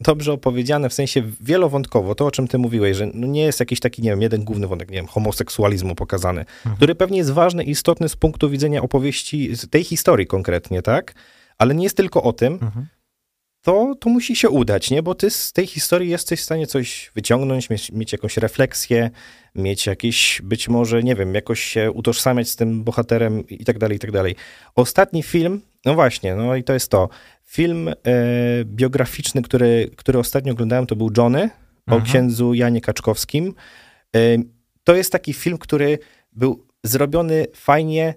dobrze 0.00 0.32
opowiedziane, 0.32 0.88
w 0.88 0.94
sensie 0.94 1.22
wielowątkowo, 1.40 2.14
to 2.14 2.26
o 2.26 2.30
czym 2.30 2.48
ty 2.48 2.58
mówiłeś, 2.58 2.96
że 2.96 3.06
no 3.14 3.26
nie 3.26 3.42
jest 3.42 3.60
jakiś 3.60 3.80
taki, 3.80 4.02
nie 4.02 4.10
wiem, 4.10 4.22
jeden 4.22 4.44
główny 4.44 4.66
wątek, 4.66 4.90
nie 4.90 4.96
wiem, 4.96 5.06
homoseksualizmu 5.06 5.94
pokazany, 5.94 6.40
mhm. 6.40 6.76
który 6.76 6.94
pewnie 6.94 7.18
jest 7.18 7.30
ważny 7.30 7.64
i 7.64 7.70
istotny 7.70 8.08
z 8.08 8.16
punktu 8.16 8.50
widzenia 8.50 8.82
opowieści, 8.82 9.52
tej 9.70 9.84
historii 9.84 10.26
konkretnie, 10.26 10.82
tak? 10.82 11.14
Ale 11.58 11.74
nie 11.74 11.84
jest 11.84 11.96
tylko 11.96 12.22
o 12.22 12.32
tym, 12.32 12.52
mhm 12.52 12.86
to, 13.64 13.94
to 14.00 14.10
musi 14.10 14.36
się 14.36 14.48
udać, 14.48 14.90
nie? 14.90 15.02
Bo 15.02 15.14
ty 15.14 15.30
z 15.30 15.52
tej 15.52 15.66
historii 15.66 16.10
jesteś 16.10 16.40
w 16.40 16.44
stanie 16.44 16.66
coś 16.66 17.12
wyciągnąć, 17.14 17.70
mieć, 17.70 17.92
mieć 17.92 18.12
jakąś 18.12 18.36
refleksję, 18.36 19.10
mieć 19.54 19.86
jakieś, 19.86 20.42
być 20.42 20.68
może, 20.68 21.02
nie 21.02 21.14
wiem, 21.14 21.34
jakoś 21.34 21.60
się 21.60 21.92
utożsamiać 21.92 22.48
z 22.48 22.56
tym 22.56 22.84
bohaterem 22.84 23.48
i 23.48 23.64
tak 23.64 23.78
dalej, 23.78 23.96
i 23.96 24.00
tak 24.00 24.10
dalej. 24.10 24.36
Ostatni 24.74 25.22
film, 25.22 25.60
no 25.84 25.94
właśnie, 25.94 26.34
no 26.34 26.56
i 26.56 26.64
to 26.64 26.72
jest 26.72 26.90
to. 26.90 27.08
Film 27.44 27.88
e, 27.88 27.94
biograficzny, 28.64 29.42
który, 29.42 29.90
który 29.96 30.18
ostatnio 30.18 30.52
oglądałem, 30.52 30.86
to 30.86 30.96
był 30.96 31.10
Johnny 31.16 31.42
Aha. 31.42 31.52
o 31.86 31.94
mhm. 31.94 32.04
księdzu 32.04 32.54
Janie 32.54 32.80
Kaczkowskim. 32.80 33.54
E, 34.16 34.18
to 34.84 34.94
jest 34.94 35.12
taki 35.12 35.32
film, 35.32 35.58
który 35.58 35.98
był 36.32 36.66
zrobiony 36.82 37.46
fajnie, 37.54 38.14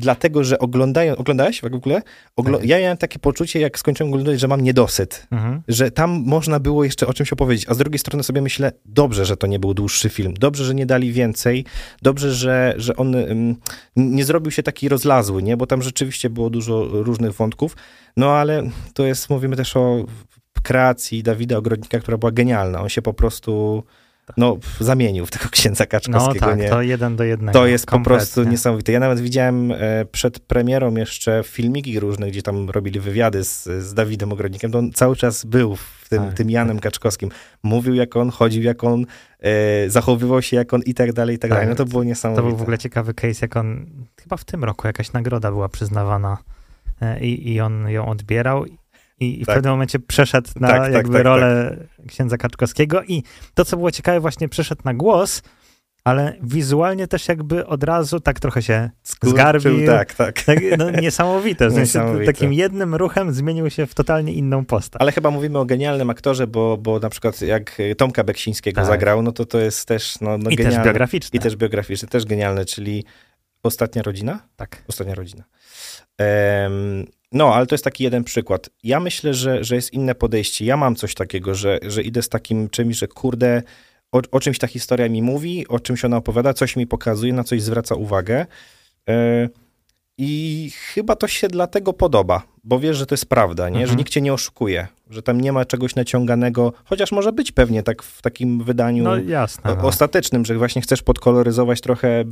dlatego, 0.00 0.44
że 0.44 0.58
oglądają, 0.58 1.16
oglądałeś 1.16 1.60
w 1.60 1.64
ogóle? 1.64 2.02
Ogl 2.36 2.52
tak. 2.52 2.64
ja 2.64 2.80
miałem 2.80 2.96
takie 2.96 3.18
poczucie, 3.18 3.60
jak 3.60 3.78
skończyłem 3.78 4.12
oglądać, 4.12 4.40
że 4.40 4.48
mam 4.48 4.60
niedosyt, 4.60 5.26
mhm. 5.30 5.62
że 5.68 5.90
tam 5.90 6.22
można 6.26 6.60
było 6.60 6.84
jeszcze 6.84 7.06
o 7.06 7.14
czymś 7.14 7.32
opowiedzieć, 7.32 7.68
a 7.68 7.74
z 7.74 7.78
drugiej 7.78 7.98
strony 7.98 8.22
sobie 8.22 8.42
myślę, 8.42 8.72
dobrze, 8.84 9.24
że 9.24 9.36
to 9.36 9.46
nie 9.46 9.58
był 9.58 9.74
dłuższy 9.74 10.08
film, 10.08 10.34
dobrze, 10.38 10.64
że 10.64 10.74
nie 10.74 10.86
dali 10.86 11.12
więcej, 11.12 11.64
dobrze, 12.02 12.34
że, 12.34 12.74
że 12.76 12.96
on 12.96 13.16
nie 13.96 14.24
zrobił 14.24 14.50
się 14.50 14.62
taki 14.62 14.88
rozlazły, 14.88 15.42
nie, 15.42 15.56
bo 15.56 15.66
tam 15.66 15.82
rzeczywiście 15.82 16.30
było 16.30 16.50
dużo 16.50 16.84
różnych 16.90 17.32
wątków, 17.32 17.76
no 18.16 18.30
ale 18.32 18.70
to 18.94 19.06
jest, 19.06 19.30
mówimy 19.30 19.56
też 19.56 19.76
o 19.76 20.04
kreacji 20.62 21.22
Dawida 21.22 21.56
Ogrodnika, 21.56 22.00
która 22.00 22.18
była 22.18 22.32
genialna, 22.32 22.80
on 22.80 22.88
się 22.88 23.02
po 23.02 23.14
prostu 23.14 23.82
no, 24.36 24.56
zamienił 24.80 25.26
w 25.26 25.30
tego 25.30 25.48
księdza 25.56 25.86
Kaczkowskiego. 25.86 26.46
No 26.46 26.52
tak, 26.52 26.60
nie? 26.60 26.68
to 26.68 26.82
jeden 26.82 27.16
do 27.16 27.24
jednego. 27.24 27.58
To 27.58 27.66
jest 27.66 27.86
kompletnie. 27.86 28.18
po 28.18 28.18
prostu 28.18 28.50
niesamowite. 28.50 28.92
Ja 28.92 29.00
nawet 29.00 29.20
widziałem 29.20 29.72
e, 29.72 29.76
przed 30.12 30.40
premierą 30.40 30.94
jeszcze 30.94 31.42
filmiki 31.44 32.00
różne, 32.00 32.30
gdzie 32.30 32.42
tam 32.42 32.70
robili 32.70 33.00
wywiady 33.00 33.44
z, 33.44 33.64
z 33.64 33.94
Dawidem 33.94 34.32
Ogrodnikiem, 34.32 34.70
to 34.70 34.78
on 34.78 34.92
cały 34.92 35.16
czas 35.16 35.44
był 35.44 35.76
w 35.76 36.08
tym, 36.08 36.24
tak, 36.24 36.34
tym 36.34 36.50
Janem 36.50 36.76
tak. 36.76 36.82
Kaczkowskim. 36.82 37.30
Mówił 37.62 37.94
jak 37.94 38.16
on, 38.16 38.30
chodził 38.30 38.62
jak 38.62 38.84
on, 38.84 39.06
e, 39.40 39.90
zachowywał 39.90 40.42
się 40.42 40.56
jak 40.56 40.74
on 40.74 40.80
i 40.86 40.94
tak 40.94 41.12
dalej, 41.12 41.36
i 41.36 41.38
tak, 41.38 41.50
tak 41.50 41.58
dalej. 41.58 41.68
No 41.68 41.74
to 41.74 41.84
było 41.84 42.04
niesamowite. 42.04 42.42
To 42.42 42.48
był 42.48 42.56
w 42.56 42.62
ogóle 42.62 42.78
ciekawy 42.78 43.14
case, 43.14 43.38
jak 43.42 43.56
on, 43.56 43.86
chyba 44.22 44.36
w 44.36 44.44
tym 44.44 44.64
roku 44.64 44.86
jakaś 44.86 45.12
nagroda 45.12 45.50
była 45.50 45.68
przyznawana 45.68 46.38
e, 47.00 47.20
i, 47.20 47.52
i 47.52 47.60
on 47.60 47.88
ją 47.88 48.06
odbierał 48.06 48.64
i, 49.20 49.42
i 49.42 49.46
tak. 49.46 49.54
w 49.54 49.56
pewnym 49.56 49.72
momencie 49.72 49.98
przeszedł 49.98 50.50
na 50.56 50.68
tak, 50.68 50.82
tak 50.82 50.92
jakby 50.92 51.14
tak, 51.14 51.24
rolę 51.24 51.76
księdza 52.08 52.36
Kaczkowskiego 52.36 53.02
i 53.02 53.22
to, 53.54 53.64
co 53.64 53.76
było 53.76 53.90
ciekawe, 53.90 54.20
właśnie 54.20 54.48
przeszedł 54.48 54.82
na 54.84 54.94
głos, 54.94 55.42
ale 56.04 56.36
wizualnie 56.42 57.06
też 57.06 57.28
jakby 57.28 57.66
od 57.66 57.84
razu 57.84 58.20
tak 58.20 58.40
trochę 58.40 58.62
się 58.62 58.90
Skurczył, 59.02 59.30
zgarbił. 59.30 59.86
Tak, 59.86 60.14
tak. 60.14 60.42
tak 60.42 60.58
no, 60.78 60.90
niesamowite. 60.90 61.68
W 61.68 61.72
sensie 61.72 61.98
niesamowite. 61.98 62.32
takim 62.32 62.52
jednym 62.52 62.94
ruchem 62.94 63.32
zmienił 63.32 63.70
się 63.70 63.86
w 63.86 63.94
totalnie 63.94 64.32
inną 64.32 64.64
postać. 64.64 65.02
Ale 65.02 65.12
chyba 65.12 65.30
mówimy 65.30 65.58
o 65.58 65.64
genialnym 65.64 66.10
aktorze, 66.10 66.46
bo, 66.46 66.76
bo 66.76 66.98
na 66.98 67.10
przykład 67.10 67.40
jak 67.40 67.78
Tomka 67.96 68.24
Beksińskiego 68.24 68.76
tak. 68.76 68.86
zagrał, 68.86 69.22
no 69.22 69.32
to 69.32 69.46
to 69.46 69.58
jest 69.58 69.88
też 69.88 70.20
no, 70.20 70.38
no 70.38 70.50
I 70.50 70.56
genialne. 70.56 70.78
też 70.78 70.86
biograficzne. 70.86 71.36
I 71.36 71.40
też 71.40 71.56
biograficzne, 71.56 72.08
też 72.08 72.24
genialne, 72.24 72.64
czyli 72.64 73.04
Ostatnia 73.62 74.02
Rodzina? 74.02 74.40
Tak. 74.56 74.82
Ostatnia 74.88 75.14
Rodzina. 75.14 75.44
Em, 76.18 77.06
no, 77.32 77.54
ale 77.54 77.66
to 77.66 77.74
jest 77.74 77.84
taki 77.84 78.04
jeden 78.04 78.24
przykład. 78.24 78.70
Ja 78.82 79.00
myślę, 79.00 79.34
że, 79.34 79.64
że 79.64 79.74
jest 79.74 79.92
inne 79.92 80.14
podejście. 80.14 80.64
Ja 80.64 80.76
mam 80.76 80.96
coś 80.96 81.14
takiego, 81.14 81.54
że, 81.54 81.78
że 81.82 82.02
idę 82.02 82.22
z 82.22 82.28
takim 82.28 82.68
czymś, 82.68 82.98
że 82.98 83.08
kurde, 83.08 83.62
o, 84.12 84.20
o 84.30 84.40
czymś 84.40 84.58
ta 84.58 84.66
historia 84.66 85.08
mi 85.08 85.22
mówi, 85.22 85.68
o 85.68 85.80
czymś 85.80 86.04
ona 86.04 86.16
opowiada, 86.16 86.54
coś 86.54 86.76
mi 86.76 86.86
pokazuje, 86.86 87.32
na 87.32 87.44
coś 87.44 87.62
zwraca 87.62 87.94
uwagę. 87.94 88.46
E, 89.08 89.48
I 90.18 90.70
chyba 90.94 91.16
to 91.16 91.28
się 91.28 91.48
dlatego 91.48 91.92
podoba, 91.92 92.42
bo 92.64 92.78
wiesz, 92.78 92.96
że 92.96 93.06
to 93.06 93.14
jest 93.14 93.26
prawda, 93.26 93.68
nie? 93.68 93.76
że 93.76 93.82
Mhm. 93.82 93.98
nikt 93.98 94.12
cię 94.12 94.20
nie 94.20 94.32
oszukuje, 94.32 94.86
że 95.10 95.22
tam 95.22 95.40
nie 95.40 95.52
ma 95.52 95.64
czegoś 95.64 95.94
naciąganego, 95.94 96.72
chociaż 96.84 97.12
może 97.12 97.32
być 97.32 97.52
pewnie 97.52 97.82
tak 97.82 98.02
w 98.02 98.22
takim 98.22 98.64
wydaniu 98.64 99.04
No 99.04 99.16
jasne. 99.16 99.76
No. 99.76 99.82
ostatecznym, 99.82 100.44
że 100.44 100.54
właśnie 100.58 100.82
chcesz 100.82 101.02
podkoloryzować 101.02 101.80
trochę, 101.80 102.24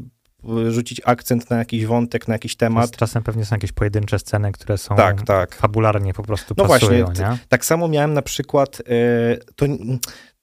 rzucić 0.69 1.01
akcent 1.05 1.51
na 1.51 1.59
jakiś 1.59 1.87
wątek, 1.87 2.29
na 2.29 2.35
jakiś 2.35 2.57
temat. 2.57 2.97
Czasem 2.97 3.23
pewnie 3.23 3.45
są 3.45 3.55
jakieś 3.55 3.73
pojedyncze 3.73 4.19
sceny, 4.19 4.53
które 4.53 4.79
są 4.79 4.97
Tak, 4.97 5.23
tak. 5.23 5.55
fabularnie 5.55 6.15
po 6.15 6.23
prostu 6.23 6.55
No 6.59 6.67
pasują, 6.69 7.05
właśnie, 7.07 7.25
nie? 7.25 7.39
Tak 7.49 7.65
samo 7.65 7.89
miałem 7.89 8.15
na 8.15 8.23
przykład, 8.23 8.81
e, 8.81 9.37
to, 9.57 9.67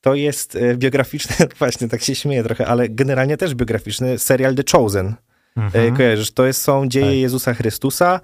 to 0.01 0.15
jest 0.15 0.55
e, 0.55 0.77
biograficzny, 0.77 1.35
właśnie 1.59 1.87
tak 1.87 2.01
się 2.01 2.15
śmieję 2.15 2.43
trochę, 2.43 2.67
ale 2.67 2.89
generalnie 2.89 3.37
też 3.37 3.55
biograficzny 3.55 4.17
serial 4.17 4.55
The 4.55 4.63
Chosen. 4.71 5.07
E, 5.07 5.15
Mhm. 5.61 5.95
Kojarzysz, 5.95 6.31
to 6.31 6.45
jest, 6.45 6.61
są 6.61 6.87
dzieje 6.87 7.05
Tak. 7.07 7.15
Jezusa 7.15 7.53
Chrystusa, 7.53 8.19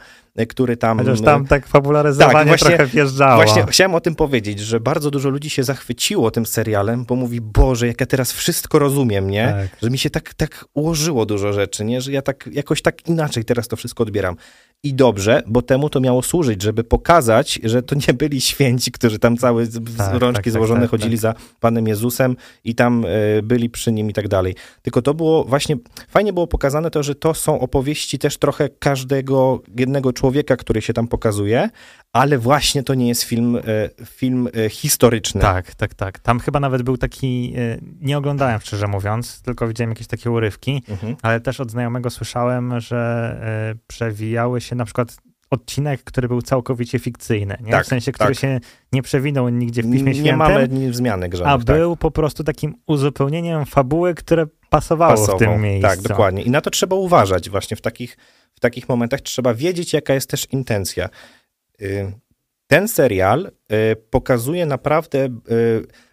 który 0.49 0.77
tam... 0.77 0.97
Chociaż 0.97 1.21
tam 1.21 1.47
tak 1.47 1.67
fabularyzowanie 1.67 2.33
Tak, 2.33 2.47
właśnie- 2.47 2.67
trochę 2.67 2.85
wjeżdżało. 2.85 3.43
Właśnie 3.43 3.65
chciałem 3.69 3.95
o 3.95 4.01
tym 4.01 4.15
powiedzieć, 4.15 4.59
że 4.59 4.79
bardzo 4.79 5.11
dużo 5.11 5.29
ludzi 5.29 5.49
się 5.49 5.63
zachwyciło 5.63 6.31
tym 6.31 6.45
serialem, 6.45 7.05
bo 7.05 7.15
mówi, 7.15 7.41
Boże, 7.41 7.87
jak 7.87 7.99
ja 7.99 8.05
teraz 8.05 8.31
wszystko 8.31 8.79
rozumiem, 8.79 9.29
nie? 9.29 9.47
Tak. 9.47 9.79
Że 9.81 9.89
mi 9.89 9.97
się 9.97 10.09
tak, 10.09 10.33
tak 10.33 10.65
ułożyło 10.73 11.25
dużo 11.25 11.53
rzeczy, 11.53 11.85
nie? 11.85 12.01
Że 12.01 12.11
ja 12.11 12.21
tak 12.21 12.49
jakoś 12.51 12.81
tak 12.81 13.07
inaczej 13.07 13.45
teraz 13.45 13.67
to 13.67 13.75
wszystko 13.75 14.03
odbieram. 14.03 14.35
I 14.83 14.93
dobrze, 14.93 15.43
bo 15.47 15.61
temu 15.61 15.89
to 15.89 15.99
miało 15.99 16.21
służyć, 16.21 16.61
żeby 16.61 16.83
pokazać, 16.83 17.59
że 17.63 17.83
to 17.83 17.95
nie 18.07 18.13
byli 18.13 18.41
święci, 18.41 18.91
którzy 18.91 19.19
tam 19.19 19.37
całe 19.37 19.67
Tak, 19.67 20.13
rączki 20.13 20.35
tak, 20.35 20.43
tak, 20.43 20.53
złożone 20.53 20.81
tak, 20.81 20.89
chodzili 20.89 21.17
za 21.17 21.33
Panem 21.59 21.87
Jezusem 21.87 22.35
i 22.63 22.75
tam 22.75 23.05
e, 23.05 23.41
byli 23.41 23.69
przy 23.69 23.91
nim 23.91 24.09
i 24.09 24.13
tak 24.13 24.27
dalej. 24.27 24.55
Tylko 24.81 25.01
to 25.01 25.13
było 25.13 25.43
właśnie, 25.43 25.75
fajnie 26.09 26.33
było 26.33 26.47
pokazane 26.47 26.91
to, 26.91 27.03
że 27.03 27.15
to 27.15 27.33
są 27.33 27.59
opowieści 27.59 28.19
też 28.19 28.37
trochę 28.37 28.69
każdego 28.69 29.61
jednego 29.77 30.13
człowieka, 30.13 30.20
który 30.57 30.81
się 30.81 30.93
tam 30.93 31.07
pokazuje, 31.07 31.69
ale 32.13 32.37
właśnie 32.37 32.83
to 32.83 32.93
nie 32.93 33.07
jest 33.07 33.23
film, 33.23 33.55
e, 33.55 33.61
film 34.05 34.47
e, 34.65 34.69
historyczny. 34.69 35.41
Tak, 35.41 35.75
tak, 35.75 35.93
tak. 35.93 36.19
Tam 36.19 36.39
chyba 36.39 36.59
nawet 36.59 36.81
był 36.81 36.97
taki, 36.97 37.53
e, 37.57 37.77
nie 38.01 38.17
oglądałem 38.17 38.59
szczerze 38.59 38.87
mówiąc, 38.87 39.41
tylko 39.41 39.67
widziałem 39.67 39.91
jakieś 39.91 40.07
takie 40.07 40.31
urywki, 40.31 40.83
Mhm. 40.89 41.15
ale 41.21 41.39
też 41.39 41.59
od 41.59 41.71
znajomego 41.71 42.09
słyszałem, 42.09 42.79
że 42.79 43.01
przewijały 43.87 44.61
się 44.61 44.75
na 44.75 44.85
przykład 44.85 45.17
odcinek, 45.51 46.03
który 46.03 46.27
był 46.27 46.41
całkowicie 46.41 46.99
fikcyjny, 46.99 47.57
nie? 47.63 47.71
Tak, 47.71 47.85
w 47.85 47.87
sensie, 47.87 48.11
który 48.11 48.29
tak. 48.29 48.39
się 48.39 48.59
nie 48.93 49.01
przewinął 49.01 49.49
nigdzie 49.49 49.83
w 49.83 49.91
Piśmie 49.91 50.11
Nie 50.11 50.13
Świętym, 50.13 50.37
mamy 50.37 50.67
ni- 50.67 50.89
wzmianek 50.89 51.35
a 51.35 51.57
tak. 51.57 51.63
był 51.63 51.95
po 51.95 52.11
prostu 52.11 52.43
takim 52.43 52.75
uzupełnieniem 52.87 53.65
fabuły, 53.65 54.13
które 54.15 54.45
pasowało 54.71 55.27
w 55.27 55.39
tym 55.39 55.61
miejscu. 55.61 55.89
Tak, 55.89 56.01
dokładnie. 56.01 56.43
I 56.43 56.49
na 56.49 56.61
to 56.61 56.69
trzeba 56.69 56.95
uważać 56.95 57.49
właśnie 57.49 57.77
w 57.77 57.81
takich, 57.81 58.17
w 58.55 58.59
takich 58.59 58.89
momentach. 58.89 59.21
Trzeba 59.21 59.53
wiedzieć, 59.53 59.93
jaka 59.93 60.13
jest 60.13 60.29
też 60.29 60.47
intencja. 60.51 61.09
Y, 61.81 62.11
Ten 62.67 62.87
serial 62.87 63.51
y, 63.91 63.95
pokazuje 63.95 64.65
naprawdę, 64.65 65.25
y, 65.25 65.29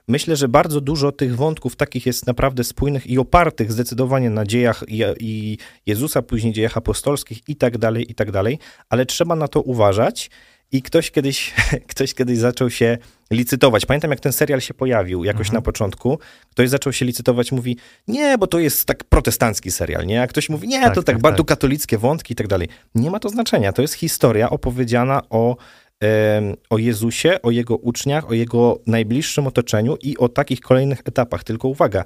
myślę, 0.08 0.36
że 0.36 0.48
bardzo 0.48 0.80
dużo 0.80 1.12
tych 1.12 1.36
wątków 1.36 1.76
takich 1.76 2.06
jest 2.06 2.26
naprawdę 2.26 2.64
spójnych 2.64 3.06
i 3.06 3.18
opartych 3.18 3.72
zdecydowanie 3.72 4.30
na 4.30 4.44
dziejach 4.44 4.84
i 5.20 5.58
Jezusa, 5.86 6.22
później 6.22 6.52
dziejach 6.52 6.76
apostolskich 6.76 7.48
i 7.48 7.56
tak 7.56 7.78
dalej, 7.78 8.10
i 8.10 8.14
tak 8.14 8.30
dalej, 8.30 8.58
ale 8.88 9.06
trzeba 9.06 9.36
na 9.36 9.48
to 9.48 9.62
uważać. 9.62 10.30
I 10.72 10.82
ktoś 10.82 11.10
kiedyś, 11.10 11.54
ktoś 11.90 12.14
kiedyś 12.14 12.38
zaczął 12.38 12.70
się 12.70 12.98
licytować. 13.30 13.86
Pamiętam, 13.86 14.10
jak 14.10 14.20
ten 14.20 14.32
serial 14.32 14.60
się 14.60 14.74
pojawił 14.74 15.24
jakoś 15.24 15.46
Mhm. 15.46 15.54
na 15.54 15.60
początku. 15.62 16.18
Ktoś 16.50 16.68
zaczął 16.68 16.92
się 16.92 17.04
licytować, 17.04 17.52
mówi, 17.52 17.76
nie, 18.08 18.38
bo 18.38 18.46
to 18.46 18.58
jest 18.58 18.84
tak 18.84 19.04
protestancki 19.04 19.70
serial, 19.70 20.06
nie? 20.06 20.22
A 20.22 20.26
ktoś 20.26 20.48
mówi, 20.48 20.68
nie, 20.68 20.80
Tak, 20.82 20.94
to 20.94 21.02
tak, 21.02 21.14
tak, 21.16 21.22
bardzo 21.22 21.44
tak. 21.44 21.48
katolickie 21.48 21.98
wątki 21.98 22.32
i 22.32 22.36
tak 22.36 22.46
dalej. 22.48 22.68
Nie 22.94 23.10
ma 23.10 23.18
to 23.20 23.28
znaczenia. 23.28 23.72
To 23.72 23.82
jest 23.82 23.94
historia 23.94 24.50
opowiedziana 24.50 25.22
o, 25.30 25.56
em, 26.00 26.56
o 26.70 26.78
Jezusie, 26.78 27.42
o 27.42 27.50
jego 27.50 27.76
uczniach, 27.76 28.30
o 28.30 28.32
jego 28.34 28.78
najbliższym 28.86 29.46
otoczeniu 29.46 29.96
i 30.02 30.16
o 30.18 30.28
takich 30.28 30.60
kolejnych 30.60 30.98
etapach. 31.04 31.44
Tylko 31.44 31.68
uwaga, 31.68 32.04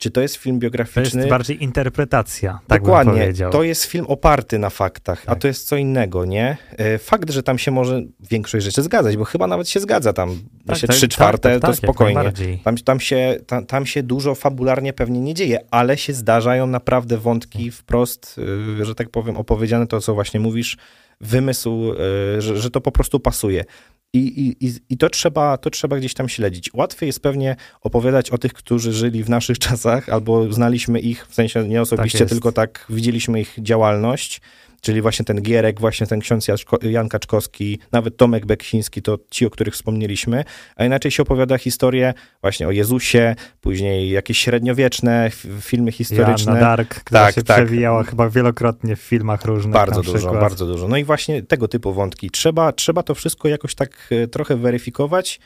czy 0.00 0.10
to 0.10 0.20
jest 0.20 0.36
film 0.36 0.56
To 0.56 0.60
biograficzny? 0.60 1.20
jest 1.20 1.30
bardziej 1.30 1.62
interpretacja, 1.64 2.52
tak 2.66 2.82
bym 2.82 2.86
Dokładnie. 2.86 3.12
powiedział. 3.12 3.52
To 3.52 3.62
jest 3.62 3.84
film 3.84 4.06
oparty 4.08 4.58
na 4.58 4.70
faktach, 4.70 5.22
a 5.26 5.26
Tak. 5.26 5.38
to 5.38 5.48
jest 5.48 5.68
co 5.68 5.76
innego, 5.76 6.24
nie? 6.24 6.56
E, 6.76 6.98
Fakt, 6.98 7.30
że 7.30 7.42
tam 7.42 7.58
się 7.58 7.70
może 7.70 8.02
większość 8.30 8.64
rzeczy 8.64 8.82
zgadzać, 8.82 9.16
bo 9.16 9.24
chyba 9.24 9.46
nawet 9.46 9.68
się 9.68 9.80
zgadza 9.80 10.12
tam. 10.12 10.38
Myślę, 10.66 10.86
tak, 10.86 10.96
trzy 10.96 11.08
czwarte, 11.08 11.50
tak, 11.52 11.52
tak, 11.52 11.60
to 11.62 11.68
jak 11.68 11.76
spokojnie. 11.76 12.32
Tam, 12.64 12.76
tam, 12.76 13.00
się, 13.00 13.36
tam, 13.46 13.66
tam 13.66 13.86
się 13.86 14.02
dużo 14.02 14.34
fabularnie 14.34 14.92
pewnie 14.92 15.20
nie 15.20 15.34
dzieje, 15.34 15.58
ale 15.70 15.96
się 15.98 16.12
zdarzają 16.12 16.66
naprawdę 16.66 17.18
wątki 17.18 17.70
wprost, 17.70 18.40
y, 18.80 18.84
że 18.84 18.94
tak 18.94 19.10
powiem, 19.10 19.36
opowiedziane 19.36 19.86
to, 19.86 20.00
co 20.00 20.14
właśnie 20.14 20.40
mówisz, 20.40 20.76
wymysł, 21.20 21.92
y, 22.38 22.40
że, 22.42 22.56
że 22.56 22.70
to 22.70 22.80
po 22.80 22.92
prostu 22.92 23.20
pasuje. 23.20 23.64
I, 24.12 24.18
i, 24.60 24.70
i- 24.94 24.96
to 24.98 25.10
trzeba, 25.10 25.56
to 25.58 25.70
trzeba 25.70 25.96
gdzieś 25.98 26.14
tam 26.14 26.28
śledzić. 26.28 26.70
Łatwiej 26.74 27.06
jest 27.06 27.20
pewnie 27.22 27.56
opowiadać 27.80 28.30
o 28.30 28.38
tych, 28.38 28.52
którzy 28.52 28.92
żyli 28.92 29.24
w 29.24 29.28
naszych 29.30 29.58
czasach, 29.68 30.08
albo 30.08 30.52
znaliśmy 30.52 31.00
ich, 31.00 31.26
w 31.26 31.34
sensie 31.34 31.68
nie 31.68 31.80
osobiście, 31.82 32.18
jest. 32.18 32.30
tylko 32.32 32.52
tak 32.52 32.86
widzieliśmy 32.90 33.40
ich 33.40 33.54
działalność, 33.58 34.40
czyli 34.82 35.02
właśnie 35.02 35.24
ten 35.24 35.42
Gierek, 35.42 35.80
właśnie 35.80 36.06
ten 36.06 36.20
ksiądz 36.20 36.48
Jaczko, 36.48 36.78
Jan 36.82 37.08
Kaczkowski, 37.08 37.78
nawet 37.92 38.16
Tomek 38.16 38.46
Beksiński, 38.46 39.02
to 39.02 39.18
ci, 39.30 39.46
o 39.46 39.50
których 39.50 39.74
wspomnieliśmy, 39.74 40.44
a 40.76 40.84
inaczej 40.84 41.10
się 41.10 41.22
opowiada 41.22 41.58
historię 41.58 42.14
właśnie 42.40 42.68
o 42.68 42.70
Jezusie, 42.70 43.34
później 43.60 44.10
jakieś 44.10 44.38
średniowieczne 44.38 45.30
filmy 45.60 45.92
historyczne. 45.92 46.52
Joanna 46.52 46.60
Dark, 46.66 46.94
która 47.04 47.20
Tak, 47.20 47.34
się 47.34 47.42
tak. 47.42 47.56
przewijała 47.56 48.02
chyba 48.04 48.30
wielokrotnie 48.30 48.96
w 48.96 49.00
filmach 49.00 49.44
różnych. 49.44 49.72
Bardzo 49.74 50.02
dużo, 50.02 50.18
przykład. 50.18 50.40
bardzo 50.40 50.66
dużo. 50.66 50.88
No 50.88 50.96
i 50.96 51.04
właśnie 51.04 51.42
tego 51.42 51.68
typu 51.68 51.92
wątki. 51.92 52.30
Trzeba, 52.30 52.72
trzeba 52.72 53.02
to 53.02 53.14
wszystko 53.14 53.48
jakoś 53.48 53.74
tak 53.74 53.90
e, 54.12 54.26
trochę 54.28 54.56
weryfikować 54.56 55.40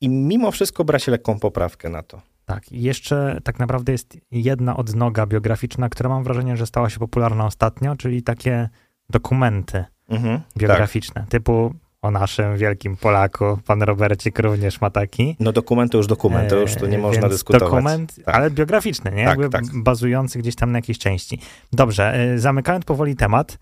i 0.00 0.08
mimo 0.08 0.50
wszystko 0.50 0.84
brać 0.84 1.06
lekką 1.06 1.38
poprawkę 1.38 1.88
na 1.88 2.02
to. 2.02 2.22
Tak, 2.44 2.72
jeszcze 2.72 3.40
tak 3.44 3.58
naprawdę 3.58 3.92
jest 3.92 4.18
jedna 4.30 4.76
odnoga 4.76 5.26
biograficzna, 5.26 5.88
która 5.88 6.08
mam 6.08 6.24
wrażenie, 6.24 6.56
że 6.56 6.66
stała 6.66 6.90
się 6.90 6.98
popularna 6.98 7.46
ostatnio, 7.46 7.96
czyli 7.96 8.22
takie 8.22 8.68
dokumenty 9.10 9.84
Mhm, 10.08 10.38
tak. 10.38 10.46
biograficzne, 10.56 11.26
typu 11.28 11.74
o 12.02 12.10
naszym 12.10 12.56
wielkim 12.56 12.96
Polaku, 12.96 13.58
pan 13.66 13.82
Robercik 13.82 14.38
również 14.38 14.80
ma 14.80 14.90
taki. 14.90 15.36
No 15.40 15.52
dokument 15.52 15.92
to 15.92 15.98
już 15.98 16.06
dokument, 16.06 16.50
to 16.50 16.56
już 16.56 16.74
to 16.74 16.86
nie 16.86 16.96
E, 16.96 17.00
można 17.00 17.20
więc 17.20 17.32
dyskutować. 17.34 17.70
Dokument, 17.70 18.14
Tak. 18.24 18.34
ale 18.34 18.50
biograficzny, 18.50 19.10
nie? 19.10 19.24
Tak, 19.24 19.38
Jakby 19.38 19.48
tak. 19.48 19.64
bazujący 19.82 20.38
gdzieś 20.38 20.54
tam 20.54 20.72
na 20.72 20.78
jakiejś 20.78 20.98
części. 20.98 21.40
Dobrze, 21.72 22.14
e, 22.14 22.38
zamykając 22.38 22.84
powoli 22.84 23.16
temat, 23.16 23.58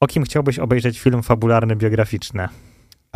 o 0.00 0.06
kim 0.06 0.24
chciałbyś 0.24 0.58
obejrzeć 0.58 1.00
film 1.00 1.22
fabularny, 1.22 1.76
biograficzny? 1.76 2.48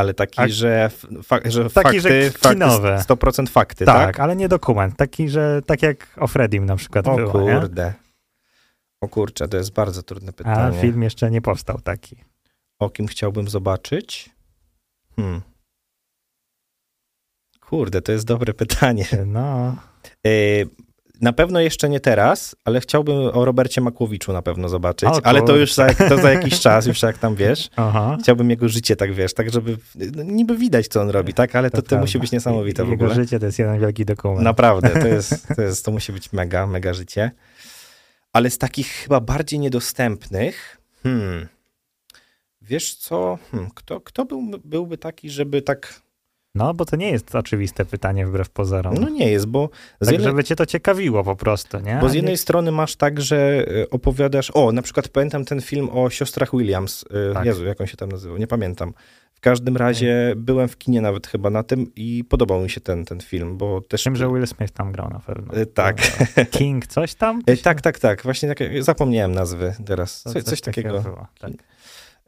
Ale 0.00 0.14
taki, 0.14 0.36
Tak. 0.36 0.50
że, 0.50 0.90
fa- 1.22 1.40
że 1.44 1.70
Taki, 1.70 1.74
fakty, 1.74 2.00
że 2.00 2.30
fakty 2.30 2.48
kinowe. 2.48 2.98
100% 3.08 3.48
fakty, 3.48 3.84
tak, 3.84 3.96
tak? 4.06 4.20
ale 4.20 4.36
nie 4.36 4.48
dokument. 4.48 4.96
Taki, 4.96 5.28
że 5.28 5.60
tak 5.66 5.82
jak 5.82 6.06
o 6.16 6.26
Fredim 6.26 6.66
na 6.66 6.76
przykład 6.76 7.08
O 7.08 7.16
było, 7.16 7.40
nie? 7.50 7.54
kurde. 7.60 7.94
O 9.00 9.08
kurczę, 9.08 9.48
to 9.48 9.56
jest 9.56 9.72
bardzo 9.72 10.02
trudne 10.02 10.28
A 10.28 10.32
pytanie. 10.32 10.80
film 10.80 11.02
jeszcze 11.02 11.30
nie 11.30 11.40
powstał 11.42 11.80
taki. 11.80 12.16
O 12.78 12.90
kim 12.90 13.06
chciałbym 13.06 13.48
zobaczyć? 13.48 14.30
Hmm. 15.16 15.40
Kurde, 17.60 18.02
to 18.02 18.12
jest 18.12 18.26
dobre 18.26 18.54
pytanie. 18.64 19.06
No, 19.26 19.76
E, 20.26 20.30
Na 21.20 21.32
pewno 21.32 21.60
jeszcze 21.60 21.88
nie 21.88 22.00
teraz, 22.00 22.56
ale 22.64 22.80
chciałbym 22.80 23.16
o 23.16 23.44
Robercie 23.44 23.80
Makłowiczu 23.80 24.32
na 24.32 24.42
pewno 24.42 24.68
zobaczyć, 24.68 25.08
O 25.08 25.20
ale 25.26 25.42
to 25.42 25.56
już 25.56 25.74
za, 25.74 25.94
to 25.94 26.18
za 26.18 26.32
jakiś 26.32 26.60
czas, 26.66 26.86
już 26.86 27.02
jak 27.02 27.18
tam 27.18 27.34
wiesz. 27.34 27.70
aha. 27.76 28.16
Chciałbym 28.22 28.50
jego 28.50 28.68
życie 28.68 28.96
tak, 28.96 29.14
wiesz, 29.14 29.34
tak 29.34 29.52
żeby, 29.52 29.76
no, 29.94 30.22
niby 30.22 30.56
widać, 30.56 30.88
co 30.88 31.00
on 31.00 31.10
robi, 31.10 31.34
tak, 31.34 31.56
ale 31.56 31.70
to, 31.70 31.76
to, 31.76 31.82
prawda. 31.82 32.00
musi 32.00 32.18
być 32.18 32.32
niesamowite 32.32 32.84
w 32.84 32.88
Jego 32.88 33.04
ogóle. 33.04 33.14
życie 33.22 33.38
to 33.38 33.46
jest 33.46 33.58
jeden 33.58 33.80
wielki 33.80 34.04
dokument. 34.04 34.42
Naprawdę, 34.42 34.88
to 34.88 35.08
jest, 35.08 35.46
to 35.56 35.62
jest, 35.62 35.84
to 35.84 35.90
musi 35.90 36.12
być 36.12 36.32
mega, 36.32 36.66
mega 36.66 36.94
życie. 36.94 37.30
Ale 38.32 38.50
z 38.50 38.58
takich 38.58 38.86
chyba 38.88 39.20
bardziej 39.20 39.58
niedostępnych, 39.58 40.80
hmm, 41.02 41.48
wiesz 42.62 42.94
co, 42.94 43.38
hmm, 43.50 43.70
kto, 43.74 44.00
kto 44.00 44.24
był, 44.24 44.42
byłby 44.64 44.98
taki, 44.98 45.30
żeby 45.30 45.62
tak, 45.62 46.00
No, 46.54 46.74
bo 46.74 46.84
to 46.84 46.96
nie 46.96 47.10
jest 47.10 47.34
oczywiste 47.34 47.84
pytanie 47.84 48.26
wbrew 48.26 48.50
pozorom. 48.50 48.94
no 48.94 49.08
nie 49.08 49.30
jest, 49.30 49.46
bo 49.46 49.68
tak, 49.68 50.10
jednej, 50.10 50.28
żeby 50.30 50.44
cię 50.44 50.56
to 50.56 50.66
ciekawiło 50.66 51.24
po 51.24 51.36
prostu, 51.36 51.80
nie? 51.80 51.98
Bo 52.00 52.08
z 52.08 52.14
jednej 52.14 52.32
nie- 52.32 52.38
strony 52.38 52.72
masz 52.72 52.96
tak, 52.96 53.20
że 53.20 53.64
y, 53.68 53.90
opowiadasz, 53.90 54.50
o, 54.54 54.72
na 54.72 54.82
przykład 54.82 55.08
pamiętam 55.08 55.44
ten 55.44 55.60
film 55.60 55.88
o 55.92 56.10
siostrach 56.10 56.50
Williams, 56.52 57.02
y, 57.30 57.34
Tak. 57.34 57.46
Jezu, 57.46 57.64
jak 57.64 57.80
on 57.80 57.86
się 57.86 57.96
tam 57.96 58.08
nazywał, 58.08 58.38
nie 58.38 58.46
pamiętam. 58.46 58.92
W 59.34 59.40
każdym 59.42 59.76
razie 59.76 60.32
byłem 60.36 60.68
w 60.68 60.78
kinie 60.78 61.00
nawet 61.00 61.26
chyba 61.26 61.50
na 61.50 61.62
tym 61.62 61.86
i 61.96 62.24
podobał 62.28 62.60
mi 62.60 62.70
się 62.70 62.80
ten, 62.80 63.04
ten 63.04 63.20
film, 63.20 63.56
bo 63.58 63.80
też... 63.80 64.04
Wiem, 64.04 64.16
że 64.16 64.28
Will 64.28 64.46
Smith 64.46 64.72
tam 64.72 64.92
grał 64.92 65.10
na 65.10 65.18
pewno. 65.20 65.54
E, 65.54 65.66
tak. 65.66 65.96
King 66.50 66.86
coś 66.86 67.14
tam? 67.14 67.42
E, 67.46 67.56
tak, 67.56 67.80
tak, 67.80 67.98
tak. 67.98 68.22
Właśnie 68.22 68.48
tak, 68.54 68.58
zapomniałem 68.80 69.32
nazwy 69.32 69.74
teraz. 69.86 70.22
Co, 70.22 70.32
coś, 70.32 70.42
coś, 70.42 70.60
takiego. 70.60 70.92
takiego 70.92 71.10
było, 71.14 71.26
tak. 71.38 71.52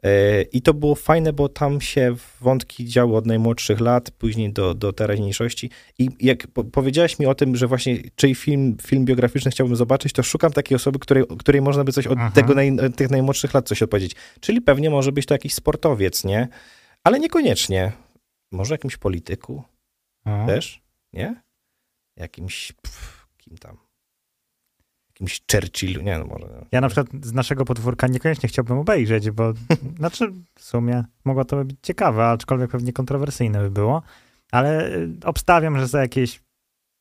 E, 0.03 0.41
I 0.41 0.61
to 0.61 0.73
było 0.73 0.95
fajne, 0.95 1.33
bo 1.33 1.49
tam 1.49 1.81
się 1.81 2.15
wątki 2.41 2.85
działy 2.85 3.15
od 3.15 3.25
najmłodszych 3.25 3.79
lat, 3.79 4.11
później 4.11 4.53
do, 4.53 4.73
do 4.73 4.93
teraźniejszości. 4.93 5.69
I 5.99 6.09
jak 6.19 6.47
powiedziałeś 6.47 7.19
mi 7.19 7.25
o 7.25 7.35
tym, 7.35 7.55
że 7.55 7.67
właśnie 7.67 7.97
czyj 8.15 8.35
film, 8.35 8.77
film 8.81 9.05
biograficzny 9.05 9.51
chciałbym 9.51 9.75
zobaczyć, 9.75 10.13
to 10.13 10.23
szukam 10.23 10.51
takiej 10.51 10.75
osoby, 10.75 10.99
której, 10.99 11.23
której 11.39 11.61
można 11.61 11.83
by 11.83 11.91
coś 11.91 12.07
od 12.07 12.19
tego 12.33 12.53
naj, 12.53 12.77
tych 12.95 13.09
najmłodszych 13.09 13.53
lat 13.53 13.67
coś 13.67 13.83
odpowiedzieć. 13.83 14.15
Czyli 14.39 14.61
pewnie 14.61 14.89
może 14.89 15.11
być 15.11 15.25
to 15.25 15.33
jakiś 15.33 15.53
sportowiec, 15.53 16.23
nie? 16.23 16.47
Ale 17.03 17.19
niekoniecznie. 17.19 17.91
Może 18.51 18.73
jakimś 18.73 18.97
polityku 18.97 19.63
Aha. 20.25 20.45
też, 20.45 20.81
nie? 21.13 21.41
Jakimś, 22.17 22.71
pff, 22.71 23.27
kim 23.37 23.57
tam? 23.57 23.77
Jakimś 25.13 25.41
Churchillu, 25.51 26.01
nie 26.01 26.19
no 26.19 26.25
może. 26.25 26.65
Ja 26.71 26.81
na 26.81 26.89
przykład 26.89 27.25
z 27.25 27.33
naszego 27.33 27.65
podwórka 27.65 28.07
niekoniecznie 28.07 28.49
chciałbym 28.49 28.77
obejrzeć, 28.77 29.31
bo 29.31 29.53
znaczy 29.99 30.33
w 30.55 30.63
sumie 30.63 31.03
mogło 31.25 31.45
to 31.45 31.65
być 31.65 31.77
ciekawe, 31.81 32.25
aczkolwiek 32.25 32.71
pewnie 32.71 32.93
kontrowersyjne 32.93 33.59
by 33.59 33.71
było, 33.71 34.01
ale 34.51 34.95
y, 34.95 35.09
obstawiam, 35.25 35.79
że 35.79 35.87
za 35.87 36.01
jakieś 36.01 36.41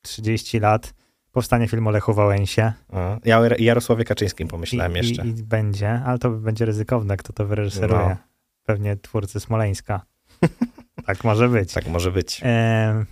30 0.03 0.59
lat 0.59 0.95
powstanie 1.33 1.69
film 1.69 1.87
o 1.87 1.91
Lechu 1.91 2.15
Wałęsie. 2.15 2.73
A, 2.93 3.19
ja 3.25 3.39
o 3.39 3.43
Jarosławie 3.59 4.05
Kaczyńskim 4.05 4.49
pomyślałem 4.49 4.93
I, 4.93 4.97
jeszcze. 4.97 5.27
I, 5.27 5.29
I, 5.29 5.43
będzie, 5.43 5.91
ale 5.91 6.19
to 6.19 6.31
będzie 6.31 6.65
ryzykowne, 6.65 7.17
kto 7.17 7.33
to 7.33 7.47
wyreżyseruje. 7.47 8.09
No. 8.09 8.17
Pewnie 8.65 8.97
twórcy 8.97 9.41
Smoleńska. 9.41 10.01
tak 11.07 11.25
może 11.25 11.49
być. 11.49 11.73
Tak 11.73 11.87
może 11.87 12.11
być. 12.11 12.41
E, 12.45 13.05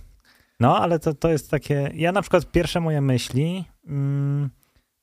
no, 0.59 0.77
ale 0.79 0.99
to, 0.99 1.13
to 1.13 1.29
jest 1.29 1.51
takie... 1.51 1.91
Ja 1.95 2.11
na 2.11 2.21
przykład 2.21 2.51
pierwsze 2.51 2.79
moje 2.79 3.01
myśli... 3.01 3.65
Mm, 3.87 4.49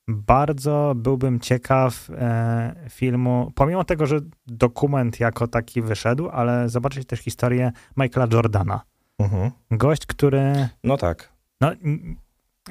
bardzo 0.09 0.93
byłbym 0.97 1.41
ciekaw 1.41 2.11
e, 2.11 2.75
filmu, 2.91 3.53
pomimo 3.55 3.85
tego, 3.85 4.07
że 4.07 4.21
dokument 4.47 5.21
jako 5.21 5.47
taki 5.47 5.83
wyszedł, 5.83 6.29
ale 6.29 6.69
zobaczyć 6.69 7.07
też 7.07 7.21
historię 7.21 7.73
Michaela 7.97 8.29
Jordana. 8.33 8.81
Mhm. 9.19 9.51
Gość, 9.71 10.07
który. 10.07 10.69
No 10.85 10.97
tak. 10.97 11.33
No, 11.61 11.73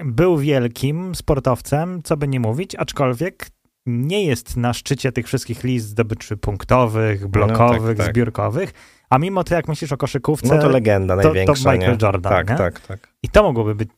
był 0.05 0.37
wielkim 0.37 1.15
sportowcem, 1.15 2.03
co 2.03 2.17
by 2.17 2.27
nie 2.27 2.39
mówić, 2.39 2.75
aczkolwiek 2.75 3.49
nie 3.85 4.25
jest 4.25 4.57
na 4.57 4.73
szczycie 4.73 5.11
tych 5.11 5.25
wszystkich 5.27 5.63
list 5.63 5.87
zdobyczy 5.87 6.37
punktowych, 6.37 7.27
blokowych, 7.27 7.81
no, 7.81 7.87
tak, 7.87 7.97
tak. 7.97 8.07
zbiórkowych. 8.07 8.73
A 9.09 9.17
mimo 9.17 9.43
to, 9.43 9.55
jak 9.55 9.67
myślisz 9.67 9.91
o 9.91 9.97
koszykówce. 9.97 10.55
No 10.55 10.61
to 10.61 10.69
legenda 10.69 11.15
największa. 11.15 11.63
To 11.63 11.71
Michael 11.71 11.91
nie? 11.91 12.05
Jordan. 12.05 12.33
Tak, 12.33 12.49
nie? 12.49 12.55
tak, 12.55 12.79
tak. 12.79 13.13
I 13.23 13.29
to 13.29 13.43
mogłoby 13.43 13.75
być 13.75 13.89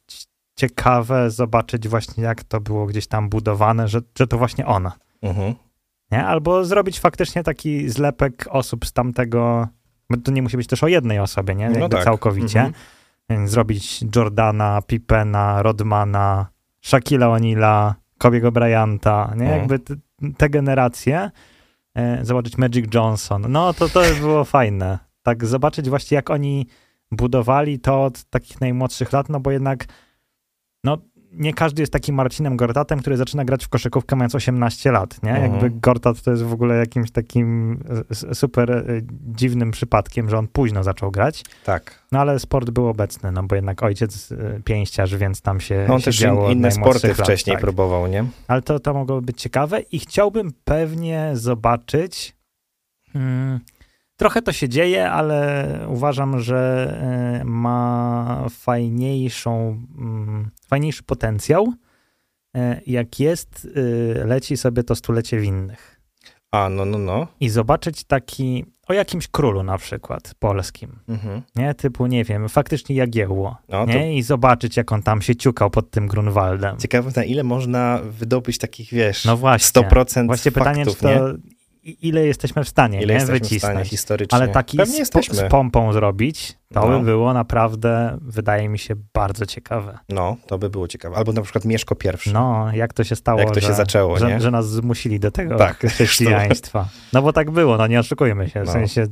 ciekawe 0.59 1.31
zobaczyć 1.31 1.87
właśnie, 1.87 2.23
jak 2.23 2.43
to 2.43 2.61
było 2.61 2.85
gdzieś 2.85 3.07
tam 3.07 3.29
budowane, 3.29 3.87
że, 3.87 4.01
że 4.17 4.27
to 4.27 4.37
właśnie 4.37 4.65
ona. 4.65 4.91
Mhm. 5.21 5.55
Nie? 6.11 6.25
Albo 6.25 6.65
zrobić 6.65 6.99
faktycznie 6.99 7.43
taki 7.43 7.89
zlepek 7.89 8.45
osób 8.49 8.85
z 8.85 8.93
tamtego, 8.93 9.67
bo 10.09 10.17
to 10.17 10.31
nie 10.31 10.41
musi 10.41 10.57
być 10.57 10.67
też 10.67 10.83
o 10.83 10.87
jednej 10.87 11.19
osobie, 11.19 11.55
nie? 11.55 11.69
No 11.69 11.79
Jakby 11.79 11.95
tak. 11.95 12.03
całkowicie. 12.03 12.59
Mhm. 12.59 12.73
Więc 13.29 13.51
zrobić 13.51 14.05
Jordana, 14.15 14.81
Pippena, 14.87 15.61
Rodmana, 15.61 16.47
Shaquilla 16.81 17.27
O'Neala, 17.27 17.93
Kobiego 18.17 18.51
Bryanta, 18.51 19.33
nie? 19.35 19.43
Mhm. 19.43 19.59
Jakby 19.59 19.79
te, 19.79 19.95
te 20.37 20.49
generacje, 20.49 21.31
e, 21.95 22.25
zobaczyć 22.25 22.57
Magic 22.57 22.93
Johnson, 22.93 23.45
no 23.49 23.73
to 23.73 23.89
to 23.89 24.01
było 24.19 24.43
fajne. 24.43 24.99
Tak 25.23 25.45
zobaczyć 25.45 25.89
właśnie, 25.89 26.15
jak 26.15 26.29
oni 26.29 26.67
budowali 27.11 27.79
to 27.79 28.03
od 28.03 28.23
takich 28.23 28.61
najmłodszych 28.61 29.13
lat, 29.13 29.29
no 29.29 29.39
bo 29.39 29.51
jednak 29.51 29.85
no 30.83 30.97
nie 31.31 31.53
każdy 31.53 31.81
jest 31.81 31.93
takim 31.93 32.15
Marcinem 32.15 32.57
Gortatem, 32.57 32.99
który 32.99 33.17
zaczyna 33.17 33.45
grać 33.45 33.65
w 33.65 33.69
koszykówkę 33.69 34.15
mając 34.15 34.35
18 34.35 34.91
lat, 34.91 35.23
nie? 35.23 35.31
Mhm. 35.31 35.51
Jakby 35.51 35.79
Gortat 35.79 36.21
to 36.21 36.31
jest 36.31 36.43
w 36.43 36.53
ogóle 36.53 36.75
jakimś 36.75 37.11
takim 37.11 37.79
super 38.33 38.71
e, 38.71 38.83
dziwnym 39.35 39.71
przypadkiem, 39.71 40.29
że 40.29 40.37
on 40.37 40.47
późno 40.47 40.83
zaczął 40.83 41.11
grać. 41.11 41.43
Tak. 41.65 42.03
No 42.11 42.19
ale 42.19 42.39
sport 42.39 42.69
był 42.69 42.87
obecny, 42.87 43.31
no 43.31 43.43
bo 43.43 43.55
jednak 43.55 43.83
ojciec 43.83 44.31
e, 44.31 44.61
pięściarz, 44.63 45.15
więc 45.15 45.41
tam 45.41 45.59
się 45.59 45.85
No 45.87 45.95
on 45.95 46.01
też 46.01 46.21
inne 46.51 46.71
sporty 46.71 47.07
lat, 47.07 47.17
wcześniej 47.17 47.55
tak. 47.55 47.61
próbował, 47.61 48.07
nie? 48.07 48.25
Ale 48.47 48.61
to, 48.61 48.79
to 48.79 48.93
mogło 48.93 49.21
być 49.21 49.41
ciekawe 49.41 49.79
i 49.79 49.99
chciałbym 49.99 50.53
pewnie 50.63 51.29
zobaczyć... 51.33 52.35
Hmm, 53.13 53.59
Trochę 54.19 54.41
to 54.41 54.53
się 54.53 54.69
dzieje, 54.69 55.11
ale 55.11 55.67
uważam, 55.87 56.39
że 56.39 57.39
e, 57.41 57.45
ma 57.45 58.45
fajniejszą, 58.49 59.81
mm, 59.97 60.49
fajniejszy 60.67 61.03
potencjał, 61.03 61.73
e, 62.55 62.81
jak 62.87 63.19
jest, 63.19 63.67
e, 64.21 64.25
leci 64.25 64.57
sobie 64.57 64.83
to 64.83 64.95
stulecie 64.95 65.39
winnych. 65.39 66.01
A, 66.51 66.69
no, 66.69 66.85
no, 66.85 66.97
no. 66.97 67.27
I 67.39 67.49
zobaczyć 67.49 68.03
taki, 68.03 68.65
o 68.87 68.93
jakimś 68.93 69.27
królu 69.27 69.63
na 69.63 69.77
przykład, 69.77 70.33
polskim, 70.39 70.99
mhm. 71.07 71.41
nie? 71.55 71.73
Typu, 71.73 72.05
nie 72.05 72.23
wiem, 72.23 72.49
faktycznie 72.49 72.95
Jagiełło, 72.95 73.57
no, 73.69 73.85
nie? 73.85 73.93
To... 73.93 73.99
I 73.99 74.21
zobaczyć, 74.21 74.77
jak 74.77 74.91
on 74.91 75.03
tam 75.03 75.21
się 75.21 75.35
ciukał 75.35 75.69
pod 75.69 75.91
tym 75.91 76.07
Grunwaldem. 76.07 76.77
Ciekawe, 76.77 77.11
na 77.15 77.23
ile 77.23 77.43
można 77.43 77.99
wydobyć 78.03 78.57
takich, 78.57 78.89
wiesz, 78.89 79.25
no 79.25 79.37
właśnie. 79.37 79.81
100% 79.81 80.25
Właśnie 80.25 80.51
faktów, 80.51 80.53
pytanie, 80.53 80.85
czy 80.85 80.95
to 80.95 81.09
nie? 81.09 81.58
Ile 81.83 82.25
jesteśmy 82.25 82.63
w 82.63 82.69
stanie 82.69 83.01
ile 83.01 83.13
nie? 83.13 83.25
wycisnąć. 83.25 83.59
W 83.59 83.65
stanie 83.65 83.85
historycznie. 83.85 84.37
Ale 84.37 84.47
taki 84.47 84.77
z, 84.85 85.07
z, 85.31 85.49
pompą 85.49 85.93
zrobić, 85.93 86.57
to 86.73 86.87
no. 86.87 86.99
by 86.99 87.05
było 87.05 87.33
naprawdę, 87.33 88.17
wydaje 88.21 88.69
mi 88.69 88.79
się, 88.79 88.95
bardzo 89.13 89.45
ciekawe. 89.45 89.99
No, 90.09 90.37
to 90.47 90.57
by 90.57 90.69
było 90.69 90.87
ciekawe. 90.87 91.15
Albo 91.15 91.33
na 91.33 91.41
przykład 91.41 91.65
Mieszko 91.65 91.95
pierwszy. 91.95 92.33
No, 92.33 92.67
jak 92.73 92.93
to 92.93 93.03
się 93.03 93.15
stało, 93.15 93.39
jak 93.39 93.49
to 93.51 93.59
że, 93.59 93.67
się 93.67 93.73
zaczęło, 93.73 94.19
że, 94.19 94.27
nie? 94.27 94.41
że 94.41 94.51
nas 94.51 94.69
zmusili 94.69 95.19
do 95.19 95.31
tego 95.31 95.57
tak, 95.57 95.77
chrześcijaństwa. 95.93 96.89
No 97.13 97.21
bo 97.21 97.33
tak 97.33 97.51
było, 97.51 97.77
no 97.77 97.87
nie 97.87 97.99
oszukujmy 97.99 98.49
się, 98.49 98.63
w 98.63 98.65
no. 98.65 98.71
sensie 98.71 99.07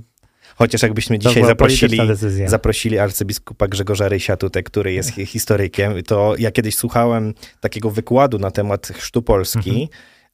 Chociaż 0.58 0.82
jakbyśmy 0.82 1.20
dzisiaj 1.20 1.46
zaprosili, 1.46 2.00
zaprosili 2.46 3.00
arcybiskupa 3.00 3.68
Grzegorza 3.68 4.10
Rysia 4.10 4.38
tutaj, 4.38 4.64
który 4.64 4.94
jest 4.94 5.10
historykiem, 5.36 6.04
to 6.04 6.34
ja 6.40 6.52
kiedyś 6.52 6.76
słuchałem 6.76 7.34
takiego 7.60 7.90
wykładu 7.90 8.40
na 8.40 8.52
temat 8.52 8.88
chrztu 8.88 9.22
Polski 9.22 9.70
mhm. 9.70 9.88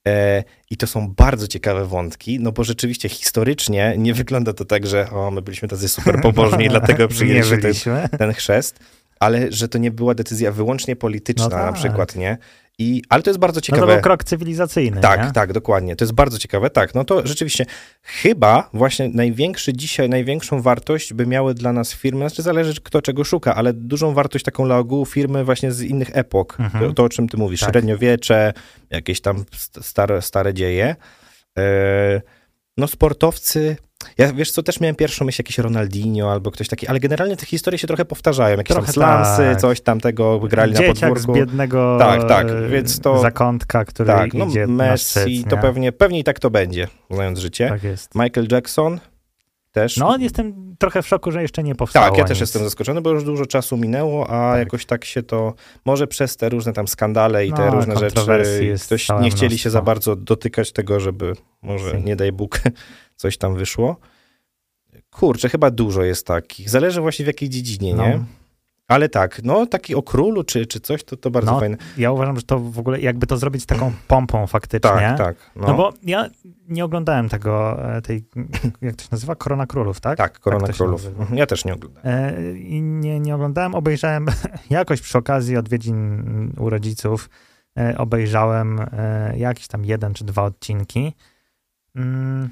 E, 0.08 0.44
I 0.70 0.78
to 0.78 0.88
są 0.88 1.08
bardzo 1.08 1.48
ciekawe 1.48 1.86
wątki, 1.86 2.40
no 2.40 2.52
bo 2.52 2.64
rzeczywiście 2.64 3.10
historycznie 3.10 3.96
nie 3.98 4.14
wygląda 4.14 4.54
to 4.54 4.66
tak, 4.66 4.88
że 4.88 5.10
o, 5.10 5.32
my 5.32 5.42
byliśmy 5.42 5.68
tacy 5.68 5.90
super 5.90 6.22
pobożni, 6.22 6.70
dlatego 6.70 7.08
przyjęliśmy 7.18 7.58
ten, 7.58 7.74
ten 8.18 8.34
chrzest, 8.34 8.80
ale 9.20 9.52
że 9.52 9.68
to 9.68 9.78
nie 9.78 9.92
była 9.92 10.16
decyzja 10.16 10.52
wyłącznie 10.52 10.96
polityczna 10.96 11.44
no 11.44 11.50
tak. 11.50 11.66
na 11.66 11.74
przykład, 11.74 12.16
nie? 12.16 12.38
I, 12.80 13.02
ale 13.10 13.24
to 13.24 13.30
jest 13.30 13.40
bardzo 13.40 13.62
ciekawe. 13.62 13.82
No 13.82 13.88
to 13.88 13.94
był 13.94 14.02
krok 14.02 14.24
cywilizacyjny. 14.24 15.02
Tak, 15.02 15.26
nie? 15.26 15.32
tak, 15.32 15.54
dokładnie. 15.54 15.96
To 15.96 16.06
jest 16.06 16.14
bardzo 16.14 16.38
ciekawe. 16.38 16.70
Tak, 16.70 16.96
no 16.96 17.06
to 17.06 17.28
rzeczywiście 17.28 17.66
chyba 18.02 18.70
właśnie 18.74 19.10
największy 19.10 19.74
dzisiaj, 19.74 20.10
największą 20.10 20.62
wartość 20.62 21.14
by 21.14 21.28
miały 21.28 21.54
dla 21.54 21.74
nas 21.74 21.94
firmy, 21.94 22.20
znaczy 22.20 22.42
zależy 22.42 22.82
kto 22.82 23.02
czego 23.02 23.24
szuka, 23.24 23.56
ale 23.56 23.74
dużą 23.74 24.14
wartość 24.14 24.46
taką 24.46 24.66
dla 24.66 24.78
ogółu 24.78 25.06
firmy 25.06 25.46
właśnie 25.46 25.72
z 25.72 25.82
innych 25.82 26.18
epok. 26.18 26.60
Mhm. 26.60 26.88
To, 26.88 26.94
to, 26.94 27.04
o 27.04 27.10
czym 27.10 27.28
ty 27.28 27.38
mówisz, 27.38 27.60
tak. 27.60 27.70
średniowiecze, 27.72 28.54
jakieś 28.90 29.22
tam 29.22 29.46
stare, 29.82 30.22
stare 30.22 30.54
dzieje. 30.54 30.96
Yy, 31.58 31.64
no 32.78 32.88
sportowcy 32.88 33.78
ja 34.18 34.34
wiesz 34.34 34.52
co, 34.52 34.64
też 34.64 34.80
miałem 34.80 34.96
pierwszą 34.96 35.26
myśl 35.26 35.40
jakiś 35.40 35.58
Ronaldinho 35.58 36.32
albo 36.32 36.52
ktoś 36.52 36.68
taki, 36.68 36.88
ale 36.88 37.00
generalnie 37.00 37.38
te 37.38 37.46
historie 37.46 37.78
się 37.78 37.88
trochę 37.88 38.06
powtarzają. 38.06 38.58
Jakieś 38.58 38.76
trochę 38.76 38.86
tam 38.86 38.94
slansy, 38.94 39.44
tak. 39.44 39.62
coś 39.62 39.82
tamtego 39.82 40.40
grali 40.40 40.74
Dzieciak 40.74 41.02
na 41.02 41.08
podwórku. 41.10 41.34
z 41.34 41.38
biednego 41.38 41.98
tak, 42.00 42.28
tak, 42.28 42.48
więc 42.70 43.00
to, 43.00 43.20
zakątka, 43.20 43.86
który 43.86 44.08
tak, 44.08 44.34
no, 44.34 44.46
idzie 44.46 44.68
Messi, 44.68 45.44
to 45.50 45.58
pewnie, 45.58 45.92
pewnie 45.92 46.20
i 46.20 46.24
tak 46.24 46.40
to 46.40 46.50
będzie, 46.50 46.88
znając 47.10 47.40
życie. 47.40 47.70
Tak 47.70 47.84
jest. 47.84 48.16
Michael 48.16 48.48
Jackson 48.52 49.00
też. 49.74 49.98
No, 49.98 50.18
jestem 50.18 50.76
trochę 50.80 51.02
w 51.02 51.08
szoku, 51.08 51.32
że 51.32 51.42
jeszcze 51.42 51.64
nie 51.64 51.76
powstało. 51.76 52.10
Tak, 52.10 52.18
ja 52.18 52.24
też 52.24 52.38
nic. 52.38 52.42
jestem 52.42 52.64
zaskoczony, 52.64 53.02
bo 53.02 53.10
już 53.10 53.24
dużo 53.24 53.46
czasu 53.46 53.78
minęło, 53.78 54.30
a 54.30 54.52
tak. 54.52 54.60
jakoś 54.60 54.86
tak 54.86 55.06
się 55.06 55.24
to, 55.24 55.54
może 55.86 56.08
przez 56.08 56.38
te 56.38 56.50
różne 56.50 56.74
tam 56.74 56.88
skandale 56.88 57.46
i 57.46 57.50
no, 57.50 57.58
te 57.58 57.70
różne 57.70 57.98
rzeczy, 57.98 58.22
ktoś 58.86 59.10
nie 59.10 59.30
chcieli 59.30 59.48
mnóstwo. 59.48 59.64
się 59.64 59.70
za 59.70 59.82
bardzo 59.82 60.16
dotykać 60.16 60.72
tego, 60.72 61.00
żeby 61.00 61.34
może, 61.62 62.02
nie 62.02 62.16
daj 62.16 62.32
Bóg, 62.32 62.62
coś 63.24 63.38
tam 63.38 63.56
wyszło. 63.56 63.98
Kurczę, 65.10 65.50
chyba 65.50 65.72
dużo 65.72 66.04
jest 66.04 66.28
takich. 66.28 66.70
Zależy 66.70 67.02
właśnie 67.02 67.26
w 67.26 67.28
jakiej 67.28 67.50
dziedzinie, 67.50 67.96
no. 67.96 68.04
nie? 68.08 68.20
Ale 68.88 69.10
tak, 69.10 69.44
no 69.44 69.66
taki 69.66 69.96
o 69.96 70.02
królu 70.02 70.44
czy, 70.44 70.66
czy 70.66 70.80
coś, 70.80 71.04
to, 71.04 71.18
to 71.18 71.32
bardzo 71.32 71.52
no, 71.52 71.60
fajne. 71.60 71.78
Ja 71.98 72.12
uważam, 72.12 72.36
że 72.36 72.44
to 72.44 72.60
w 72.60 72.80
ogóle 72.80 73.00
jakby 73.00 73.28
to 73.28 73.38
zrobić 73.38 73.64
z 73.64 73.66
taką 73.66 73.92
pompą 74.08 74.48
faktycznie. 74.48 74.90
Tak, 74.90 75.18
tak. 75.18 75.36
No. 75.56 75.68
no. 75.68 75.74
bo 75.74 75.94
ja 76.04 76.30
nie 76.68 76.86
oglądałem 76.86 77.30
tego, 77.30 77.84
e, 77.96 78.02
tej, 78.02 78.26
jak 78.82 78.96
to 78.96 79.04
się 79.04 79.10
nazywa? 79.12 79.36
Korona 79.36 79.68
Królów, 79.68 80.02
tak? 80.02 80.18
Tak, 80.18 80.40
Korona 80.40 80.68
tak 80.68 80.76
Królów. 80.76 81.06
Mhm, 81.06 81.38
ja 81.38 81.46
też 81.46 81.66
nie 81.66 81.74
oglądałem. 81.74 82.10
E, 82.10 82.58
I 82.58 82.82
nie, 82.82 83.20
nie 83.20 83.36
oglądałem, 83.36 83.76
obejrzałem 83.76 84.26
jakoś 84.70 85.02
przy 85.02 85.18
okazji 85.18 85.58
odwiedzin 85.58 86.54
u 86.58 86.70
rodziców, 86.70 87.30
e, 87.78 87.98
obejrzałem 87.98 88.80
jakiś 89.36 89.68
tam 89.68 89.86
jeden 89.86 90.14
czy 90.14 90.24
dwa 90.24 90.44
odcinki 90.44 91.14
mm, 91.96 92.50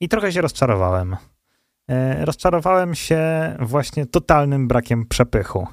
i 0.00 0.08
trochę 0.08 0.32
się 0.32 0.40
rozczarowałem. 0.40 1.16
e, 1.90 2.24
rozczarowałem 2.24 2.94
się 2.94 3.20
właśnie 3.60 4.06
totalnym 4.06 4.68
brakiem 4.68 5.06
przepychu. 5.06 5.66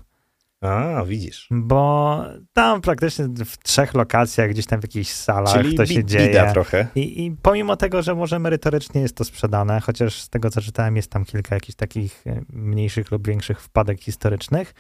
A, 0.62 1.04
widzisz. 1.06 1.48
Bo 1.52 2.24
tam 2.54 2.82
praktycznie 2.82 3.26
w 3.46 3.58
trzech 3.58 3.94
lokacjach, 3.94 4.50
gdzieś 4.50 4.66
tam 4.66 4.80
w 4.80 4.84
jakichś 4.84 5.12
salach 5.12 5.54
Czyli 5.54 5.76
to 5.78 5.86
się 5.86 6.00
bi- 6.00 6.06
dzieje. 6.06 6.50
trochę. 6.54 6.88
I, 6.96 7.26
I 7.26 7.32
pomimo 7.42 7.76
tego, 7.78 8.02
że 8.02 8.16
może 8.16 8.40
merytorycznie 8.40 9.02
jest 9.02 9.16
to 9.16 9.24
sprzedane, 9.24 9.80
chociaż 9.82 10.22
z 10.22 10.30
tego 10.30 10.50
co 10.50 10.62
czytałem 10.62 10.96
jest 10.96 11.12
tam 11.12 11.26
kilka 11.26 11.56
jakichś 11.56 11.76
takich 11.76 12.28
e, 12.28 12.42
mniejszych 12.50 13.12
lub 13.12 13.28
większych 13.28 13.62
wpadek 13.62 14.02
historycznych, 14.02 14.74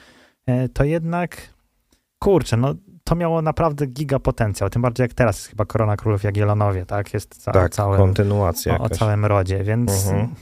e, 0.45 0.69
to 0.69 0.83
jednak 0.83 1.49
kurczę, 2.19 2.57
no 2.57 2.75
to 3.03 3.15
miało 3.15 3.41
naprawdę 3.41 3.85
giga 3.87 4.19
potencjał. 4.19 4.69
Tym 4.69 4.81
bardziej 4.81 5.03
jak 5.03 5.13
teraz 5.13 5.37
jest 5.37 5.47
chyba 5.49 5.65
Korona 5.65 5.97
Królów 5.97 6.23
Jagiellonowie, 6.23 6.85
tak? 6.85 7.13
Jest 7.13 7.43
ca- 7.43 7.51
Tak, 7.51 7.73
całym, 7.73 7.97
kontynuacja 7.97 8.77
o, 8.79 8.83
o 8.83 8.89
całym 8.89 9.25
rodzie, 9.25 9.63
więc 9.63 10.07
Mhm. 10.07 10.33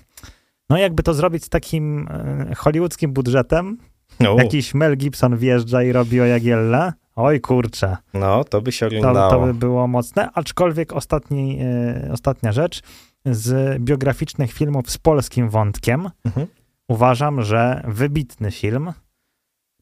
no 0.69 0.77
jakby 0.77 1.03
to 1.03 1.13
zrobić 1.13 1.43
z 1.45 1.49
takim 1.49 2.07
e, 2.51 2.55
hollywoodzkim 2.55 3.13
budżetem, 3.13 3.77
No, 4.19 4.35
jakiś 4.37 4.73
Mel 4.73 4.97
Gibson 4.97 5.37
wjeżdża 5.37 5.83
i 5.83 5.91
robi 5.91 6.21
o 6.21 6.25
Jagielle, 6.25 6.93
oj 7.15 7.41
kurczę. 7.41 7.97
no, 8.13 8.43
to 8.43 8.61
by 8.61 8.71
się 8.71 8.89
To, 8.89 8.97
oglądało. 8.97 9.29
to 9.31 9.39
by 9.45 9.53
było 9.53 9.87
mocne, 9.87 10.29
aczkolwiek 10.33 10.93
ostatni, 10.93 11.59
e, 11.61 12.09
ostatnia 12.11 12.51
rzecz 12.51 12.81
z 13.25 13.79
biograficznych 13.81 14.53
filmów 14.53 14.91
z 14.91 14.97
polskim 14.97 15.49
wątkiem 15.49 16.09
Mhm. 16.25 16.47
uważam, 16.87 17.41
że 17.41 17.81
wybitny 17.87 18.51
film 18.51 18.93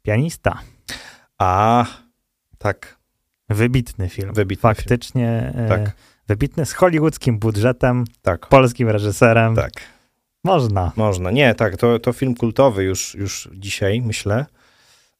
Pianista. 0.01 0.57
A, 1.37 1.85
tak, 2.59 2.97
Wybitny 3.49 4.09
film. 4.09 4.33
wybitny 4.33 4.61
film. 4.61 4.75
Faktycznie 4.75 5.53
e, 5.55 5.67
Tak. 5.69 5.91
wybitny 6.27 6.65
z 6.65 6.73
hollywoodzkim 6.73 7.39
budżetem, 7.39 8.05
Tak, 8.21 8.47
polskim 8.47 8.89
reżyserem. 8.89 9.55
tak. 9.55 9.71
Można. 10.43 10.91
Można. 10.95 11.31
Nie, 11.31 11.55
tak, 11.55 11.77
to, 11.77 11.99
to 11.99 12.13
film 12.13 12.35
kultowy 12.35 12.83
już, 12.83 13.15
już 13.15 13.49
dzisiaj, 13.53 14.01
myślę. 14.01 14.45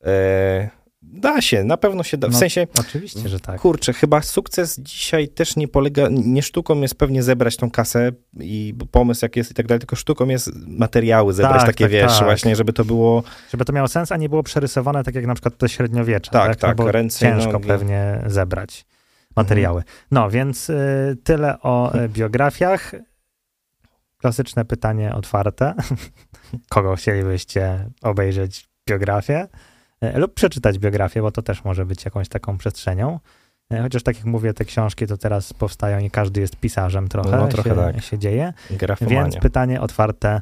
E, 0.06 0.70
da 1.02 1.42
się, 1.42 1.64
na 1.64 1.78
pewno 1.78 2.04
się 2.04 2.18
da. 2.18 2.28
W 2.28 2.32
No, 2.32 2.38
sensie, 2.40 2.68
Oczywiście, 2.80 3.30
że 3.30 3.40
tak. 3.40 3.62
kurczę, 3.62 3.94
chyba 3.94 4.22
sukces 4.22 4.80
dzisiaj 4.80 5.28
też 5.28 5.56
nie 5.56 5.68
polega, 5.68 6.08
nie 6.12 6.42
sztuką 6.42 6.82
jest 6.82 6.96
pewnie 6.96 7.24
zebrać 7.24 7.58
tą 7.58 7.72
kasę 7.72 8.12
i 8.40 8.74
pomysł 8.92 9.26
jak 9.26 9.36
jest 9.36 9.52
i 9.52 9.54
tak 9.54 9.68
dalej, 9.68 9.80
tylko 9.80 9.96
sztuką 9.96 10.28
jest 10.28 10.52
materiały 10.68 11.34
zebrać 11.34 11.58
Tak, 11.58 11.66
takie, 11.66 11.84
tak, 11.86 11.92
wiesz, 11.92 12.18
tak. 12.18 12.24
właśnie, 12.24 12.56
żeby 12.56 12.74
to 12.74 12.86
było, 12.86 13.24
Żeby 13.52 13.66
to 13.66 13.74
miało 13.74 13.88
sens, 13.88 14.12
a 14.12 14.18
nie 14.18 14.30
było 14.30 14.44
przerysowane 14.44 15.04
tak 15.04 15.16
jak 15.16 15.26
na 15.26 15.34
przykład 15.36 15.58
to 15.58 15.68
średniowiecza. 15.68 16.32
Tak, 16.32 16.48
Tak, 16.48 16.56
tak, 16.60 16.78
No 16.78 16.92
ręce 16.92 17.20
ciężko 17.20 17.52
nogi. 17.52 17.68
pewnie 17.68 18.22
zebrać 18.26 18.86
materiały. 19.36 19.84
No, 20.12 20.30
więc 20.30 20.70
y, 20.70 21.18
tyle 21.24 21.62
o 21.62 21.96
y, 21.96 22.10
biografiach. 22.10 22.92
Klasyczne 24.18 24.66
pytanie 24.66 25.16
otwarte. 25.16 25.74
Kogo 26.70 26.96
chcielibyście 26.96 27.90
obejrzeć 28.02 28.70
biografię? 28.90 29.48
Y, 30.06 30.20
Lub 30.20 30.34
przeczytać 30.34 30.80
biografię, 30.80 31.22
bo 31.22 31.32
to 31.32 31.42
też 31.42 31.64
może 31.64 31.86
być 31.86 32.06
jakąś 32.06 32.30
taką 32.30 32.58
przestrzenią. 32.58 33.20
Y, 33.74 33.82
Chociaż 33.82 34.04
tak 34.04 34.16
jak 34.16 34.26
mówię, 34.26 34.54
te 34.54 34.66
książki 34.66 35.08
to 35.08 35.18
teraz 35.18 35.54
powstają 35.54 36.00
i 36.00 36.12
każdy 36.12 36.42
jest 36.42 36.56
pisarzem 36.56 37.08
trochę, 37.08 37.32
No, 37.32 37.48
trochę 37.48 37.70
się, 37.70 37.76
tak. 37.76 38.02
się 38.04 38.20
dzieje. 38.20 38.54
grafomania. 38.72 39.24
Więc 39.24 39.38
pytanie 39.38 39.82
otwarte 39.82 40.42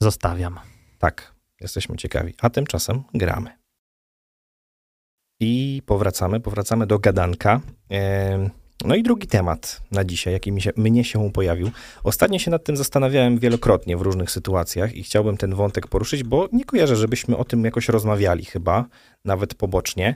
zostawiam. 0.00 0.60
Tak, 0.98 1.34
jesteśmy 1.60 1.96
ciekawi. 1.96 2.34
A 2.42 2.50
tymczasem 2.50 3.02
gramy. 3.14 3.50
I 5.40 5.82
powracamy, 5.86 6.40
powracamy 6.40 6.86
do 6.86 6.98
gadanka. 6.98 7.60
No 8.84 8.94
i 8.94 9.02
drugi 9.02 9.26
temat 9.26 9.80
na 9.90 10.04
dzisiaj, 10.04 10.32
jaki 10.32 10.52
mi 10.52 10.62
się, 10.62 10.70
mnie 10.76 11.04
się 11.04 11.32
pojawił. 11.32 11.70
Ostatnio 12.04 12.38
się 12.38 12.50
nad 12.50 12.64
tym 12.64 12.76
zastanawiałem 12.76 13.38
wielokrotnie 13.38 13.96
w 13.96 14.00
różnych 14.00 14.30
sytuacjach 14.30 14.94
i 14.94 15.02
chciałbym 15.02 15.36
ten 15.36 15.54
wątek 15.54 15.86
poruszyć, 15.86 16.22
bo 16.22 16.48
nie 16.52 16.64
kojarzę, 16.64 16.96
żebyśmy 16.96 17.36
o 17.36 17.44
tym 17.44 17.64
jakoś 17.64 17.88
rozmawiali 17.88 18.44
chyba, 18.44 18.84
nawet 19.24 19.54
pobocznie. 19.54 20.14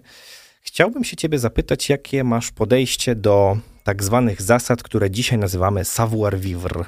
Chciałbym 0.62 1.05
się 1.05 1.16
ciebie 1.16 1.38
zapytać, 1.38 1.88
jakie 1.88 2.24
masz 2.24 2.50
podejście 2.50 3.14
do 3.14 3.57
tak 3.85 4.03
zwanych 4.03 4.42
zasad, 4.42 4.83
które 4.83 5.11
dzisiaj 5.11 5.38
nazywamy 5.38 5.85
savoir 5.85 6.38
vivre. 6.38 6.85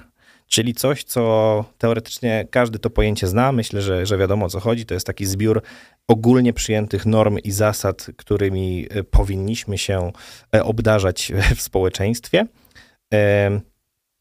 Czyli 0.47 0.75
coś, 0.75 1.05
co 1.05 1.65
teoretycznie 1.79 2.47
każdy 2.51 2.79
to 2.79 2.91
pojęcie 2.91 3.27
zna, 3.27 3.53
myślę, 3.53 3.83
że, 3.83 4.07
że 4.07 4.19
wiadomo 4.19 4.47
o 4.47 4.49
co 4.49 4.61
chodzi. 4.61 4.87
To 4.87 4.95
jest 4.95 5.07
taki 5.07 5.27
zbiór 5.27 5.63
ogólnie 6.09 6.53
przyjętych 6.53 7.07
norm 7.07 7.39
i 7.39 7.51
zasad, 7.51 8.07
którymi 8.17 8.87
e, 8.91 9.05
powinniśmy 9.05 9.79
się 9.79 10.13
e, 10.55 10.65
obdarzać 10.65 11.33
w 11.57 11.63
społeczeństwie. 11.63 12.47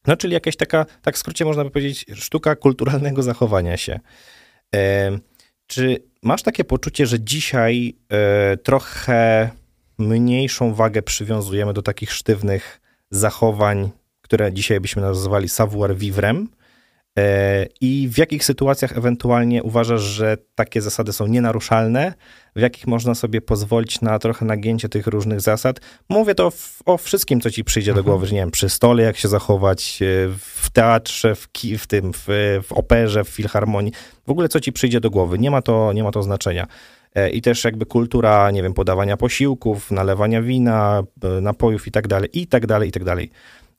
No, 0.08 0.18
czyli 0.18 0.34
jakaś 0.34 0.56
taka, 0.56 0.86
tak 1.02 1.16
w 1.16 1.18
skrócie 1.18 1.46
można 1.46 1.64
by 1.64 1.70
powiedzieć, 1.70 2.06
sztuka 2.14 2.56
kulturalnego 2.56 3.24
zachowania 3.24 3.78
się. 3.78 4.00
Czy 5.68 6.04
masz 6.22 6.44
takie 6.44 6.64
poczucie, 6.64 7.06
że 7.06 7.20
dzisiaj 7.20 7.96
e, 8.10 8.58
trochę 8.58 9.50
mniejszą 9.98 10.74
wagę 10.74 11.02
przywiązujemy 11.02 11.74
do 11.74 11.82
takich 11.82 12.14
sztywnych 12.14 12.82
zachowań, 13.12 13.90
które 14.22 14.54
dzisiaj 14.54 14.80
byśmy 14.80 15.02
nazwali 15.02 15.50
savoir 15.50 15.96
vivrem? 15.96 16.50
E, 17.18 17.66
I 17.82 18.10
w 18.14 18.18
jakich 18.18 18.46
sytuacjach 18.46 18.98
ewentualnie 18.98 19.64
uważasz, 19.64 20.02
że 20.02 20.38
takie 20.56 20.82
zasady 20.82 21.14
są 21.14 21.28
nienaruszalne? 21.28 22.14
W 22.56 22.60
jakich 22.62 22.88
można 22.88 23.16
sobie 23.16 23.42
pozwolić 23.42 24.02
na 24.02 24.20
trochę 24.20 24.46
nagięcie 24.46 24.90
tych 24.90 25.08
różnych 25.08 25.42
zasad? 25.42 25.80
Mówię 26.10 26.36
to 26.36 26.52
w, 26.52 26.82
o 26.86 26.98
wszystkim, 26.98 27.42
co 27.42 27.52
ci 27.52 27.64
przyjdzie 27.64 27.94
do 27.94 28.00
Mhm. 28.00 28.06
głowy, 28.12 28.28
że 28.28 28.36
nie 28.36 28.42
wiem, 28.42 28.52
przy 28.52 28.70
stole 28.70 29.04
jak 29.04 29.18
się 29.18 29.28
zachować, 29.28 30.02
e, 30.02 30.06
w 30.38 30.70
teatrze, 30.70 31.36
w, 31.36 31.52
ki, 31.52 31.78
w 31.78 31.88
tym, 31.88 32.12
w, 32.14 32.26
w 32.68 32.72
operze, 32.72 33.24
w 33.24 33.30
filharmonii. 33.30 33.92
W 34.28 34.32
ogóle 34.32 34.50
co 34.50 34.60
ci 34.60 34.74
przyjdzie 34.74 35.00
do 35.00 35.10
głowy. 35.10 35.40
Nie 35.40 35.52
ma 35.52 35.62
to, 35.62 35.94
nie 35.94 36.04
ma 36.04 36.12
to 36.12 36.24
znaczenia. 36.24 36.68
E, 37.16 37.30
I 37.30 37.42
też 37.42 37.64
jakby 37.64 37.86
kultura, 37.86 38.52
nie 38.52 38.64
wiem, 38.64 38.74
podawania 38.74 39.18
posiłków, 39.18 39.92
nalewania 39.92 40.42
wina, 40.42 41.04
e, 41.24 41.42
napojów 41.42 41.88
i 41.88 41.92
tak 41.92 42.08
dalej, 42.08 42.30
i 42.34 42.48
tak 42.48 42.68
dalej, 42.68 42.90
i 42.90 42.92
tak 42.92 43.04
dalej. 43.04 43.30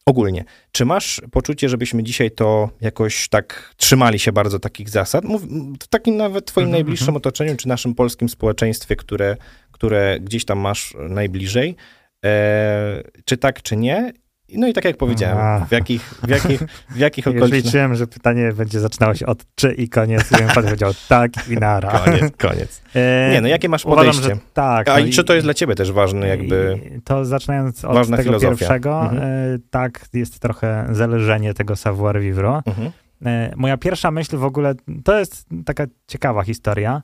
Ogólnie, 0.09 0.45
czy 0.73 0.85
masz 0.85 1.23
poczucie, 1.31 1.69
żebyśmy 1.69 2.03
dzisiaj 2.03 2.31
to 2.31 2.71
jakoś 2.81 3.29
tak 3.29 3.75
trzymali 3.77 4.19
się 4.19 4.33
bardzo 4.33 4.59
takich 4.59 4.89
zasad? 4.89 5.25
Mów, 5.25 5.43
w 5.83 5.87
takim 5.89 6.17
nawet 6.17 6.47
twoim 6.47 6.67
Mhm, 6.67 6.73
najbliższym 6.73 7.09
mhm. 7.09 7.17
otoczeniu, 7.17 7.57
czy 7.57 7.69
naszym 7.69 7.95
polskim 7.95 8.29
społeczeństwie, 8.29 8.97
które, 8.97 9.37
które 9.73 10.21
gdzieś 10.21 10.45
tam 10.45 10.59
masz 10.59 10.95
najbliżej? 11.09 11.77
E, 12.25 13.03
czy 13.25 13.37
tak, 13.37 13.63
czy 13.63 13.77
nie? 13.77 14.13
No 14.55 14.69
i 14.69 14.73
tak 14.73 14.85
jak 14.85 14.97
powiedziałem, 14.97 15.39
A. 15.39 15.65
w 15.67 15.73
jakich, 15.73 16.03
w 16.23 16.29
jakich, 16.29 16.63
w 16.91 16.97
jakich 16.97 17.27
okolicznościach... 17.29 17.65
liczyłem, 17.65 17.95
że 17.95 18.07
pytanie 18.07 18.53
będzie 18.53 18.81
zaczynało 18.81 19.15
się 19.15 19.27
od 19.27 19.45
czy 19.55 19.73
i 19.73 19.89
koniec. 19.89 20.33
I 20.33 20.35
pan 20.55 20.65
powiedział 20.65 20.93
tak 21.09 21.31
i 21.49 21.55
nara. 21.55 21.91
Koniec, 22.05 22.37
koniec. 22.39 22.83
E, 22.95 23.31
Nie, 23.33 23.41
no 23.41 23.49
jakie 23.49 23.69
masz 23.69 23.85
Uważam, 23.85 24.05
podejście? 24.15 24.35
że 24.35 24.41
tak. 24.55 24.89
A 24.89 24.93
no 24.93 24.99
i 24.99 25.11
czy 25.11 25.25
to 25.25 25.35
jest 25.35 25.47
dla 25.47 25.55
ciebie 25.55 25.75
też 25.75 25.93
ważne 25.93 26.29
jakby... 26.29 26.81
To 27.05 27.25
zaczynając 27.25 27.85
od 27.85 28.07
tego 28.11 28.23
filozofia. 28.23 28.49
pierwszego, 28.51 29.01
Mhm. 29.03 29.23
e, 29.23 29.59
tak, 29.71 30.07
jest 30.13 30.41
trochę 30.41 30.87
zależenie 30.91 31.55
tego 31.55 31.77
savoir 31.77 32.21
vivre. 32.21 32.61
Mhm. 32.67 32.91
E, 33.27 33.53
moja 33.57 33.77
pierwsza 33.77 34.11
myśl 34.11 34.37
w 34.37 34.45
ogóle, 34.45 34.75
to 35.05 35.19
jest 35.19 35.47
taka 35.67 35.85
ciekawa 36.07 36.43
historia. 36.43 37.03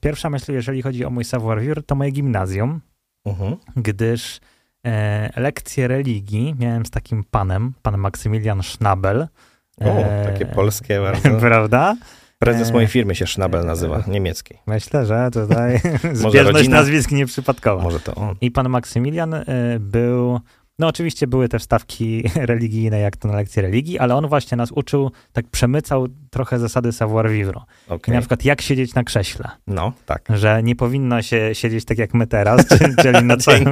Pierwsza 0.00 0.30
myśl, 0.30 0.52
jeżeli 0.52 0.82
chodzi 0.82 1.04
o 1.04 1.10
mój 1.10 1.24
savoir 1.24 1.60
vivre, 1.60 1.82
to 1.82 1.94
moje 1.94 2.10
gimnazjum, 2.10 2.80
Mhm. 3.24 3.56
gdyż 3.76 4.40
e, 4.86 5.40
lekcje 5.40 5.88
religii 5.88 6.54
miałem 6.58 6.86
z 6.86 6.90
takim 6.90 7.24
panem, 7.30 7.72
panem 7.82 8.00
Maksymilian 8.00 8.62
Schnabel. 8.62 9.28
O, 9.80 9.84
E, 9.84 10.24
takie 10.32 10.46
polskie 10.46 11.00
bardzo. 11.00 11.30
Prawda? 11.40 11.96
Prezes 12.38 12.70
e, 12.70 12.72
mojej 12.72 12.88
firmy 12.88 13.14
się 13.14 13.26
Schnabel 13.26 13.66
nazywa, 13.66 14.02
niemieckiej. 14.06 14.58
Myślę, 14.66 15.06
że 15.06 15.28
tutaj 15.32 15.78
zbieżność 16.12 16.34
rodzina? 16.34 16.76
nazwisk 16.76 17.10
nieprzypadkowa. 17.10 17.82
Może 17.82 18.00
to 18.00 18.14
on. 18.14 18.36
I 18.40 18.50
pan 18.50 18.68
Maksymilian 18.68 19.34
był, 19.80 20.40
no 20.78 20.86
oczywiście 20.86 21.26
były 21.26 21.48
też 21.48 21.62
stawki 21.62 22.22
religijne, 22.34 23.00
jak 23.00 23.16
to 23.16 23.28
na 23.28 23.34
lekcji 23.36 23.62
religii, 23.62 23.98
ale 23.98 24.14
on 24.14 24.26
właśnie 24.26 24.56
nas 24.56 24.72
uczył, 24.72 25.10
tak 25.32 25.46
przemycał 25.48 26.06
trochę 26.32 26.58
zasady 26.58 26.92
savoir 26.92 27.30
vivre. 27.30 27.60
I 27.88 27.92
Okej. 27.92 28.14
na 28.14 28.20
przykład 28.20 28.44
jak 28.44 28.60
siedzieć 28.62 28.94
na 28.94 29.04
krześle, 29.04 29.48
No, 29.66 29.92
tak. 30.06 30.22
że 30.34 30.62
nie 30.62 30.76
powinno 30.76 31.22
się 31.22 31.50
siedzieć 31.52 31.84
tak 31.84 31.98
jak 31.98 32.14
my 32.14 32.26
teraz, 32.26 32.66
czyli, 33.02 33.24
na, 33.24 33.36
całym, 33.36 33.64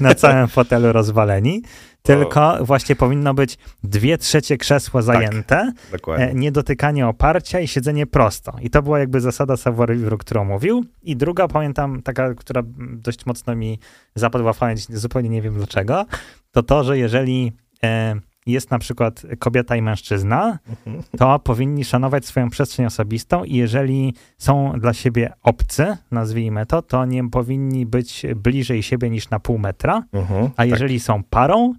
na 0.00 0.14
całym 0.14 0.48
fotelu 0.48 0.92
rozwaleni, 0.92 1.62
tylko 2.02 2.58
właśnie 2.60 2.96
powinno 2.96 3.34
być 3.34 3.58
dwie 3.84 4.18
trzecie 4.18 4.56
krzesła 4.56 5.02
zajęte, 5.02 5.72
Dokładnie. 5.92 6.30
E, 6.30 6.34
niedotykanie 6.34 7.06
oparcia 7.06 7.60
i 7.60 7.68
siedzenie 7.68 8.06
prosto. 8.06 8.56
I 8.60 8.70
to 8.70 8.82
była 8.82 8.98
jakby 8.98 9.20
zasada 9.20 9.56
savoir 9.56 9.96
vivre, 9.96 10.16
którą 10.16 10.44
mówił. 10.44 10.84
I 11.02 11.16
druga, 11.16 11.48
pamiętam, 11.48 12.02
taka, 12.02 12.34
która 12.34 12.62
dość 12.78 13.26
mocno 13.26 13.54
mi 13.56 13.78
zapadła 14.14 14.52
w 14.52 14.58
pamięć, 14.58 14.98
zupełnie 14.98 15.28
nie 15.28 15.42
wiem 15.42 15.54
dlaczego, 15.54 16.06
to 16.52 16.62
to, 16.62 16.84
że 16.84 16.98
jeżeli 16.98 17.52
e, 17.84 18.14
jest 18.46 18.70
na 18.70 18.78
przykład 18.78 19.22
kobieta 19.38 19.76
i 19.76 19.82
mężczyzna, 19.82 20.58
Mhm. 20.68 21.02
to 21.18 21.38
powinni 21.38 21.84
szanować 21.84 22.26
swoją 22.26 22.50
przestrzeń 22.50 22.86
osobistą 22.86 23.44
i 23.44 23.54
jeżeli 23.56 24.14
są 24.38 24.72
dla 24.80 24.92
siebie 24.92 25.32
obcy, 25.42 25.96
nazwijmy 26.10 26.66
to, 26.66 26.82
to 26.82 27.04
nie 27.04 27.30
powinni 27.30 27.86
być 27.86 28.26
bliżej 28.36 28.82
siebie 28.82 29.10
niż 29.10 29.30
na 29.30 29.40
pół 29.40 29.58
metra, 29.58 30.02
Mhm. 30.12 30.50
a 30.56 30.64
jeżeli 30.64 31.00
są 31.00 31.22
parą, 31.30 31.72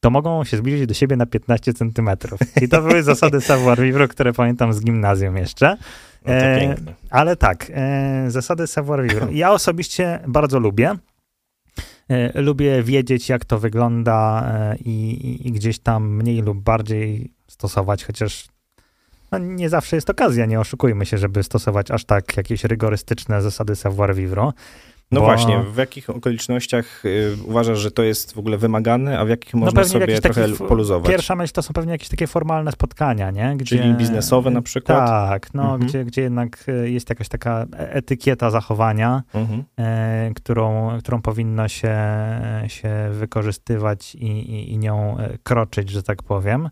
to 0.00 0.10
mogą 0.10 0.44
się 0.44 0.56
zbliżyć 0.56 0.86
do 0.86 0.94
siebie 0.94 1.16
na 1.16 1.26
15 1.26 1.74
centymetrów. 1.74 2.40
I 2.62 2.68
to 2.68 2.82
były 2.82 3.02
zasady 3.02 3.40
savoir 3.40 3.80
vivre, 3.80 4.08
które 4.08 4.32
pamiętam 4.32 4.72
z 4.72 4.80
gimnazjum 4.84 5.36
jeszcze. 5.36 5.76
No 6.26 6.32
E. 6.32 6.74
Ale 7.10 7.36
tak, 7.36 7.66
e, 7.74 8.24
zasady 8.30 8.66
savoir 8.66 9.02
vivre. 9.02 9.26
Ja 9.32 9.52
osobiście 9.52 10.20
bardzo 10.28 10.58
lubię. 10.58 10.94
E, 12.08 12.42
lubię 12.42 12.82
wiedzieć, 12.82 13.28
jak 13.28 13.44
to 13.44 13.58
wygląda 13.58 14.42
e, 14.54 14.76
i, 14.76 15.48
i, 15.48 15.52
gdzieś 15.52 15.78
tam 15.78 16.16
mniej 16.16 16.42
lub 16.42 16.58
bardziej 16.58 17.32
stosować, 17.48 18.04
chociaż 18.04 18.48
no, 19.32 19.38
nie 19.38 19.68
zawsze 19.68 19.96
jest 19.96 20.10
okazja, 20.10 20.46
nie 20.46 20.60
oszukujmy 20.60 21.06
się, 21.06 21.18
żeby 21.18 21.42
stosować 21.42 21.90
aż 21.90 22.04
tak 22.04 22.36
jakieś 22.36 22.64
rygorystyczne 22.64 23.42
zasady 23.42 23.76
savoir 23.76 24.14
vivre. 24.14 24.50
No 25.12 25.20
bo- 25.20 25.26
właśnie, 25.26 25.62
w 25.72 25.76
jakich 25.76 26.10
okolicznościach 26.10 27.04
y, 27.04 27.36
uważasz, 27.46 27.78
że 27.78 27.90
to 27.90 28.02
jest 28.02 28.34
w 28.34 28.38
ogóle 28.38 28.58
wymagane, 28.58 29.18
a 29.18 29.24
w 29.24 29.28
jakich 29.28 29.54
można 29.54 29.80
No 29.80 29.86
w 29.86 29.90
sobie 29.90 30.20
trochę 30.20 30.48
poluzować? 30.68 31.10
Pierwsza 31.10 31.34
myśl 31.36 31.52
to 31.52 31.62
są 31.62 31.72
pewnie 31.74 31.92
jakieś 31.92 32.08
takie 32.08 32.26
formalne 32.26 32.72
spotkania, 32.72 33.30
nie? 33.30 33.54
Gdzie, 33.56 33.78
Czyli 33.78 33.94
biznesowe 33.94 34.50
na 34.50 34.62
przykład? 34.62 35.06
Tak, 35.08 35.54
no, 35.54 35.62
Mhm. 35.62 35.80
gdzie, 35.80 36.04
gdzie 36.04 36.22
jednak 36.22 36.64
e, 36.68 36.90
jest 36.90 37.10
jakaś 37.10 37.28
taka 37.28 37.66
e- 37.72 37.92
etykieta 37.92 38.50
zachowania, 38.50 39.22
Mhm. 39.34 39.64
e, 39.78 40.30
którą, 40.34 40.98
którą 40.98 41.22
powinno 41.22 41.68
się, 41.68 41.96
się 42.66 42.90
wykorzystywać 43.12 44.14
i, 44.14 44.26
i, 44.26 44.72
i 44.72 44.78
nią 44.78 45.18
e, 45.18 45.38
kroczyć, 45.42 45.90
że 45.90 46.02
tak 46.02 46.22
powiem. 46.22 46.68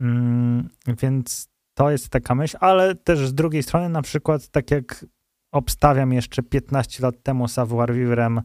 Mm, 0.00 0.68
więc 1.02 1.48
to 1.74 1.90
jest 1.90 2.08
taka 2.08 2.34
myśl, 2.34 2.56
ale 2.60 2.94
też 2.94 3.18
z 3.28 3.34
drugiej 3.34 3.62
strony 3.62 3.88
na 3.88 4.02
przykład 4.02 4.48
tak 4.48 4.70
jak 4.70 5.04
obstawiam 5.54 6.12
jeszcze 6.12 6.42
15 6.42 7.02
lat 7.02 7.22
temu 7.22 7.48
savoir 7.48 7.94
vivrem, 7.94 8.40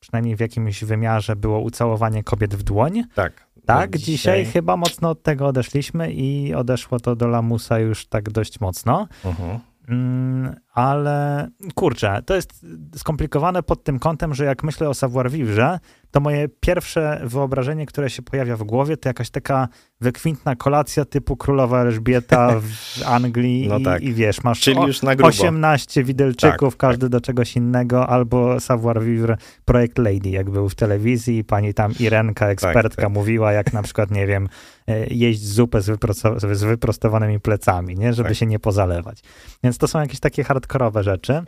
przynajmniej 0.00 0.36
w 0.36 0.40
jakimś 0.40 0.84
wymiarze 0.84 1.36
było 1.36 1.60
ucałowanie 1.60 2.22
kobiet 2.22 2.54
w 2.54 2.62
dłoń. 2.62 3.04
Tak. 3.14 3.50
Tak, 3.66 3.92
No, 3.92 3.98
dzisiaj 3.98 4.46
chyba 4.46 4.76
mocno 4.76 5.10
od 5.10 5.22
tego 5.22 5.46
odeszliśmy 5.46 6.12
i 6.12 6.54
odeszło 6.54 7.00
to 7.00 7.16
do 7.16 7.28
lamusa 7.28 7.78
już 7.78 8.06
tak 8.06 8.30
dość 8.30 8.60
mocno. 8.60 9.08
Mhm. 9.24 9.58
Mm, 9.88 10.54
ale 10.74 11.48
kurczę, 11.74 12.22
to 12.26 12.34
jest 12.34 12.66
skomplikowane 12.96 13.62
pod 13.62 13.84
tym 13.84 13.98
kątem, 13.98 14.34
że 14.34 14.44
jak 14.44 14.64
myślę 14.64 14.88
o 14.88 14.94
savoir 14.94 15.30
vivre, 15.30 15.78
to 16.10 16.20
moje 16.20 16.48
pierwsze 16.48 17.20
wyobrażenie, 17.24 17.86
które 17.86 18.10
się 18.10 18.22
pojawia 18.22 18.56
w 18.56 18.62
głowie, 18.62 18.96
to 18.96 19.08
jakaś 19.08 19.30
taka 19.30 19.68
wykwintna 20.00 20.56
kolacja 20.56 21.04
typu 21.04 21.36
królowa 21.36 21.80
Elżbieta 21.80 22.60
w 22.60 22.70
Anglii 23.16 23.68
No 23.68 23.78
i, 23.78 23.82
tak. 23.84 24.02
i 24.02 24.12
wiesz, 24.14 24.44
masz 24.44 24.60
Czyli 24.60 24.78
o, 24.78 24.86
już 24.86 25.02
na 25.02 25.14
grubo. 25.16 25.28
18 25.28 26.04
widelczyków, 26.04 26.74
Tak, 26.74 26.80
każdy 26.80 27.08
do 27.08 27.20
czegoś 27.20 27.56
innego, 27.56 28.06
albo 28.06 28.60
savoir 28.60 29.02
vivre 29.02 29.36
projekt 29.64 29.98
Lady, 29.98 30.28
jak 30.30 30.50
był 30.50 30.68
w 30.68 30.74
telewizji 30.74 31.38
i 31.38 31.44
pani 31.44 31.74
tam 31.74 31.92
Irenka, 32.00 32.48
ekspertka, 32.48 33.02
tak. 33.02 33.10
mówiła, 33.12 33.52
jak 33.52 33.72
na 33.72 33.82
przykład, 33.82 34.10
nie 34.10 34.26
wiem, 34.26 34.48
e, 34.88 35.06
jeść 35.06 35.44
zupę 35.46 35.80
z, 35.82 35.88
wyprosto- 35.88 36.54
z 36.56 36.62
wyprostowanymi 36.64 37.40
plecami, 37.40 37.94
nie, 37.96 38.12
żeby 38.12 38.28
Tak. 38.28 38.38
się 38.38 38.46
nie 38.46 38.58
pozalewać. 38.58 39.20
Więc 39.64 39.78
to 39.78 39.88
są 39.88 40.00
jakieś 40.00 40.20
takie 40.20 40.44
hardkorowe 40.44 41.02
rzeczy. 41.02 41.42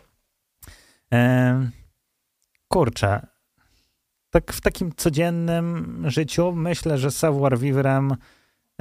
Kurczę, 2.69 3.27
tak 4.33 4.53
w 4.53 4.61
takim 4.61 4.93
codziennym 4.97 5.97
życiu 6.07 6.53
myślę, 6.53 6.99
że 6.99 7.11
savoir 7.11 7.59
vivrem 7.59 8.15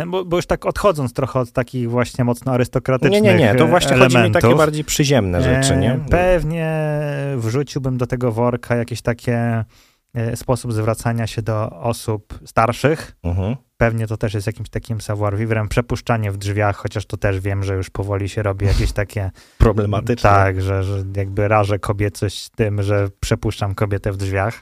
bo, 0.08 0.26
bo 0.26 0.38
już 0.38 0.46
tak 0.46 0.66
odchodząc 0.66 1.14
trochę 1.14 1.40
od 1.40 1.52
takich 1.52 1.90
właśnie 1.90 2.24
mocno 2.24 2.52
arystokratycznych 2.52 3.24
Nie, 3.24 3.34
nie, 3.34 3.40
nie, 3.40 3.56
to 3.56 3.68
właśnie 3.68 3.98
chodzi 3.98 4.16
mi 4.16 4.22
elementów, 4.22 4.42
takie 4.42 4.56
bardziej 4.56 4.84
przyziemne 4.84 5.42
rzeczy, 5.42 5.78
nie? 5.78 5.94
E, 5.94 6.06
Pewnie 6.10 6.92
wrzuciłbym 7.36 7.98
do 7.98 8.08
tego 8.08 8.32
worka 8.32 8.76
jakieś 8.76 9.02
takie 9.02 9.66
e, 10.14 10.36
sposób 10.36 10.74
zwracania 10.74 11.28
się 11.28 11.42
do 11.42 11.70
osób 11.70 12.40
starszych. 12.46 13.16
Mhm. 13.24 13.56
Pewnie 13.78 14.08
to 14.08 14.18
też 14.18 14.34
jest 14.34 14.48
jakimś 14.48 14.70
takim 14.70 15.02
savoir 15.02 15.38
vivrem. 15.38 15.68
Przepuszczanie 15.68 16.32
w 16.32 16.38
drzwiach, 16.38 16.78
chociaż 16.78 17.06
to 17.06 17.18
też 17.18 17.40
wiem, 17.40 17.64
że 17.64 17.76
już 17.76 17.90
powoli 17.90 18.30
się 18.30 18.44
robi 18.44 18.66
jakieś 18.66 18.92
takie... 18.92 19.32
Problematyczne. 19.58 20.30
Tak, 20.30 20.62
że, 20.62 20.84
że 20.84 21.04
jakby 21.16 21.48
rażę 21.48 21.80
kobiecość 21.80 22.50
tym, 22.50 22.84
że 22.84 23.08
przepuszczam 23.20 23.76
kobietę 23.76 24.12
w 24.12 24.18
drzwiach. 24.18 24.62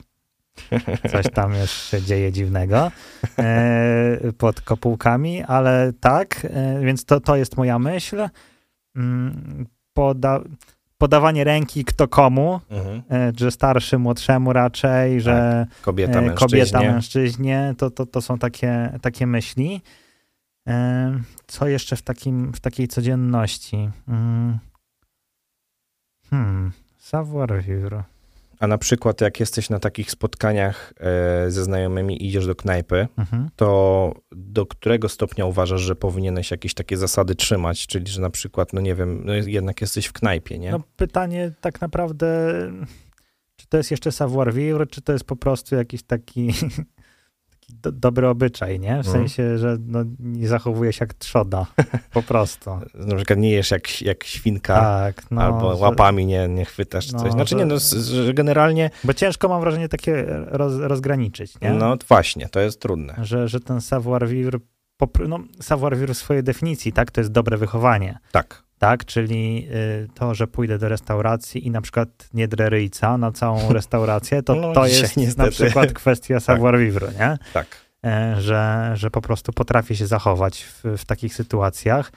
Coś 1.11 1.25
tam 1.33 1.53
się 1.89 2.01
dzieje 2.01 2.31
dziwnego 2.31 2.91
e, 3.39 4.17
pod 4.37 4.61
kopułkami, 4.61 5.43
ale 5.43 5.93
tak, 5.99 6.45
e, 6.49 6.79
więc 6.81 7.05
to, 7.05 7.19
to 7.19 7.35
jest 7.35 7.57
moja 7.57 7.79
myśl. 7.79 8.29
Mm, 8.95 9.65
Poda, 9.93 10.39
podawanie 10.97 11.43
ręki 11.43 11.85
kto 11.85 12.07
komu, 12.07 12.59
Mhm. 12.69 13.01
e, 13.11 13.31
że 13.37 13.51
starszy 13.51 13.97
młodszemu 13.97 14.53
raczej, 14.53 15.21
że 15.21 15.67
Kobieta, 15.81 16.19
e, 16.19 16.21
mężczyźnie. 16.21 16.47
kobieta 16.47 16.79
mężczyźnie, 16.93 17.75
to, 17.77 17.91
to, 17.91 18.05
to 18.05 18.21
są 18.21 18.39
takie, 18.39 18.99
takie 19.01 19.27
myśli. 19.27 19.81
Co 21.47 21.67
jeszcze 21.67 21.95
w, 21.95 22.01
takim, 22.01 22.53
w 22.53 22.59
takiej 22.59 22.87
codzienności? 22.87 23.89
Mm. 24.07 24.59
Hmm, 26.29 26.71
savoir 26.97 27.63
vivre. 27.63 28.03
A 28.59 28.67
na 28.67 28.77
przykład 28.77 29.21
jak 29.21 29.39
jesteś 29.39 29.69
na 29.69 29.79
takich 29.79 30.11
spotkaniach 30.11 30.93
e, 30.99 31.51
ze 31.51 31.63
znajomymi 31.63 32.23
i 32.23 32.27
idziesz 32.27 32.45
do 32.47 32.55
knajpy, 32.55 33.07
Mhm. 33.17 33.49
to 33.55 34.13
do 34.31 34.65
którego 34.65 35.09
stopnia 35.09 35.45
uważasz, 35.45 35.81
że 35.81 35.95
powinieneś 35.95 36.51
jakieś 36.51 36.73
takie 36.73 36.97
zasady 36.97 37.35
trzymać? 37.35 37.87
Czyli, 37.87 38.07
że 38.07 38.21
na 38.21 38.29
przykład, 38.29 38.73
no 38.73 38.81
nie 38.81 38.95
wiem, 38.95 39.21
no 39.25 39.33
jednak 39.33 39.81
jesteś 39.81 40.05
w 40.05 40.13
knajpie, 40.13 40.59
nie? 40.59 40.71
No 40.71 40.79
pytanie 40.97 41.51
tak 41.61 41.81
naprawdę, 41.81 42.53
czy 43.55 43.67
to 43.67 43.77
jest 43.77 43.91
jeszcze 43.91 44.11
savoir 44.11 44.53
vivre, 44.53 44.87
czy 44.87 45.01
to 45.01 45.13
jest 45.13 45.25
po 45.25 45.35
prostu 45.35 45.75
jakiś 45.75 46.03
taki, 46.03 46.53
taki 46.53 46.65
do, 47.73 47.91
dobry 47.91 48.27
obyczaj, 48.27 48.79
nie? 48.79 48.93
W 49.03 49.07
Mhm. 49.07 49.13
sensie, 49.15 49.57
że 49.57 49.77
no, 49.85 49.99
nie 50.19 50.47
zachowuje 50.47 50.93
się 50.93 50.97
jak 51.03 51.13
trzoda, 51.13 51.65
po 52.13 52.21
prostu. 52.23 52.69
Na 52.93 53.15
przykład 53.15 53.39
nie 53.39 53.51
jesz 53.51 53.71
jak, 53.71 54.01
jak 54.01 54.23
świnka, 54.23 54.75
Tak, 54.79 55.31
no. 55.31 55.41
albo 55.41 55.75
łapami 55.77 56.25
nie, 56.25 56.47
nie 56.47 56.65
chwytasz 56.65 57.11
No, 57.11 57.19
coś. 57.19 57.31
Znaczy 57.31 57.49
że- 57.49 57.55
nie, 57.55 57.65
no, 57.65 57.75
że 58.25 58.33
generalnie, 58.33 58.89
Bo 59.03 59.13
ciężko 59.13 59.49
mam 59.49 59.61
wrażenie 59.61 59.89
takie 59.89 60.25
roz, 60.47 60.73
rozgraniczyć, 60.77 61.61
nie? 61.61 61.71
no 61.73 61.95
właśnie, 62.07 62.49
to 62.49 62.59
jest 62.59 62.81
trudne. 62.81 63.15
Że, 63.21 63.47
że 63.47 63.59
ten 63.59 63.81
savoir 63.81 64.27
vivre, 64.27 64.59
no 65.27 65.39
savoir 65.61 65.95
vivre 65.97 66.13
w 66.13 66.17
swojej 66.17 66.43
definicji, 66.43 66.93
tak, 66.93 67.11
to 67.11 67.21
jest 67.21 67.31
dobre 67.31 67.57
wychowanie. 67.57 68.19
Tak. 68.31 68.63
Tak, 68.79 69.05
czyli 69.05 69.67
y, 70.03 70.07
to, 70.13 70.35
że 70.35 70.47
pójdę 70.47 70.77
do 70.77 70.89
restauracji 70.89 71.67
i 71.67 71.71
na 71.71 71.81
przykład 71.81 72.09
nie 72.33 72.47
drę 72.47 72.69
ryjca 72.69 73.17
na 73.17 73.31
całą 73.31 73.69
restaurację, 73.73 74.43
to 74.43 74.55
No, 74.55 74.73
to 74.73 74.85
jest 74.87 75.17
na 75.17 75.23
niestety. 75.23 75.51
przykład 75.51 75.93
kwestia 75.93 76.39
savoir 76.39 76.77
vivre, 76.79 77.07
nie? 77.19 77.37
Tak. 77.53 77.67
E, 78.05 78.35
Że, 78.41 78.91
że 78.95 79.11
po 79.11 79.21
prostu 79.21 79.53
potrafię 79.53 79.95
się 79.95 80.07
zachować 80.07 80.63
w, 80.63 80.83
w 80.97 81.05
takich 81.05 81.33
sytuacjach. 81.35 82.11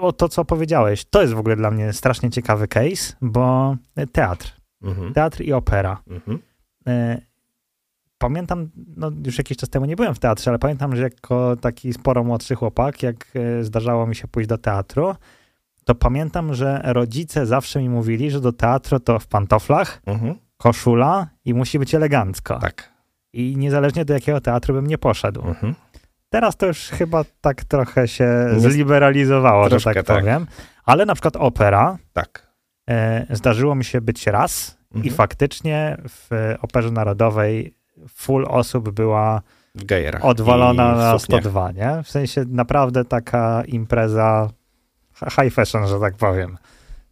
O 0.00 0.12
to, 0.12 0.28
co 0.28 0.44
powiedziałeś, 0.44 1.04
to 1.04 1.22
jest 1.22 1.34
w 1.34 1.38
ogóle 1.38 1.56
dla 1.56 1.70
mnie 1.70 1.92
strasznie 1.92 2.30
ciekawy 2.30 2.68
case, 2.68 3.14
bo 3.20 3.76
teatr, 4.12 4.52
Mhm. 4.82 5.12
teatr 5.14 5.40
i 5.42 5.52
opera. 5.52 6.02
Mhm. 6.10 6.38
E, 6.88 7.20
Pamiętam, 8.18 8.68
no 8.96 9.10
już 9.26 9.38
jakiś 9.38 9.56
czas 9.56 9.68
temu 9.70 9.86
nie 9.86 9.96
byłem 9.96 10.14
w 10.14 10.18
teatrze, 10.18 10.50
ale 10.50 10.58
pamiętam, 10.58 10.96
że 10.96 11.02
jako 11.02 11.56
taki 11.56 11.92
sporo 11.92 12.24
młodszy 12.24 12.54
chłopak, 12.54 13.02
jak 13.02 13.26
e, 13.34 13.64
zdarzało 13.64 14.06
mi 14.06 14.14
się 14.16 14.28
pójść 14.28 14.48
do 14.48 14.58
teatru, 14.58 15.14
to 15.86 15.94
pamiętam, 15.94 16.54
że 16.54 16.80
rodzice 16.84 17.46
zawsze 17.46 17.80
mi 17.82 17.88
mówili, 17.88 18.30
że 18.30 18.40
do 18.40 18.52
teatru 18.52 19.00
to 19.00 19.18
w 19.18 19.26
pantoflach, 19.26 20.00
Mhm. 20.06 20.34
koszula 20.56 21.26
i 21.44 21.54
musi 21.54 21.78
być 21.78 21.94
elegancko. 21.94 22.58
Tak. 22.58 22.92
I 23.32 23.54
niezależnie 23.56 24.04
do 24.04 24.14
jakiego 24.14 24.40
teatru 24.40 24.74
bym 24.74 24.86
nie 24.86 24.98
poszedł. 24.98 25.42
Mhm. 25.48 25.74
Teraz 26.28 26.56
to 26.56 26.66
już 26.66 26.78
chyba 26.78 27.24
tak 27.40 27.64
trochę 27.64 28.08
się 28.08 28.28
zliberalizowało, 28.56 29.68
Troszkę 29.68 29.90
że 29.90 29.94
tak, 29.94 30.06
tak. 30.06 30.18
powiem. 30.20 30.46
Ale 30.84 31.06
na 31.06 31.14
przykład 31.14 31.36
opera, 31.36 31.98
Tak. 32.12 32.46
e, 32.90 33.26
zdarzyło 33.36 33.74
mi 33.74 33.84
się 33.84 34.00
być 34.00 34.26
raz 34.26 34.78
i 34.94 34.96
Mhm. 34.96 35.14
faktycznie 35.14 35.96
w 36.08 36.54
Operze 36.62 36.90
Narodowej 36.90 37.74
full 38.08 38.46
osób 38.48 38.90
była 38.90 39.42
W 39.74 39.84
gejerach. 39.84 40.24
odwalona 40.24 40.94
i 40.94 40.96
na 40.96 41.18
sukniach. 41.18 41.40
102, 41.40 41.72
nie? 41.72 42.02
W 42.02 42.10
sensie 42.10 42.44
naprawdę 42.48 43.04
taka 43.04 43.62
impreza 43.66 44.48
high 45.30 45.50
fashion, 45.54 45.86
że 45.88 46.00
tak 46.00 46.16
powiem. 46.16 46.58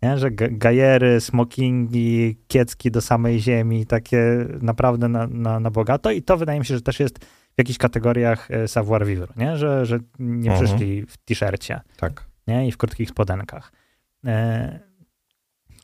Nie? 0.02 0.18
Że 0.18 0.30
ga- 0.30 0.58
gajery, 0.58 1.20
smokingi, 1.20 2.36
kiecki 2.48 2.90
do 2.90 3.00
samej 3.00 3.40
ziemi, 3.40 3.86
takie 3.86 4.46
naprawdę 4.62 5.08
na, 5.08 5.26
na, 5.26 5.60
na 5.60 5.70
bogato 5.70 6.10
i 6.10 6.22
to 6.22 6.36
wydaje 6.36 6.58
mi 6.58 6.66
się, 6.66 6.74
że 6.74 6.80
też 6.82 7.00
jest 7.00 7.24
w 7.24 7.58
jakichś 7.58 7.78
kategoriach 7.78 8.50
e, 8.50 8.68
savoir 8.68 9.06
vivre, 9.06 9.28
nie? 9.36 9.56
Że, 9.56 9.86
że 9.86 9.98
nie 10.18 10.50
Mhm. 10.50 10.66
przyszli 10.66 11.06
w 11.06 11.16
t-shircie 11.16 11.80
Tak. 11.96 12.24
nie? 12.46 12.68
i 12.68 12.72
w 12.72 12.76
krótkich 12.76 13.08
spodenkach. 13.10 13.72
E, 14.24 14.80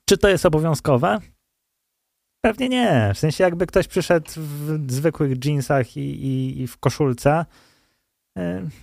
czy 0.04 0.18
to 0.18 0.28
jest 0.28 0.46
obowiązkowe? 0.46 1.18
Pewnie 2.40 2.68
nie. 2.68 3.10
W 3.14 3.18
sensie 3.18 3.44
jakby 3.44 3.66
ktoś 3.66 3.88
przyszedł 3.88 4.30
w 4.36 4.92
zwykłych 4.92 5.44
jeansach 5.44 5.96
i, 5.96 6.00
i, 6.26 6.60
i 6.62 6.66
w 6.66 6.78
koszulce, 6.78 7.44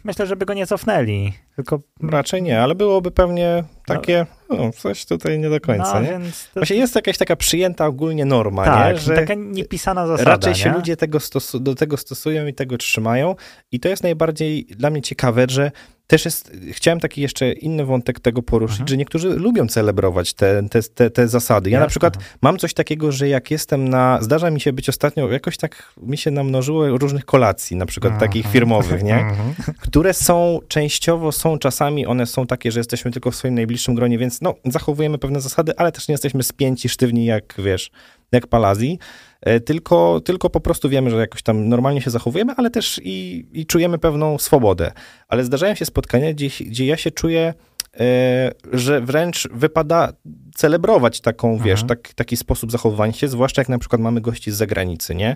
myślę, 0.03 0.27
żeby 0.27 0.45
go 0.45 0.53
nie 0.53 0.67
cofnęli, 0.67 1.33
tylko... 1.55 1.79
Raczej 2.03 2.41
nie, 2.41 2.61
ale 2.61 2.75
byłoby 2.75 3.11
pewnie 3.11 3.63
takie, 3.85 4.25
no, 4.49 4.71
coś 4.71 5.05
tutaj 5.05 5.39
nie 5.39 5.49
do 5.49 5.59
końca, 5.59 5.93
no, 5.93 6.01
nie? 6.01 6.09
Więc 6.09 6.49
to, 6.53 6.59
Właśnie 6.59 6.75
jest 6.75 6.95
jakaś 6.95 7.17
taka 7.17 7.35
przyjęta 7.35 7.85
ogólnie 7.85 8.25
norma, 8.25 8.65
tak, 8.65 8.93
nie? 8.93 8.99
Że 8.99 9.15
taka 9.15 9.33
niepisana 9.33 10.07
zasada, 10.07 10.31
raczej 10.31 10.55
się 10.55 10.69
nie? 10.69 10.75
ludzie 10.75 10.97
tego 10.97 11.17
stosu- 11.17 11.59
do 11.59 11.75
tego 11.75 11.97
stosują 11.97 12.47
i 12.47 12.53
tego 12.53 12.77
trzymają 12.77 13.35
i 13.71 13.79
to 13.79 13.89
jest 13.89 14.03
najbardziej 14.03 14.65
dla 14.65 14.89
mnie 14.89 15.01
ciekawe, 15.01 15.45
że 15.49 15.71
też 16.07 16.25
jest, 16.25 16.51
chciałem 16.71 16.99
taki 16.99 17.21
jeszcze 17.21 17.51
inny 17.51 17.85
wątek 17.85 18.19
tego 18.19 18.41
poruszyć, 18.43 18.73
Mhm. 18.79 18.87
że 18.87 18.97
niektórzy 18.97 19.29
lubią 19.29 19.67
celebrować 19.67 20.33
te, 20.33 20.63
te, 20.69 20.83
te, 20.83 21.09
te 21.09 21.27
zasady. 21.27 21.69
Ja 21.69 21.77
na 21.79 21.83
Jasne. 21.85 21.89
przykład 21.89 22.17
mam 22.41 22.57
coś 22.57 22.73
takiego, 22.73 23.11
że 23.11 23.27
jak 23.29 23.51
jestem 23.51 23.89
na, 23.89 24.17
zdarza 24.21 24.51
mi 24.51 24.61
się 24.61 24.73
być 24.73 24.89
ostatnio, 24.89 25.31
jakoś 25.31 25.57
tak 25.57 25.93
mi 26.03 26.17
się 26.17 26.31
namnożyło 26.31 26.97
różnych 26.97 27.25
kolacji, 27.25 27.77
na 27.77 27.85
przykład 27.85 28.19
takich 28.19 28.47
firmowych, 28.47 29.03
nie? 29.03 29.15
Mhm. 29.19 29.53
które 29.79 30.13
są 30.13 30.59
częściowo, 30.67 31.31
są 31.31 31.57
czasami, 31.59 32.05
one 32.05 32.25
są 32.25 32.47
takie, 32.47 32.71
że 32.71 32.79
jesteśmy 32.79 33.11
tylko 33.11 33.31
w 33.31 33.35
swoim 33.35 33.55
najbliższym 33.55 33.95
gronie, 33.95 34.17
więc 34.17 34.41
no, 34.41 34.55
zachowujemy 34.65 35.17
pewne 35.17 35.41
zasady, 35.41 35.73
ale 35.77 35.91
też 35.91 36.07
nie 36.07 36.13
jesteśmy 36.13 36.43
spięci, 36.43 36.89
sztywni 36.89 37.25
jak, 37.25 37.53
wiesz, 37.57 37.91
jak 38.31 38.47
palazji, 38.47 38.99
e, 38.99 39.26
tylko, 39.65 40.21
tylko 40.25 40.49
po 40.49 40.59
prostu 40.59 40.89
wiemy, 40.89 41.09
że 41.09 41.17
jakoś 41.17 41.43
tam 41.43 41.69
normalnie 41.69 42.01
się 42.01 42.09
zachowujemy, 42.09 42.53
ale 42.57 42.69
też 42.69 43.01
i, 43.03 43.45
i 43.53 43.65
czujemy 43.65 43.97
pewną 43.97 44.37
swobodę. 44.37 44.91
Ale 45.27 45.43
zdarzają 45.43 45.75
się 45.75 45.85
spotkania, 45.85 46.33
gdzie, 46.33 46.47
gdzie 46.65 46.85
ja 46.85 46.97
się 46.97 47.11
czuję, 47.11 47.53
e, 47.99 48.51
że 48.73 49.01
wręcz 49.01 49.47
wypada 49.51 50.13
celebrować 50.55 51.21
taką, 51.21 51.57
wiesz, 51.57 51.81
Mhm. 51.81 51.87
tak, 51.87 52.13
taki 52.13 52.37
sposób 52.37 52.71
zachowywania 52.71 53.13
się, 53.13 53.27
zwłaszcza 53.27 53.61
jak 53.61 53.69
na 53.69 53.79
przykład 53.79 54.01
mamy 54.01 54.21
gości 54.21 54.51
z 54.51 54.55
zagranicy, 54.55 55.15
nie? 55.15 55.35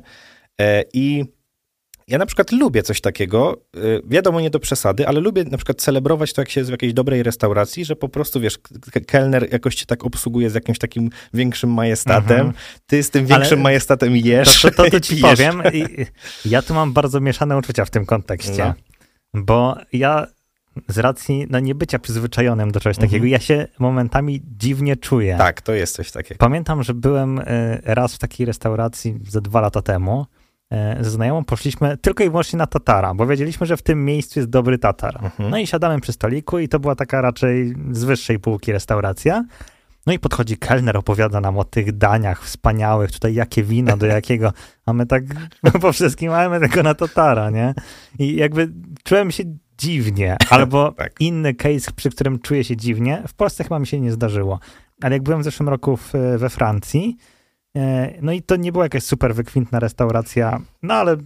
E, 0.62 0.84
I 0.94 1.26
ja 2.12 2.18
na 2.18 2.26
przykład 2.26 2.52
lubię 2.52 2.84
coś 2.84 3.02
takiego, 3.02 3.58
y, 3.76 4.02
wiadomo 4.08 4.42
nie 4.42 4.50
do 4.50 4.60
przesady, 4.60 5.08
ale 5.08 5.20
lubię 5.20 5.44
na 5.44 5.58
przykład 5.58 5.82
celebrować 5.82 6.34
to, 6.34 6.42
jak 6.42 6.50
się 6.50 6.60
jest 6.60 6.70
w 6.70 6.72
jakiejś 6.72 6.94
dobrej 6.94 7.24
restauracji, 7.24 7.86
że 7.86 7.96
po 7.96 8.10
prostu, 8.10 8.40
wiesz, 8.40 8.60
kelner 9.08 9.48
jakoś 9.52 9.76
cię 9.76 9.86
tak 9.86 10.06
obsługuje 10.06 10.50
z 10.50 10.54
jakimś 10.56 10.78
takim 10.80 11.10
większym 11.34 11.74
majestatem, 11.74 12.38
Mhm. 12.40 12.54
ty 12.86 13.04
z 13.04 13.10
tym 13.10 13.26
Ale 13.26 13.38
większym 13.40 13.62
majestatem 13.62 14.16
jesz 14.18 14.62
To, 14.62 14.72
to, 14.72 14.76
to, 14.84 14.90
to 14.92 15.00
ci 15.00 15.18
powiem. 15.18 15.64
Ja 16.46 16.62
tu 16.62 16.74
mam 16.74 16.94
bardzo 16.94 17.20
mieszane 17.20 17.58
uczucia 17.58 17.86
w 17.86 17.90
tym 17.90 18.06
kontekście, 18.06 18.74
No. 19.34 19.42
bo 19.44 19.76
ja 19.94 20.28
z 20.88 20.98
racji 20.98 21.48
no, 21.50 21.60
niebycia 21.60 22.00
przyzwyczajonym 22.00 22.72
do 22.72 22.80
czegoś 22.80 22.98
Mhm. 22.98 23.10
takiego, 23.10 23.26
ja 23.26 23.40
się 23.40 23.68
momentami 23.80 24.42
dziwnie 24.58 24.96
czuję. 24.96 25.36
Tak, 25.38 25.62
to 25.62 25.74
jest 25.74 25.96
coś 25.96 26.12
takiego. 26.12 26.38
Pamiętam, 26.40 26.84
że 26.84 26.94
byłem 26.94 27.40
e, 27.40 27.44
raz 27.86 28.16
w 28.16 28.18
takiej 28.20 28.46
restauracji 28.46 29.20
ze 29.30 29.42
dwa 29.42 29.62
lata 29.62 29.82
temu. 29.82 30.26
E, 30.72 31.04
Ze 31.04 31.10
znajomą 31.10 31.44
poszliśmy 31.44 31.98
tylko 31.98 32.24
i 32.24 32.30
wyłącznie 32.30 32.58
na 32.58 32.68
tatara, 32.68 33.14
bo 33.14 33.28
wiedzieliśmy, 33.28 33.66
że 33.68 33.78
w 33.78 33.82
tym 33.82 34.06
miejscu 34.06 34.40
jest 34.40 34.50
dobry 34.50 34.78
tatar. 34.78 35.16
Mhm. 35.24 35.50
No 35.50 35.58
i 35.58 35.68
siadamy 35.68 36.02
przy 36.02 36.14
stoliku 36.14 36.60
i 36.60 36.68
to 36.68 36.80
była 36.80 36.96
taka 36.96 37.22
raczej 37.22 37.76
z 37.92 38.04
wyższej 38.04 38.40
półki 38.40 38.72
restauracja. 38.72 39.44
No 40.08 40.14
i 40.14 40.20
podchodzi 40.20 40.58
kelner, 40.58 40.98
opowiada 40.98 41.42
nam 41.42 41.58
o 41.58 41.64
tych 41.64 41.98
daniach 41.98 42.44
wspaniałych, 42.44 43.12
tutaj 43.12 43.34
jakie 43.34 43.64
wino, 43.64 43.98
do 43.98 44.06
jakiego, 44.06 44.54
a 44.86 44.94
my 44.94 45.06
tak 45.06 45.24
po 45.82 45.94
wszystkim 45.94 46.32
mamy 46.32 46.60
tego 46.60 46.84
na 46.84 46.94
tatara, 46.94 47.50
nie? 47.50 47.74
I 48.20 48.36
jakby 48.36 48.72
czułem 49.04 49.32
się 49.32 49.44
dziwnie, 49.78 50.38
albo 50.50 50.92
Tak. 50.98 51.14
inny 51.20 51.54
case, 51.54 51.92
przy 51.96 52.10
którym 52.10 52.40
czuję 52.40 52.64
się 52.64 52.78
dziwnie, 52.78 53.24
w 53.28 53.34
Polsce 53.34 53.64
chyba 53.64 53.80
mi 53.80 53.88
się 53.88 54.00
nie 54.00 54.12
zdarzyło, 54.12 54.60
ale 55.02 55.16
jak 55.16 55.24
byłem 55.24 55.42
w 55.42 55.44
zeszłym 55.44 55.70
roku 55.70 55.98
w, 55.98 56.14
we 56.38 56.50
Francji, 56.50 57.18
no 58.22 58.32
i 58.32 58.42
to 58.42 58.56
nie 58.56 58.72
była 58.72 58.86
jakaś 58.86 59.04
super 59.04 59.36
wykwintna 59.36 59.80
restauracja, 59.80 60.62
no 60.84 60.94
ale 60.94 61.18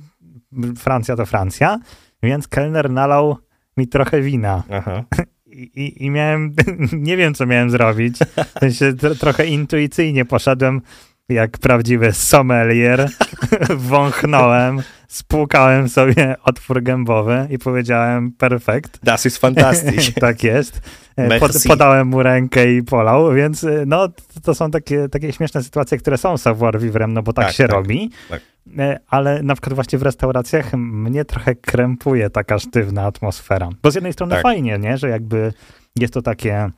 Francja 0.78 1.16
to 1.16 1.26
Francja, 1.26 1.80
więc 2.24 2.48
kelner 2.48 2.90
nalał 2.90 3.38
mi 3.78 3.88
trochę 3.88 4.22
wina. 4.22 4.64
Aha. 4.72 5.04
I, 5.46 6.06
i, 6.06 6.10
miałem, 6.10 6.56
nie 6.94 7.18
wiem 7.18 7.34
co 7.34 7.46
miałem 7.46 7.70
zrobić. 7.70 8.18
W 8.56 8.60
sensie 8.60 8.94
tro, 8.94 9.16
trochę 9.16 9.46
intuicyjnie 9.46 10.26
poszedłem 10.26 10.82
jak 11.30 11.58
prawdziwy 11.58 12.14
sommelier. 12.14 13.10
Wąchnąłem, 13.70 14.82
spłukałem 15.08 15.90
sobie 15.90 16.36
otwór 16.44 16.84
gębowy 16.84 17.48
i 17.50 17.58
powiedziałem 17.58 18.32
perfekt. 18.32 19.00
Das 19.04 19.26
ist 19.26 19.38
fantastisch. 19.38 20.14
tak 20.20 20.44
jest. 20.44 20.82
E, 21.18 21.40
Pod, 21.40 21.52
podałem 21.68 22.08
mu 22.08 22.24
rękę 22.24 22.74
i 22.74 22.84
polał, 22.84 23.34
więc 23.34 23.64
e, 23.64 23.84
no 23.88 24.08
to 24.44 24.56
są 24.56 24.72
takie, 24.72 25.10
takie 25.10 25.34
śmieszne 25.34 25.64
sytuacje, 25.64 25.98
które 25.98 26.18
są 26.18 26.38
savoir 26.38 26.80
vivre, 26.80 27.08
no 27.08 27.24
bo 27.24 27.34
tak, 27.34 27.46
Tak, 27.46 27.56
się 27.56 27.64
tak, 27.64 27.72
robi. 27.72 28.10
tak. 28.30 28.42
E, 28.78 29.00
Ale 29.10 29.44
na 29.44 29.54
przykład 29.56 29.74
właśnie 29.74 30.00
w 30.00 30.04
restauracjach 30.04 30.74
mnie 30.74 31.26
trochę 31.26 31.56
krępuje 31.56 32.30
taka 32.30 32.60
sztywna 32.60 33.04
atmosfera. 33.06 33.70
Bo 33.84 33.92
z 33.92 33.96
jednej 33.96 34.14
strony 34.14 34.36
Tak. 34.36 34.44
fajnie, 34.44 34.78
nie, 34.80 34.98
że 34.98 35.10
jakby 35.10 35.54
jest 35.96 36.14
to 36.14 36.22
takie 36.22 36.70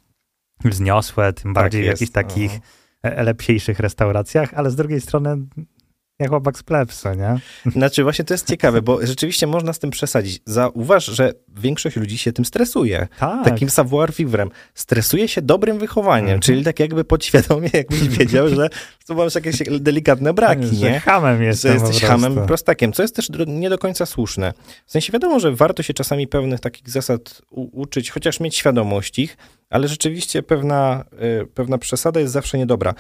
wzniosłe, 0.66 1.34
tym 1.34 1.54
bardziej 1.54 1.84
w 1.84 1.86
jakichś 1.86 2.12
takich 2.12 2.52
aha. 2.54 2.62
e, 2.64 2.87
lepsiejszych 3.24 3.80
restauracjach, 3.80 4.54
ale 4.54 4.72
z 4.72 4.76
drugiej 4.76 5.02
strony 5.02 5.38
jak 6.20 6.30
chłopak 6.30 6.58
z 6.58 6.64
plebsu, 6.64 7.10
nie? 7.14 7.40
Znaczy 7.72 8.04
właśnie 8.04 8.26
to 8.26 8.34
jest 8.34 8.48
ciekawe, 8.48 8.82
bo 8.82 9.06
rzeczywiście 9.06 9.48
można 9.48 9.74
z 9.74 9.80
tym 9.80 9.90
przesadzić. 9.90 10.42
Zauważ, 10.46 11.06
że 11.06 11.34
większość 11.58 11.96
ludzi 11.96 12.18
się 12.18 12.34
tym 12.34 12.46
stresuje. 12.46 13.08
Tak. 13.20 13.44
Takim 13.46 13.70
savoir 13.70 14.14
vivrem. 14.14 14.50
Stresuje 14.74 15.28
się 15.28 15.42
dobrym 15.42 15.80
wychowaniem, 15.80 16.26
Mhm. 16.26 16.42
czyli 16.42 16.64
tak 16.64 16.80
jakby 16.80 17.04
podświadomie, 17.04 17.70
jakbyś 17.74 18.08
wiedział, 18.18 18.50
że 18.50 18.70
tu 19.08 19.16
masz 19.16 19.36
jakieś 19.36 19.56
delikatne 19.80 20.34
braki, 20.34 20.76
że 20.76 20.92
nie? 20.92 21.00
hamem 21.00 21.38
Że 21.38 21.44
jestem 21.46 21.74
jesteś 21.74 22.02
po 22.02 22.08
hamem 22.08 22.46
prostakiem, 22.46 22.94
co 22.94 23.02
jest 23.02 23.16
też 23.16 23.30
nie 23.48 23.70
do 23.70 23.78
końca 23.78 24.06
słuszne. 24.06 24.54
W 24.86 24.92
sensie 24.92 25.14
wiadomo, 25.14 25.40
że 25.40 25.52
warto 25.56 25.84
się 25.84 25.94
czasami 25.94 26.28
pewnych 26.28 26.60
takich 26.60 26.90
zasad 26.90 27.42
uczyć, 27.52 28.12
chociaż 28.12 28.40
mieć 28.40 28.56
świadomość 28.56 29.20
ich, 29.20 29.38
ale 29.70 29.88
rzeczywiście 29.88 30.44
pewna, 30.44 31.06
y, 31.44 31.46
pewna 31.48 31.78
przesada 31.78 32.20
jest 32.20 32.34
zawsze 32.34 32.58
niedobra. 32.58 32.94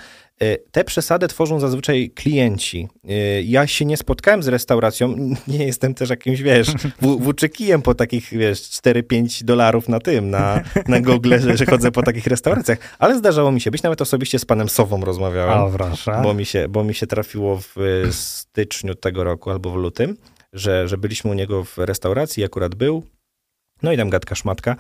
Y, 0.44 0.64
Te 0.72 0.84
przesady 0.84 1.28
tworzą 1.28 1.60
zazwyczaj 1.60 2.10
klienci. 2.16 2.88
Y, 3.10 3.44
Ja 3.46 3.68
się 3.68 3.86
nie 3.86 3.98
spotkałem 3.98 4.44
z 4.44 4.48
restauracją, 4.48 5.16
nie 5.48 5.66
jestem 5.66 5.94
też 5.94 6.10
jakimś, 6.10 6.42
wiesz, 6.42 6.68
włóczykijem 7.02 7.82
po 7.82 7.96
takich, 7.96 8.30
wiesz, 8.32 8.60
4-5 8.62 9.44
dolarów 9.44 9.90
na 9.90 10.00
tym, 10.00 10.30
na, 10.30 10.62
na 10.88 11.02
Google, 11.02 11.40
że, 11.40 11.58
że 11.58 11.66
chodzę 11.66 11.92
po 11.92 12.04
takich 12.04 12.28
restauracjach, 12.28 12.78
ale 13.00 13.18
zdarzało 13.18 13.52
mi 13.52 13.62
się 13.62 13.72
być, 13.72 13.84
nawet 13.84 14.02
osobiście 14.02 14.40
z 14.40 14.46
panem 14.46 14.70
Sową 14.70 15.02
rozmawiałem 15.06 15.60
O, 15.60 15.70
proszę. 15.72 16.20
bo 16.24 16.34
mi 16.34 16.46
się, 16.46 16.68
bo 16.70 16.84
mi 16.84 16.94
się 16.94 17.08
trafiło 17.08 17.58
w 17.76 17.76
styczniu 18.12 18.96
tego 18.96 19.24
roku 19.24 19.52
albo 19.52 19.72
w 19.72 19.76
lutym, 19.76 20.18
że, 20.54 20.88
że 20.88 20.98
byliśmy 20.98 21.32
u 21.32 21.34
niego 21.34 21.64
w 21.64 21.78
restauracji, 21.78 22.44
akurat 22.44 22.76
był, 22.76 23.04
no 23.84 23.92
i 23.92 23.98
tam 23.98 24.10
gadka 24.10 24.36
szmatka. 24.36 24.76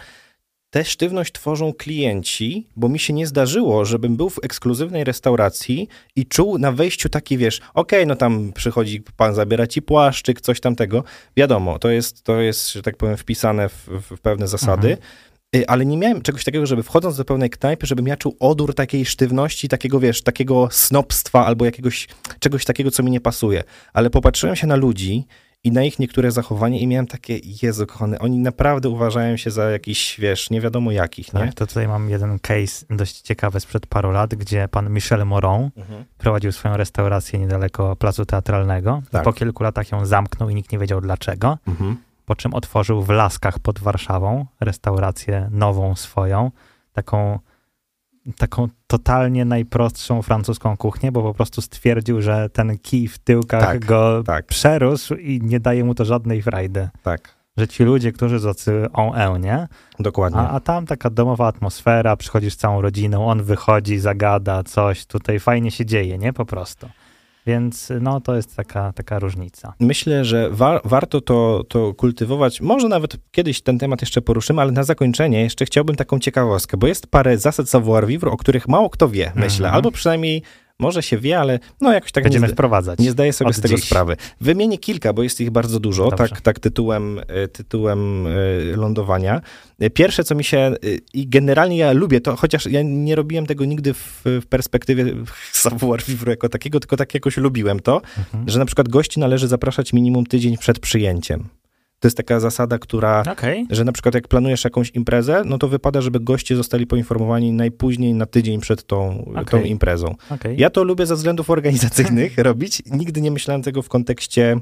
Tę 0.77 0.85
sztywność 0.85 1.33
tworzą 1.33 1.73
klienci, 1.73 2.67
bo 2.75 2.89
mi 2.89 2.99
się 2.99 3.13
nie 3.13 3.27
zdarzyło, 3.27 3.85
żebym 3.85 4.17
był 4.17 4.29
w 4.29 4.39
ekskluzywnej 4.43 5.03
restauracji 5.03 5.87
i 6.15 6.25
czuł 6.25 6.57
na 6.57 6.71
wejściu 6.71 7.09
taki, 7.09 7.37
wiesz, 7.37 7.61
okej, 7.73 8.07
no 8.07 8.15
tam 8.15 8.53
przychodzi 8.53 9.03
pan, 9.17 9.35
zabiera 9.35 9.67
ci 9.67 9.81
płaszczyk, 9.81 10.41
coś 10.41 10.59
tamtego. 10.59 11.03
Wiadomo, 11.37 11.79
to 11.79 11.89
jest, 11.89 12.23
to 12.23 12.41
jest 12.41 12.73
że 12.73 12.81
tak 12.81 12.97
powiem, 12.97 13.17
wpisane 13.17 13.69
w, 13.69 13.87
w 14.11 14.19
pewne 14.19 14.47
zasady. 14.47 14.89
Mhm. 14.89 15.07
Y, 15.55 15.67
Ale 15.67 15.85
nie 15.85 15.97
miałem 15.97 16.21
czegoś 16.21 16.43
takiego, 16.43 16.65
żeby 16.65 16.83
wchodząc 16.83 17.17
do 17.17 17.25
pełnej 17.25 17.49
knajpy, 17.49 17.87
żebym 17.87 18.07
ja 18.07 18.17
czuł 18.17 18.35
odór 18.39 18.75
takiej 18.75 19.05
sztywności, 19.05 19.67
takiego, 19.67 19.99
wiesz, 19.99 20.21
takiego 20.21 20.67
snobstwa 20.71 21.45
albo 21.45 21.65
jakiegoś, 21.65 22.07
czegoś 22.39 22.65
takiego, 22.65 22.91
co 22.91 23.03
mi 23.03 23.11
nie 23.11 23.21
pasuje. 23.21 23.63
Ale 23.93 24.09
popatrzyłem 24.09 24.55
się 24.55 24.67
na 24.67 24.75
ludzi 24.75 25.25
i 25.63 25.71
na 25.71 25.83
ich 25.83 25.99
niektóre 25.99 26.31
zachowanie 26.31 26.79
i 26.79 26.87
miałem 26.87 27.07
takie, 27.07 27.39
Jezu 27.61 27.87
kochany, 27.87 28.19
oni 28.19 28.37
naprawdę 28.37 28.89
uważają 28.89 29.37
się 29.37 29.51
za 29.51 29.69
jakiś, 29.69 30.15
wiesz, 30.19 30.49
nie 30.49 30.61
wiadomo 30.61 30.91
jakich, 30.91 31.33
nie? 31.33 31.39
Tak, 31.39 31.53
to 31.53 31.67
tutaj 31.67 31.87
mam 31.87 32.09
jeden 32.09 32.39
case 32.39 32.85
dość 32.89 33.21
ciekawy 33.21 33.59
sprzed 33.59 33.85
paru 33.87 34.11
lat, 34.11 34.35
gdzie 34.35 34.67
pan 34.67 34.89
Michel 34.89 35.25
Moron 35.25 35.69
Mhm. 35.77 36.05
prowadził 36.17 36.51
swoją 36.51 36.77
restaurację 36.77 37.39
niedaleko 37.39 37.95
placu 37.95 38.25
teatralnego. 38.25 39.01
Tak. 39.11 39.23
Po 39.23 39.33
kilku 39.33 39.63
latach 39.63 39.91
ją 39.91 40.05
zamknął 40.05 40.49
i 40.49 40.55
nikt 40.55 40.71
nie 40.71 40.79
wiedział 40.79 41.01
dlaczego. 41.01 41.57
Mhm. 41.67 41.97
Po 42.25 42.35
czym 42.35 42.53
otworzył 42.53 43.01
w 43.03 43.09
Laskach 43.09 43.59
pod 43.59 43.79
Warszawą 43.79 44.45
restaurację 44.59 45.47
nową 45.51 45.95
swoją, 45.95 46.51
taką, 46.93 47.39
taką 48.37 48.67
totalnie 48.87 49.45
najprostszą 49.45 50.21
francuską 50.21 50.77
kuchnię, 50.77 51.11
bo 51.11 51.21
po 51.23 51.33
prostu 51.33 51.61
stwierdził, 51.61 52.21
że 52.21 52.49
ten 52.49 52.77
kij 52.77 53.07
w 53.07 53.17
tyłkach 53.19 53.61
Tak, 53.63 53.85
go 53.85 54.23
tak. 54.25 54.45
przerósł 54.45 55.15
i 55.15 55.41
nie 55.43 55.59
daje 55.59 55.83
mu 55.83 55.95
to 55.95 56.05
żadnej 56.05 56.41
frajdy. 56.41 56.89
Tak, 57.03 57.35
Że 57.57 57.67
ci 57.67 57.83
ludzie, 57.83 58.11
którzy 58.11 58.39
zacy 58.39 58.87
on 58.93 59.15
e, 59.35 59.39
nie? 59.39 59.67
dokładnie. 59.99 60.39
A, 60.39 60.49
a 60.49 60.59
tam 60.59 60.85
taka 60.85 61.09
domowa 61.09 61.47
atmosfera, 61.47 62.15
przychodzisz 62.17 62.53
z 62.53 62.57
całą 62.57 62.81
rodziną, 62.81 63.27
on 63.29 63.43
wychodzi, 63.43 63.99
zagada 63.99 64.63
coś, 64.63 65.05
tutaj 65.05 65.39
fajnie 65.39 65.71
się 65.71 65.85
dzieje, 65.85 66.17
nie? 66.17 66.33
Po 66.33 66.45
prostu. 66.45 66.89
Więc 67.47 67.91
no 68.01 68.21
to 68.21 68.35
jest 68.35 68.55
taka, 68.55 68.93
taka 68.93 69.19
różnica. 69.19 69.73
Myślę, 69.79 70.25
że 70.25 70.49
wa- 70.51 70.81
warto 70.83 71.21
to, 71.21 71.63
to 71.69 71.93
kultywować. 71.93 72.61
Może 72.61 72.87
nawet 72.89 73.17
kiedyś 73.31 73.61
ten 73.61 73.79
temat 73.79 74.01
jeszcze 74.01 74.21
poruszymy, 74.21 74.61
ale 74.61 74.71
na 74.71 74.83
zakończenie 74.83 75.41
jeszcze 75.41 75.65
chciałbym 75.65 75.95
taką 75.95 76.19
ciekawostkę, 76.19 76.77
bo 76.77 76.87
jest 76.87 77.07
parę 77.07 77.37
zasad 77.37 77.69
savoir 77.69 78.07
vivre, 78.07 78.31
o 78.31 78.37
których 78.37 78.67
mało 78.67 78.89
kto 78.89 79.09
wie, 79.09 79.31
myślę, 79.35 79.65
Mhm. 79.65 79.75
albo 79.75 79.91
przynajmniej 79.91 80.41
może 80.79 81.03
się 81.03 81.17
wie, 81.17 81.39
ale 81.39 81.59
no 81.81 81.93
jakoś 81.93 82.11
tak 82.11 82.23
Będziemy 82.23 82.47
nie, 82.47 82.53
wprowadzać. 82.53 82.99
nie 82.99 83.11
zdaję 83.11 83.33
sobie 83.33 83.53
z 83.53 83.61
tego 83.61 83.75
dziś. 83.75 83.85
sprawy. 83.85 84.15
Wymienię 84.41 84.77
kilka, 84.77 85.13
bo 85.13 85.23
jest 85.23 85.41
ich 85.41 85.49
bardzo 85.49 85.79
dużo, 85.79 86.09
Dobrze. 86.09 86.29
tak, 86.29 86.41
tak 86.41 86.59
tytułem, 86.59 87.19
e, 87.27 87.47
tytułem 87.47 88.27
e, 88.27 88.29
lądowania. 88.75 89.41
E, 89.79 89.89
Pierwsze, 89.89 90.23
co 90.23 90.35
mi 90.35 90.43
się, 90.43 90.75
i 91.13 91.27
generalnie 91.27 91.77
ja 91.77 91.91
lubię 91.91 92.21
to, 92.21 92.35
chociaż 92.35 92.65
ja 92.65 92.81
nie 92.83 93.15
robiłem 93.15 93.45
tego 93.45 93.65
nigdy 93.65 93.93
w, 93.93 94.21
w 94.25 94.45
perspektywie 94.49 95.05
savoir 95.51 96.03
vivre 96.03 96.31
jako 96.33 96.49
takiego, 96.49 96.79
tylko 96.79 96.97
tak 96.97 97.13
jakoś 97.13 97.37
lubiłem 97.37 97.79
to, 97.79 98.01
Mhm. 98.17 98.49
że 98.49 98.59
na 98.59 98.65
przykład 98.65 98.89
gości 98.89 99.19
należy 99.19 99.47
zapraszać 99.47 99.93
minimum 99.93 100.25
tydzień 100.25 100.57
przed 100.57 100.79
przyjęciem. 100.79 101.43
To 101.99 102.07
jest 102.07 102.17
taka 102.17 102.39
zasada, 102.39 102.79
która 102.79 103.23
Okej. 103.31 103.65
że 103.69 103.83
na 103.83 103.91
przykład 103.91 104.15
jak 104.15 104.27
planujesz 104.27 104.63
jakąś 104.63 104.89
imprezę, 104.89 105.41
no 105.45 105.57
to 105.57 105.67
wypada, 105.67 106.01
żeby 106.01 106.19
goście 106.19 106.55
zostali 106.55 106.87
poinformowani 106.87 107.51
najpóźniej 107.51 108.13
na 108.13 108.25
tydzień 108.25 108.59
przed 108.59 108.83
tą, 108.83 109.25
tą 109.33 109.41
Okej. 109.41 109.69
imprezą. 109.69 110.15
okej. 110.29 110.57
Ja 110.57 110.69
to 110.69 110.83
lubię 110.83 111.05
ze 111.05 111.15
względów 111.15 111.49
organizacyjnych 111.49 112.37
robić. 112.47 112.83
Nigdy 112.91 113.21
nie 113.21 113.31
myślałem 113.31 113.61
tego 113.61 113.81
w 113.81 113.89
kontekście, 113.89 114.59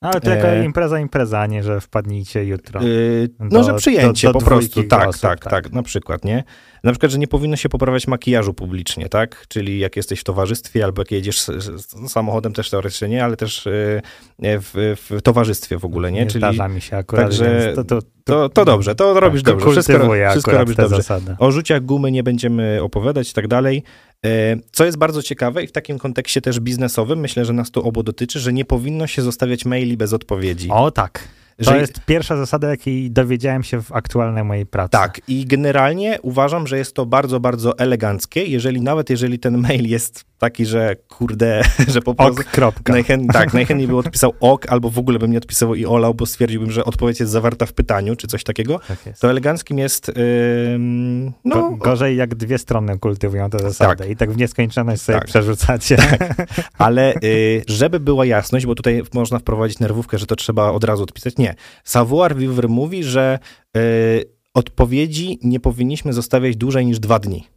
Ale 0.00 0.20
to 0.20 0.30
jako 0.30 0.48
e, 0.48 0.64
impreza, 0.64 0.98
impreza, 0.98 1.40
a 1.40 1.46
nie, 1.46 1.62
że 1.62 1.80
wpadnijcie 1.80 2.44
jutro. 2.44 2.82
yy, 2.82 3.28
no, 3.40 3.48
Do- 3.48 3.64
że 3.64 3.74
przyjęcie 3.74 4.26
do- 4.28 4.32
do 4.32 4.38
po 4.38 4.44
prostu. 4.44 4.84
Tak, 4.84 5.08
osób, 5.08 5.22
tak, 5.22 5.40
tak. 5.40 5.50
tak, 5.50 5.72
na 5.72 5.82
przykład, 5.82 6.24
nie? 6.24 6.44
Na 6.84 6.90
przykład, 6.92 7.12
że 7.12 7.18
nie 7.18 7.28
powinno 7.28 7.56
się 7.56 7.68
poprawiać 7.68 8.06
makijażu 8.08 8.54
publicznie, 8.54 9.08
tak? 9.08 9.44
Czyli 9.48 9.78
jak 9.78 9.96
jesteś 9.96 10.20
w 10.20 10.24
towarzystwie 10.24 10.84
albo 10.84 11.02
jak 11.02 11.10
jedziesz 11.10 11.40
z, 11.42 12.10
samochodem 12.12 12.52
też 12.52 12.70
teoretycznie 12.70 13.08
nie, 13.08 13.24
ale 13.24 13.36
też 13.36 13.66
yy, 13.66 14.60
w, 14.60 14.96
w 15.10 15.22
towarzystwie 15.22 15.78
w 15.78 15.84
ogóle, 15.84 16.12
nie? 16.12 16.20
nie 16.20 16.26
Czyli 16.26 16.40
zdarza 16.40 16.68
mi 16.68 16.80
się 16.80 16.96
akurat, 16.96 17.24
także 17.24 17.72
to, 17.76 17.84
to, 17.84 17.98
to, 18.24 18.48
to 18.48 18.64
dobrze, 18.64 18.94
to 18.94 19.20
robisz 19.20 19.42
tak, 19.42 19.54
dobrze. 19.54 19.70
Wszystko, 19.70 20.10
wszystko 20.30 20.52
robisz 20.52 20.76
dobrze. 20.76 20.96
zasadę. 20.96 21.36
O 21.38 21.50
rzuciach 21.50 21.82
gumy 21.84 22.10
nie 22.10 22.22
będziemy 22.22 22.82
opowiadać 22.82 23.30
i 23.30 23.34
tak 23.34 23.48
dalej. 23.48 23.82
E, 24.24 24.56
Co 24.72 24.84
jest 24.84 24.98
bardzo 24.98 25.22
ciekawe 25.22 25.64
i 25.64 25.66
w 25.66 25.72
takim 25.72 25.98
kontekście 25.98 26.40
też 26.40 26.60
biznesowym, 26.60 27.18
myślę, 27.20 27.44
że 27.44 27.52
nas 27.52 27.70
to 27.70 27.82
obo 27.82 28.02
dotyczy, 28.02 28.40
że 28.40 28.52
nie 28.52 28.64
powinno 28.64 29.06
się 29.06 29.22
zostawiać 29.22 29.64
maili 29.64 29.96
bez 29.96 30.12
odpowiedzi. 30.12 30.68
O 30.70 30.90
tak. 30.90 31.28
To 31.58 31.64
Że- 31.64 31.78
jest 31.78 32.00
pierwsza 32.06 32.36
zasada, 32.36 32.68
jakiej 32.68 33.10
dowiedziałem 33.10 33.62
się 33.62 33.82
w 33.82 33.92
aktualnej 33.92 34.44
mojej 34.44 34.66
pracy. 34.66 34.90
Tak, 34.90 35.20
i 35.28 35.46
generalnie 35.46 36.18
uważam, 36.22 36.66
że 36.66 36.78
jest 36.78 36.94
to 36.94 37.06
bardzo, 37.06 37.40
bardzo 37.40 37.78
eleganckie, 37.78 38.44
jeżeli 38.44 38.80
nawet 38.80 39.10
jeżeli 39.10 39.38
ten 39.38 39.58
mail 39.58 39.88
jest 39.90 40.24
taki, 40.44 40.66
że 40.66 40.96
kurde, 41.08 41.62
że 41.94 42.00
po 42.00 42.14
prostu... 42.14 42.40
Ok, 42.40 42.44
kropka. 42.44 42.92
Najchęt, 42.92 43.32
tak, 43.38 43.54
najchętniej 43.54 43.88
bym 43.88 43.96
odpisał 43.96 44.32
ok, 44.40 44.66
albo 44.68 44.90
w 44.90 44.98
ogóle 44.98 45.18
bym 45.18 45.32
nie 45.32 45.38
odpisywał 45.38 45.74
i 45.74 45.86
olał, 45.86 46.14
bo 46.14 46.26
stwierdziłbym, 46.26 46.70
że 46.70 46.84
odpowiedź 46.84 47.20
jest 47.20 47.32
zawarta 47.32 47.66
w 47.66 47.72
pytaniu, 47.72 48.16
czy 48.16 48.26
coś 48.26 48.44
takiego. 48.44 48.80
Tak 48.88 49.06
jest. 49.06 49.20
To 49.20 49.30
eleganckim 49.30 49.78
jest, 49.78 50.08
ym, 50.08 51.32
no, 51.44 51.54
Go, 51.54 51.76
gorzej 51.76 52.16
jak 52.16 52.34
dwie 52.34 52.58
strony 52.58 52.98
kultywują 52.98 53.50
tę 53.50 53.58
zasadę 53.58 54.08
i 54.08 54.16
tak 54.16 54.32
w 54.32 54.36
nieskończoność 54.36 55.02
sobie 55.02 55.18
Tak. 55.18 55.28
przerzucacie. 55.28 55.96
Ale 56.78 57.14
y, 57.24 57.62
żeby 57.68 58.00
była 58.00 58.26
jasność, 58.26 58.66
bo 58.66 58.74
tutaj 58.74 59.02
można 59.14 59.38
wprowadzić 59.38 59.78
nerwówkę, 59.78 60.18
że 60.18 60.26
to 60.26 60.36
trzeba 60.36 60.70
od 60.70 60.84
razu 60.84 61.02
odpisać. 61.02 61.36
Nie. 61.36 61.54
Savoir 61.84 62.36
vivre 62.36 62.68
mówi, 62.68 63.04
że 63.04 63.38
y, 63.76 64.24
odpowiedzi 64.54 65.38
nie 65.42 65.60
powinniśmy 65.60 66.12
zostawiać 66.12 66.56
dłużej 66.56 66.86
niż 66.86 66.98
dwa 66.98 67.18
dni. 67.18 67.53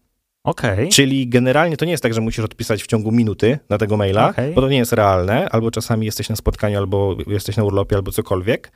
Okej. 0.47 0.89
Czyli 0.89 1.27
generalnie 1.29 1.77
to 1.77 1.85
nie 1.85 1.91
jest 1.91 2.03
tak, 2.03 2.13
że 2.13 2.21
musisz 2.21 2.45
odpisać 2.45 2.83
w 2.83 2.87
ciągu 2.87 3.11
minuty 3.11 3.59
na 3.69 3.77
tego 3.77 3.97
maila, 3.97 4.29
Okej. 4.29 4.53
bo 4.53 4.61
to 4.61 4.69
nie 4.69 4.77
jest 4.77 4.93
realne, 4.93 5.49
albo 5.49 5.71
czasami 5.71 6.05
jesteś 6.05 6.29
na 6.29 6.35
spotkaniu, 6.35 6.77
albo 6.77 7.17
jesteś 7.27 7.57
na 7.57 7.63
urlopie, 7.63 7.95
albo 7.95 8.11
cokolwiek. 8.11 8.71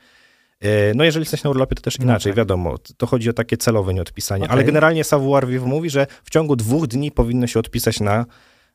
Y, 0.64 0.92
No 0.94 1.04
jeżeli 1.04 1.22
jesteś 1.22 1.42
na 1.44 1.50
urlopie, 1.50 1.74
to 1.76 1.82
też 1.82 1.98
No 1.98 2.04
inaczej, 2.04 2.32
tak. 2.32 2.36
wiadomo. 2.36 2.74
To 2.96 3.06
chodzi 3.06 3.30
o 3.30 3.32
takie 3.32 3.56
celowe 3.56 3.94
nieodpisanie. 3.94 4.44
Ale 4.44 4.52
Okej. 4.54 4.66
generalnie 4.66 5.04
Savoir 5.04 5.46
Vivre 5.46 5.68
mówi, 5.68 5.90
że 5.90 6.06
w 6.24 6.30
ciągu 6.30 6.56
dwóch 6.56 6.86
dni 6.86 7.10
powinno 7.10 7.46
się 7.46 7.58
odpisać 7.60 8.00
na, 8.00 8.26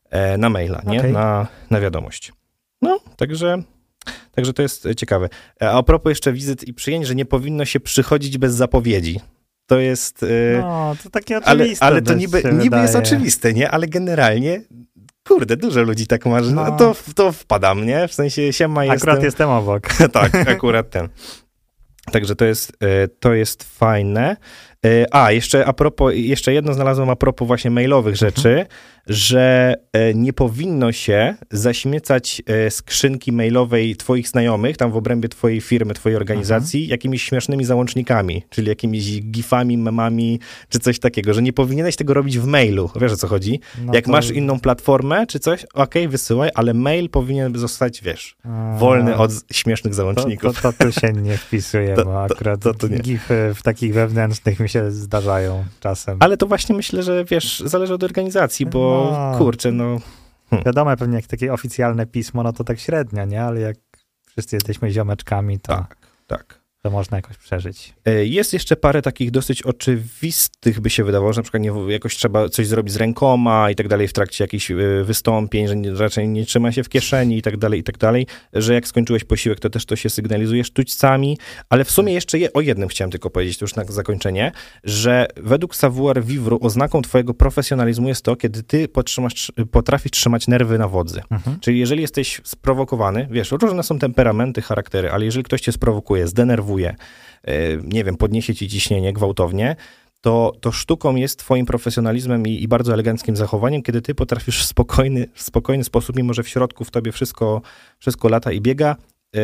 e, 0.10 0.38
na 0.38 0.50
maila, 0.50 0.82
nie? 0.86 1.00
Okej. 1.00 1.14
Na, 1.14 1.48
na 1.70 1.80
wiadomość. 1.80 2.34
No, 2.82 3.00
także, 3.18 3.62
także 4.32 4.54
to 4.54 4.62
jest 4.62 4.86
e, 4.86 4.96
ciekawe. 4.96 5.30
E, 5.62 5.72
A 5.72 5.84
propos 5.84 6.10
jeszcze 6.10 6.34
wizyt 6.34 6.68
i 6.68 6.74
przyjęć, 6.74 7.08
że 7.08 7.16
nie 7.16 7.26
powinno 7.26 7.66
się 7.66 7.80
przychodzić 7.80 8.38
bez 8.38 8.54
zapowiedzi. 8.56 9.20
To 9.68 9.80
jest... 9.80 10.24
e, 10.24 10.60
No, 10.62 10.96
to 11.04 11.10
takie 11.10 11.36
ale, 11.38 11.46
oczywiste. 11.64 11.86
ale 11.86 12.02
to 12.02 12.06
dość 12.14 12.20
niby, 12.20 12.44
niby 12.54 12.78
jest 12.78 12.96
oczywiste, 12.96 13.54
nie? 13.54 13.72
Ale 13.72 13.88
generalnie, 13.88 14.62
kurde, 15.28 15.58
dużo 15.58 15.82
ludzi 15.82 16.08
tak 16.08 16.26
ma, 16.26 16.44
że 16.44 16.52
no. 16.52 16.72
To, 16.78 16.96
to 17.16 17.32
wpadam, 17.32 17.86
nie? 17.86 18.08
W 18.08 18.14
sensie 18.14 18.54
siema 18.54 18.86
jestem. 18.86 18.98
Akurat 19.10 19.24
jestem 19.24 19.50
obok. 19.50 19.88
tak, 20.14 20.36
akurat 20.36 20.90
ten. 20.90 21.10
Także 22.12 22.36
to 22.36 22.46
jest, 22.46 22.72
e, 22.84 23.08
to 23.08 23.34
jest 23.34 23.64
fajne. 23.64 24.38
E, 24.86 25.06
A, 25.16 25.32
jeszcze 25.32 25.66
a 25.66 25.74
propos, 25.74 26.14
jeszcze 26.16 26.54
jedno 26.54 26.74
znalazłem 26.74 27.10
a 27.10 27.16
propos 27.16 27.48
właśnie 27.48 27.72
mailowych 27.72 28.16
rzeczy, 28.16 28.66
że 29.08 29.76
e, 29.94 30.14
nie 30.14 30.34
powinno 30.34 30.92
się 30.92 31.36
zaśmiecać 31.52 32.42
e, 32.48 32.72
skrzynki 32.72 33.32
mailowej 33.32 33.96
twoich 33.96 34.28
znajomych, 34.30 34.78
tam 34.78 34.92
w 34.92 34.98
obrębie 34.98 35.30
twojej 35.30 35.62
firmy, 35.62 35.94
twojej 35.94 36.16
organizacji, 36.18 36.88
jakimiś 36.88 37.24
śmiesznymi 37.24 37.66
załącznikami, 37.66 38.44
czyli 38.50 38.68
jakimiś 38.68 39.22
gifami, 39.22 39.78
memami, 39.78 40.40
czy 40.70 40.80
coś 40.80 41.00
takiego, 41.00 41.34
że 41.34 41.42
nie 41.42 41.54
powinieneś 41.54 41.96
tego 41.96 42.14
robić 42.14 42.40
w 42.40 42.46
mailu. 42.46 42.90
Wiesz 43.02 43.12
o 43.12 43.18
co 43.18 43.28
chodzi? 43.28 43.60
No 43.86 43.94
Jak 43.94 44.06
to- 44.06 44.12
masz 44.12 44.30
inną 44.30 44.60
platformę, 44.60 45.28
czy 45.28 45.40
coś, 45.40 45.66
okej, 45.74 46.08
wysyłaj, 46.08 46.50
ale 46.56 46.74
mail 46.74 47.10
powinien 47.10 47.58
zostać, 47.60 48.02
wiesz, 48.02 48.36
A, 48.44 48.76
wolny 48.80 49.16
od 49.18 49.32
śmiesznych 49.52 49.92
to, 49.94 49.98
załączników. 49.98 50.62
to, 50.62 50.74
to 50.74 50.86
tu 50.86 50.92
się 51.00 51.14
nie 51.14 51.38
wpisuje, 51.38 51.96
To- 51.98 52.06
bo 52.06 52.24
akurat 52.24 52.60
to- 52.62 52.74
to 52.74 52.88
gify 52.90 53.52
w 53.56 53.64
takich 53.64 53.94
wewnętrznych 53.94 54.60
mi 54.60 54.70
się 54.70 54.92
zdarzają 54.92 55.64
czasem. 55.80 56.18
Ale 56.20 56.38
to 56.38 56.48
właśnie 56.48 56.76
myślę, 56.76 57.04
że 57.04 57.26
wiesz, 57.26 57.60
zależy 57.66 57.94
od 57.94 58.04
organizacji, 58.04 58.66
bo 58.66 58.97
Kurczę, 59.38 59.72
no 59.72 60.00
Wiadomo, 60.66 60.98
pewnie 60.98 61.16
jak 61.16 61.28
takie 61.28 61.54
oficjalne 61.54 62.06
pismo, 62.06 62.44
no 62.44 62.54
to 62.54 62.64
tak 62.64 62.80
średnio, 62.80 63.26
nie? 63.26 63.44
Ale 63.44 63.60
jak 63.60 63.78
wszyscy 64.28 64.56
jesteśmy 64.56 64.92
ziomeczkami, 64.92 65.60
to, 65.60 65.76
tak, 65.76 65.98
tak. 66.28 66.62
To 66.88 66.92
można 66.92 67.18
jakoś 67.18 67.38
przeżyć. 67.38 67.94
E, 68.06 68.26
Jest 68.26 68.54
jeszcze 68.54 68.76
parę 68.76 69.02
takich 69.02 69.32
dosyć 69.32 69.64
oczywistych, 69.64 70.80
by 70.80 70.90
się 70.90 71.04
wydawało, 71.04 71.34
że 71.34 71.40
na 71.40 71.44
przykład 71.44 71.64
nie, 71.64 71.72
jakoś 71.88 72.16
trzeba 72.16 72.50
coś 72.50 72.68
zrobić 72.68 72.94
z 72.94 72.96
rękoma 72.96 73.72
i 73.72 73.76
tak 73.76 73.88
dalej 73.88 74.08
w 74.08 74.14
trakcie 74.14 74.44
jakichś 74.44 74.72
e, 74.72 74.76
wystąpień, 75.04 75.68
że 75.68 75.76
nie, 75.76 75.94
raczej 75.94 76.28
nie 76.28 76.46
trzyma 76.46 76.72
się 76.72 76.84
w 76.84 76.90
kieszeni 76.90 77.38
i 77.38 77.42
tak 77.42 77.58
dalej, 77.58 77.80
i 77.80 77.84
tak 77.84 77.98
dalej, 77.98 78.28
że 78.54 78.74
jak 78.74 78.88
skończyłeś 78.88 79.24
posiłek, 79.24 79.60
to 79.60 79.70
też 79.70 79.86
to 79.86 79.96
się 79.96 80.10
sygnalizuje 80.10 80.64
sztućcami, 80.64 81.38
ale 81.70 81.84
w 81.84 81.92
sumie 81.92 82.14
jeszcze 82.14 82.40
je, 82.40 82.54
o 82.54 82.62
jednym 82.62 82.90
chciałem 82.90 83.12
tylko 83.12 83.30
powiedzieć, 83.30 83.58
to 83.58 83.64
już 83.64 83.76
na 83.76 83.84
zakończenie, 83.86 84.52
że 84.84 85.28
według 85.38 85.76
savoir 85.76 86.24
vivre 86.24 86.60
oznaką 86.60 87.02
twojego 87.02 87.34
profesjonalizmu 87.34 88.08
jest 88.08 88.22
to, 88.24 88.36
kiedy 88.36 88.64
ty 88.64 88.88
potrafisz 89.72 90.12
trzymać 90.12 90.48
nerwy 90.48 90.78
na 90.78 90.88
wodzy. 90.88 91.22
Mhm. 91.32 91.60
Czyli 91.60 91.80
jeżeli 91.80 92.02
jesteś 92.02 92.42
sprowokowany, 92.44 93.28
wiesz, 93.32 93.52
różne 93.52 93.84
są 93.84 94.00
temperamenty, 94.00 94.62
charaktery, 94.62 95.12
ale 95.12 95.26
jeżeli 95.26 95.44
ktoś 95.44 95.62
cię 95.62 95.72
sprowokuje, 95.72 96.28
zdenerwuje, 96.28 96.77
e, 96.86 96.96
nie 97.84 98.04
wiem, 98.04 98.18
podniesie 98.18 98.56
ci 98.56 98.68
ciśnienie 98.70 99.14
gwałtownie, 99.14 99.76
to, 100.22 100.54
to 100.62 100.72
sztuką 100.72 101.16
jest 101.16 101.40
twoim 101.40 101.66
profesjonalizmem 101.66 102.48
i, 102.48 102.64
i 102.64 102.68
bardzo 102.68 102.94
eleganckim 102.94 103.36
zachowaniem, 103.36 103.82
kiedy 103.82 104.02
ty 104.02 104.16
potrafisz 104.16 104.62
w 104.62 104.66
spokojny, 104.66 105.28
w 105.34 105.42
spokojny 105.42 105.84
sposób, 105.84 106.16
mimo 106.16 106.34
że 106.34 106.44
w 106.44 106.48
środku 106.50 106.84
w 106.86 106.92
tobie 106.92 107.12
wszystko, 107.12 107.62
wszystko 108.00 108.30
lata 108.30 108.52
i 108.52 108.62
biega, 108.62 108.96
e, 109.36 109.40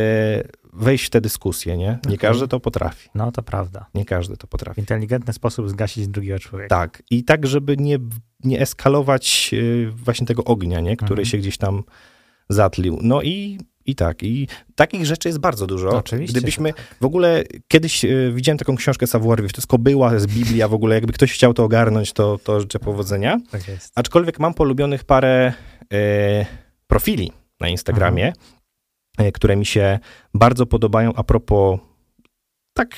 wejść 0.74 1.06
w 1.06 1.10
tę 1.10 1.22
dyskusję, 1.22 1.78
nie? 1.78 1.86
Nie 1.86 2.00
Okej. 2.04 2.18
każdy 2.18 2.48
to 2.48 2.60
potrafi. 2.60 3.10
No 3.16 3.32
to 3.32 3.44
prawda. 3.44 3.86
Nie 3.94 4.06
każdy 4.06 4.38
to 4.38 4.48
W 4.48 4.50
potrafi. 4.50 4.80
inteligentny 4.80 5.34
sposób 5.34 5.70
zgasić 5.70 6.08
drugiego 6.08 6.40
człowieka. 6.40 6.70
Tak. 6.76 7.04
I 7.10 7.24
tak, 7.24 7.48
żeby 7.48 7.78
nie, 7.78 7.98
nie 8.44 8.60
eskalować 8.60 9.52
e, 9.54 9.90
właśnie 9.90 10.28
tego 10.28 10.44
ognia, 10.44 10.80
nie? 10.80 10.98
Który 10.98 11.12
Mhm. 11.12 11.26
się 11.26 11.38
gdzieś 11.38 11.58
tam 11.58 11.84
zatlił. 12.50 13.00
No 13.02 13.22
i, 13.22 13.60
i 13.86 13.96
tak. 13.96 14.24
I 14.24 14.48
takich 14.76 15.06
rzeczy 15.06 15.30
jest 15.30 15.40
bardzo 15.40 15.68
dużo. 15.68 15.90
Oczywiście, 15.90 16.34
Gdybyśmy 16.34 16.74
tak. 16.74 16.96
w 17.02 17.06
ogóle 17.06 17.44
kiedyś 17.68 18.06
e, 18.06 18.10
widziałem 18.34 18.58
taką 18.58 18.76
książkę 18.76 19.06
Vivre, 19.14 19.38
to 19.38 19.58
jest 19.58 19.68
kobyła, 19.68 20.14
jest 20.14 20.28
Biblia 20.28 20.68
w 20.68 20.74
ogóle. 20.74 20.96
Jakby 20.96 21.14
ktoś 21.14 21.34
chciał 21.34 21.54
to 21.54 21.64
ogarnąć, 21.64 22.14
to, 22.14 22.40
to 22.44 22.60
życzę 22.60 22.80
powodzenia. 22.80 23.38
Tak 23.52 23.68
jest. 23.68 23.92
Aczkolwiek 23.96 24.40
mam 24.40 24.54
polubionych 24.54 25.04
parę 25.04 25.54
e, 25.94 26.46
profili 26.88 27.32
na 27.60 27.70
Instagramie, 27.70 28.34
e, 29.18 29.32
które 29.32 29.56
mi 29.56 29.66
się 29.66 30.00
bardzo 30.34 30.66
podobają 30.66 31.14
a 31.16 31.24
propos 31.24 31.80
tak 32.74 32.96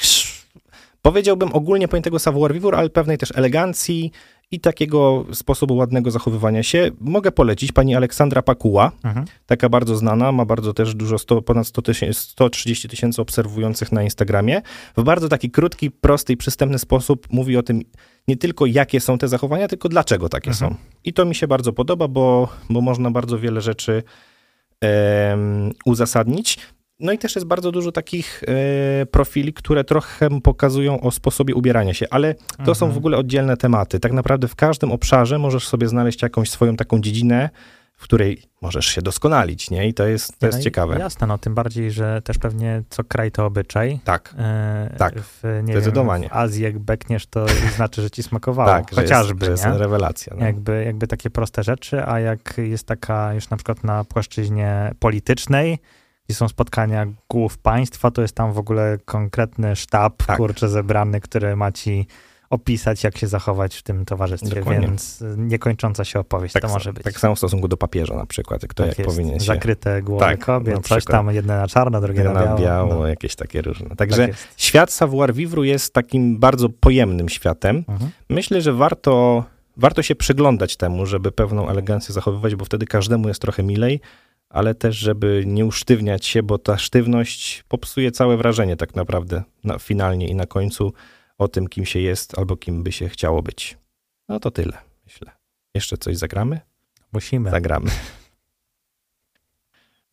powiedziałbym 1.01 1.53
ogólnie 1.53 1.88
pojętego 1.88 2.19
savoir 2.19 2.53
vivre, 2.53 2.77
ale 2.77 2.89
pewnej 2.89 3.17
też 3.17 3.31
elegancji 3.36 4.11
i 4.51 4.59
takiego 4.59 5.25
sposobu 5.33 5.75
ładnego 5.75 6.11
zachowywania 6.11 6.63
się. 6.63 6.91
Mogę 7.01 7.31
polecić 7.31 7.71
pani 7.71 7.95
Aleksandra 7.95 8.41
Pakuła, 8.41 8.91
Mhm. 9.03 9.25
taka 9.45 9.69
bardzo 9.69 9.95
znana, 9.95 10.31
ma 10.31 10.45
bardzo 10.45 10.73
też 10.73 10.95
dużo, 10.95 11.17
100, 11.17 11.41
ponad 11.41 11.67
100 11.67 11.81
tysięcy, 11.81 12.21
130 12.21 12.89
tysięcy 12.89 13.21
obserwujących 13.21 13.91
na 13.91 14.03
Instagramie. 14.03 14.61
W 14.97 15.03
bardzo 15.03 15.29
taki 15.29 15.51
krótki, 15.51 15.91
prosty 15.91 16.33
i 16.33 16.37
przystępny 16.37 16.79
sposób 16.79 17.27
mówi 17.31 17.57
o 17.57 17.63
tym 17.63 17.81
nie 18.27 18.37
tylko 18.37 18.65
jakie 18.65 18.99
są 18.99 19.17
te 19.17 19.27
zachowania, 19.27 19.67
tylko 19.67 19.89
dlaczego 19.89 20.29
takie 20.29 20.49
Mhm. 20.51 20.71
są. 20.71 20.77
I 21.03 21.13
to 21.13 21.25
mi 21.25 21.35
się 21.35 21.47
bardzo 21.47 21.73
podoba, 21.73 22.07
bo, 22.07 22.47
bo 22.69 22.81
można 22.81 23.11
bardzo 23.11 23.39
wiele 23.39 23.61
rzeczy 23.61 24.03
em, 24.81 25.71
uzasadnić. 25.85 26.57
No 26.99 27.11
i 27.11 27.17
też 27.17 27.35
jest 27.35 27.47
bardzo 27.47 27.71
dużo 27.71 27.91
takich 27.91 28.43
e, 29.01 29.05
profili, 29.05 29.53
które 29.53 29.83
trochę 29.83 30.41
pokazują 30.41 31.01
o 31.01 31.11
sposobie 31.11 31.55
ubierania 31.55 31.93
się, 31.93 32.05
ale 32.11 32.35
to 32.65 32.75
są 32.75 32.85
Mhm. 32.85 32.91
w 32.93 32.97
ogóle 32.97 33.17
oddzielne 33.17 33.57
tematy. 33.57 33.99
Tak 33.99 34.11
naprawdę 34.11 34.47
w 34.47 34.55
każdym 34.55 34.91
obszarze 34.91 35.37
możesz 35.39 35.67
sobie 35.67 35.87
znaleźć 35.87 36.21
jakąś 36.21 36.49
swoją 36.49 36.75
taką 36.75 37.01
dziedzinę, 37.01 37.49
w 37.97 38.03
której 38.03 38.41
możesz 38.61 38.85
się 38.85 39.01
doskonalić, 39.01 39.69
nie? 39.71 39.87
I 39.87 39.93
to 39.93 40.07
jest, 40.07 40.39
to 40.39 40.45
jest 40.45 40.57
No 40.57 40.63
ciekawe. 40.63 40.99
Jasne, 40.99 41.27
no 41.27 41.37
tym 41.37 41.55
bardziej, 41.55 41.91
że 41.91 42.21
też 42.21 42.37
pewnie 42.37 42.83
co 42.89 43.03
kraj 43.03 43.31
to 43.31 43.45
obyczaj. 43.45 43.99
Tak, 44.03 44.35
E, 44.37 44.95
Tak, 44.97 45.13
w, 45.21 45.43
nie 45.63 45.73
zdecydowanie. 45.73 46.21
Wiem, 46.23 46.29
w 46.29 46.35
Azji 46.35 46.63
jak 46.63 46.79
bekniesz, 46.79 47.25
to 47.27 47.45
znaczy, 47.75 48.01
że 48.01 48.11
ci 48.11 48.23
smakowało. 48.23 48.69
tak, 48.69 48.89
że 48.93 49.01
Chociażby, 49.01 49.45
jest, 49.45 49.61
że 49.63 49.67
nie? 49.67 49.73
jest 49.73 49.81
rewelacja. 49.83 50.33
No. 50.39 50.45
Jakby, 50.45 50.83
jakby 50.85 51.07
takie 51.07 51.29
proste 51.29 51.63
rzeczy, 51.63 52.05
a 52.05 52.19
jak 52.19 52.53
jest 52.57 52.87
taka 52.87 53.33
już 53.33 53.49
na 53.49 53.57
przykład 53.57 53.83
na 53.83 54.03
płaszczyźnie 54.03 54.91
politycznej, 54.99 55.79
gdzie 56.28 56.36
są 56.36 56.47
spotkania 56.47 57.07
głów 57.30 57.57
państwa, 57.57 58.11
to 58.11 58.21
jest 58.21 58.36
tam 58.36 58.53
w 58.53 58.57
ogóle 58.57 58.97
konkretny 59.05 59.76
sztab, 59.76 60.23
Tak. 60.23 60.38
kurczę, 60.38 60.69
zebrany, 60.69 61.21
który 61.21 61.55
ma 61.55 61.71
ci 61.71 62.07
opisać, 62.49 63.03
jak 63.03 63.17
się 63.17 63.28
zachować 63.28 63.76
w 63.76 63.84
tym 63.84 64.05
towarzystwie, 64.05 64.55
Dokładnie. 64.59 64.88
więc 64.88 65.23
niekończąca 65.38 66.05
się 66.05 66.19
opowieść 66.19 66.53
Tak, 66.53 66.61
to 66.63 66.69
może 66.69 66.93
być. 66.93 67.03
tak 67.03 67.19
samo 67.19 67.36
w 67.36 67.38
stosunku 67.38 67.67
do 67.67 67.78
papieża 67.78 68.15
na 68.15 68.26
przykład, 68.26 68.61
kto 68.67 68.84
Tak 68.84 68.88
jak 68.88 68.99
jest. 68.99 69.09
powinien 69.11 69.39
się... 69.39 69.45
Zakryte 69.45 70.01
głowy 70.01 70.26
Tak, 70.26 70.39
kobiet, 70.45 70.88
coś 70.88 71.05
tam, 71.05 71.34
jedne 71.36 71.57
na 71.57 71.67
czarno, 71.67 72.01
drugie 72.01 72.23
na, 72.23 72.34
biało. 72.34 72.59
biało, 72.59 72.95
No, 72.95 73.07
jakieś 73.07 73.36
takie 73.36 73.61
różne. 73.61 73.89
tak 73.89 73.97
Także 73.97 74.28
jest. 74.28 74.47
świat 74.57 74.91
savoir 74.91 75.34
vivre 75.34 75.67
jest 75.67 75.93
takim 75.93 76.38
bardzo 76.38 76.69
pojemnym 76.69 77.30
światem. 77.30 77.84
Mhm. 77.88 78.11
Myślę, 78.30 78.61
że 78.61 78.73
warto, 78.73 79.43
warto 79.78 80.01
się 80.01 80.15
przyglądać 80.15 80.78
temu, 80.78 81.05
żeby 81.05 81.32
pewną 81.32 81.69
elegancję 81.69 82.13
zachowywać, 82.13 82.55
bo 82.55 82.65
wtedy 82.65 82.86
każdemu 82.86 83.28
jest 83.28 83.41
trochę 83.41 83.63
milej, 83.63 83.99
ale 84.49 84.75
też, 84.75 84.95
żeby 84.95 85.43
nie 85.47 85.65
usztywniać 85.65 86.25
się, 86.25 86.43
bo 86.43 86.57
ta 86.57 86.77
sztywność 86.77 87.63
popsuje 87.67 88.11
całe 88.11 88.37
wrażenie 88.37 88.75
tak 88.75 88.95
naprawdę 88.95 89.43
na, 89.63 89.79
finalnie 89.79 90.27
i 90.27 90.35
na 90.35 90.45
końcu 90.45 90.93
o 91.37 91.47
tym, 91.47 91.67
kim 91.67 91.85
się 91.85 91.99
jest 91.99 92.39
albo 92.39 92.57
kim 92.57 92.83
by 92.83 92.91
się 92.91 93.09
chciało 93.09 93.41
być. 93.41 93.77
No 94.29 94.39
to 94.39 94.51
tyle, 94.51 94.77
myślę. 95.05 95.31
Jeszcze 95.73 95.97
coś 95.97 96.17
zagramy? 96.17 96.59
Musimy. 97.13 97.51
Zagramy. 97.51 97.91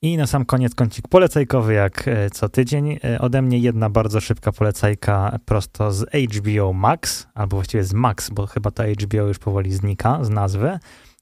I 0.02 0.16
na 0.16 0.26
sam 0.26 0.44
koniec 0.44 0.74
kącik 0.74 1.08
polecajkowy 1.08 1.74
jak 1.74 2.08
e, 2.08 2.30
co 2.30 2.48
tydzień. 2.48 2.98
E, 3.04 3.18
Ode 3.20 3.42
mnie 3.42 3.58
jedna 3.58 3.90
bardzo 3.90 4.20
szybka 4.20 4.52
polecajka 4.52 5.38
prosto 5.44 5.92
z 5.92 6.10
HBO 6.10 6.72
Max, 6.72 7.26
albo 7.34 7.56
właściwie 7.56 7.84
z 7.84 7.92
Max, 7.92 8.30
bo 8.30 8.46
chyba 8.46 8.70
to 8.70 8.82
HBO 8.82 9.26
już 9.26 9.38
powoli 9.38 9.72
znika 9.72 10.24
z 10.24 10.30
nazwy. 10.30 10.78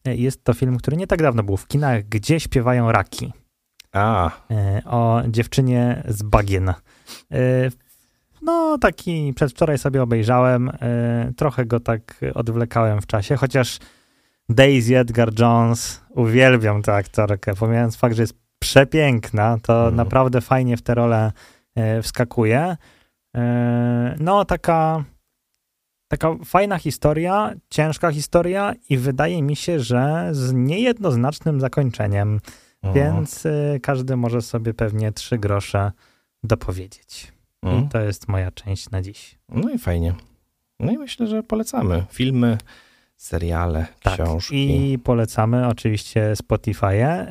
E, 0.06 0.16
Jest 0.16 0.44
to 0.44 0.54
film, 0.54 0.76
który 0.78 0.96
nie 0.96 1.06
tak 1.06 1.22
dawno 1.22 1.42
był 1.42 1.56
w 1.56 1.66
kinach, 1.66 2.02
gdzie 2.04 2.40
śpiewają 2.40 2.92
raki. 2.92 3.32
A, 3.92 4.30
E, 4.50 4.82
O 4.84 5.22
dziewczynie 5.28 6.02
z 6.08 6.22
bagien. 6.22 6.68
E, 6.68 6.74
No, 8.42 8.78
taki 8.80 9.32
przedwczoraj 9.36 9.78
sobie 9.78 10.02
obejrzałem. 10.02 10.70
Trochę 11.36 11.66
go 11.66 11.80
tak 11.80 12.20
odwlekałem 12.34 13.00
w 13.00 13.06
czasie, 13.06 13.36
chociaż 13.36 13.78
Daisy 14.48 14.98
Edgar 14.98 15.30
Jones, 15.38 16.00
uwielbiam 16.10 16.82
tę 16.82 16.94
aktorkę. 16.94 17.54
Pomijając 17.54 17.96
fakt, 17.96 18.14
że 18.16 18.22
jest 18.22 18.34
przepiękna, 18.58 19.58
to 19.62 19.74
Mhm. 19.78 19.96
naprawdę 19.96 20.40
fajnie 20.40 20.76
w 20.76 20.82
tę 20.82 20.94
rolę 20.94 21.32
wskakuje. 22.02 22.76
No, 24.20 24.44
taka, 24.44 25.04
taka 26.10 26.36
fajna 26.44 26.78
historia, 26.78 27.54
ciężka 27.68 28.12
historia 28.12 28.74
i 28.88 28.96
wydaje 28.96 29.42
mi 29.42 29.56
się, 29.56 29.80
że 29.80 30.28
z 30.32 30.52
niejednoznacznym 30.52 31.60
zakończeniem. 31.60 32.40
mhm. 32.82 32.94
Więc 32.94 33.46
y, 33.46 33.80
każdy 33.82 34.16
może 34.16 34.42
sobie 34.42 34.74
pewnie 34.74 35.12
trzy 35.12 35.38
grosze 35.38 35.92
dopowiedzieć. 36.42 37.32
Mhm. 37.62 37.84
I 37.84 37.88
to 37.88 38.00
jest 38.00 38.28
moja 38.28 38.50
część 38.50 38.90
na 38.90 39.02
dziś. 39.02 39.38
No 39.48 39.70
i 39.70 39.78
fajnie. 39.78 40.14
No 40.80 40.92
i 40.92 40.98
myślę, 40.98 41.26
że 41.26 41.42
polecamy 41.42 42.04
filmy, 42.10 42.58
seriale, 43.16 43.86
książki. 44.14 44.68
Tak. 44.68 44.76
I 44.76 44.98
polecamy 44.98 45.68
oczywiście 45.68 46.32
Spotify'e, 46.32 47.26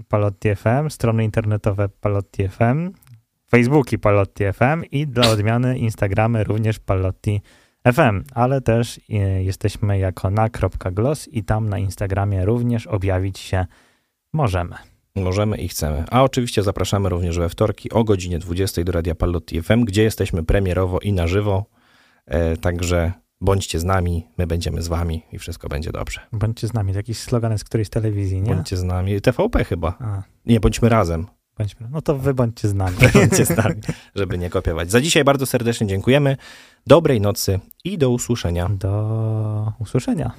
y, 0.00 0.04
Palotti 0.08 0.54
FM, 0.54 0.90
strony 0.90 1.24
internetowe 1.24 1.88
Palotti 1.88 2.48
FM, 2.48 2.90
Facebooki 3.50 3.98
Palotti 3.98 4.44
FM 4.52 4.84
i 4.90 5.06
dla 5.06 5.30
odmiany 5.30 5.78
Instagramy 5.78 6.44
również 6.44 6.78
Palotti 6.78 7.40
FM, 7.40 7.61
ale 8.34 8.60
też 8.60 8.98
y, 8.98 9.02
jesteśmy 9.42 9.98
jako 9.98 10.30
na.gloss 10.30 11.28
i 11.28 11.44
tam 11.44 11.68
na 11.68 11.78
Instagramie 11.78 12.44
również 12.44 12.86
objawić 12.86 13.38
się 13.38 13.66
możemy. 14.32 14.76
Możemy 15.16 15.56
i 15.56 15.68
chcemy. 15.68 16.04
A 16.10 16.22
oczywiście 16.22 16.62
zapraszamy 16.62 17.08
również 17.08 17.38
we 17.38 17.48
wtorki 17.48 17.90
o 17.90 18.04
godzinie 18.04 18.38
20 18.38 18.84
do 18.84 18.92
Radia 18.92 19.14
Pallotti 19.14 19.62
FM, 19.62 19.84
gdzie 19.84 20.02
jesteśmy 20.02 20.42
premierowo 20.44 20.98
i 21.00 21.12
na 21.12 21.26
żywo. 21.26 21.64
E, 22.26 22.56
także 22.56 23.12
bądźcie 23.40 23.80
z 23.80 23.84
nami, 23.84 24.26
my 24.38 24.46
będziemy 24.46 24.82
z 24.82 24.88
wami 24.88 25.22
i 25.32 25.38
wszystko 25.38 25.68
będzie 25.68 25.92
dobrze. 25.92 26.20
Bądźcie 26.32 26.68
z 26.68 26.74
nami, 26.74 26.92
to 26.92 26.98
jakiś 26.98 27.18
slogan 27.18 27.58
z 27.58 27.64
którejś 27.64 27.88
telewizji, 27.88 28.42
nie? 28.42 28.54
Bądźcie 28.54 28.76
z 28.76 28.82
nami. 28.82 29.20
TVP 29.20 29.64
chyba. 29.64 29.94
A, 30.00 30.22
Nie, 30.46 30.60
bądźmy 30.60 30.88
razem. 30.88 31.26
Bądźmy. 31.58 31.88
No 31.90 32.02
to 32.02 32.18
wy 32.18 32.34
bądźcie 32.40 32.68
z 32.68 32.74
nami. 32.74 32.96
Bądźcie 33.14 33.46
z 33.46 33.56
nami, 33.56 33.80
żeby 34.14 34.38
nie 34.38 34.50
kopiować. 34.50 34.90
Za 34.90 35.00
dzisiaj 35.00 35.24
bardzo 35.24 35.46
serdecznie 35.46 35.86
dziękujemy. 35.86 36.36
Dobrej 36.86 37.20
nocy 37.20 37.60
i 37.84 37.98
do 37.98 38.10
usłyszenia. 38.10 38.68
Do 38.68 39.72
usłyszenia. 39.78 40.32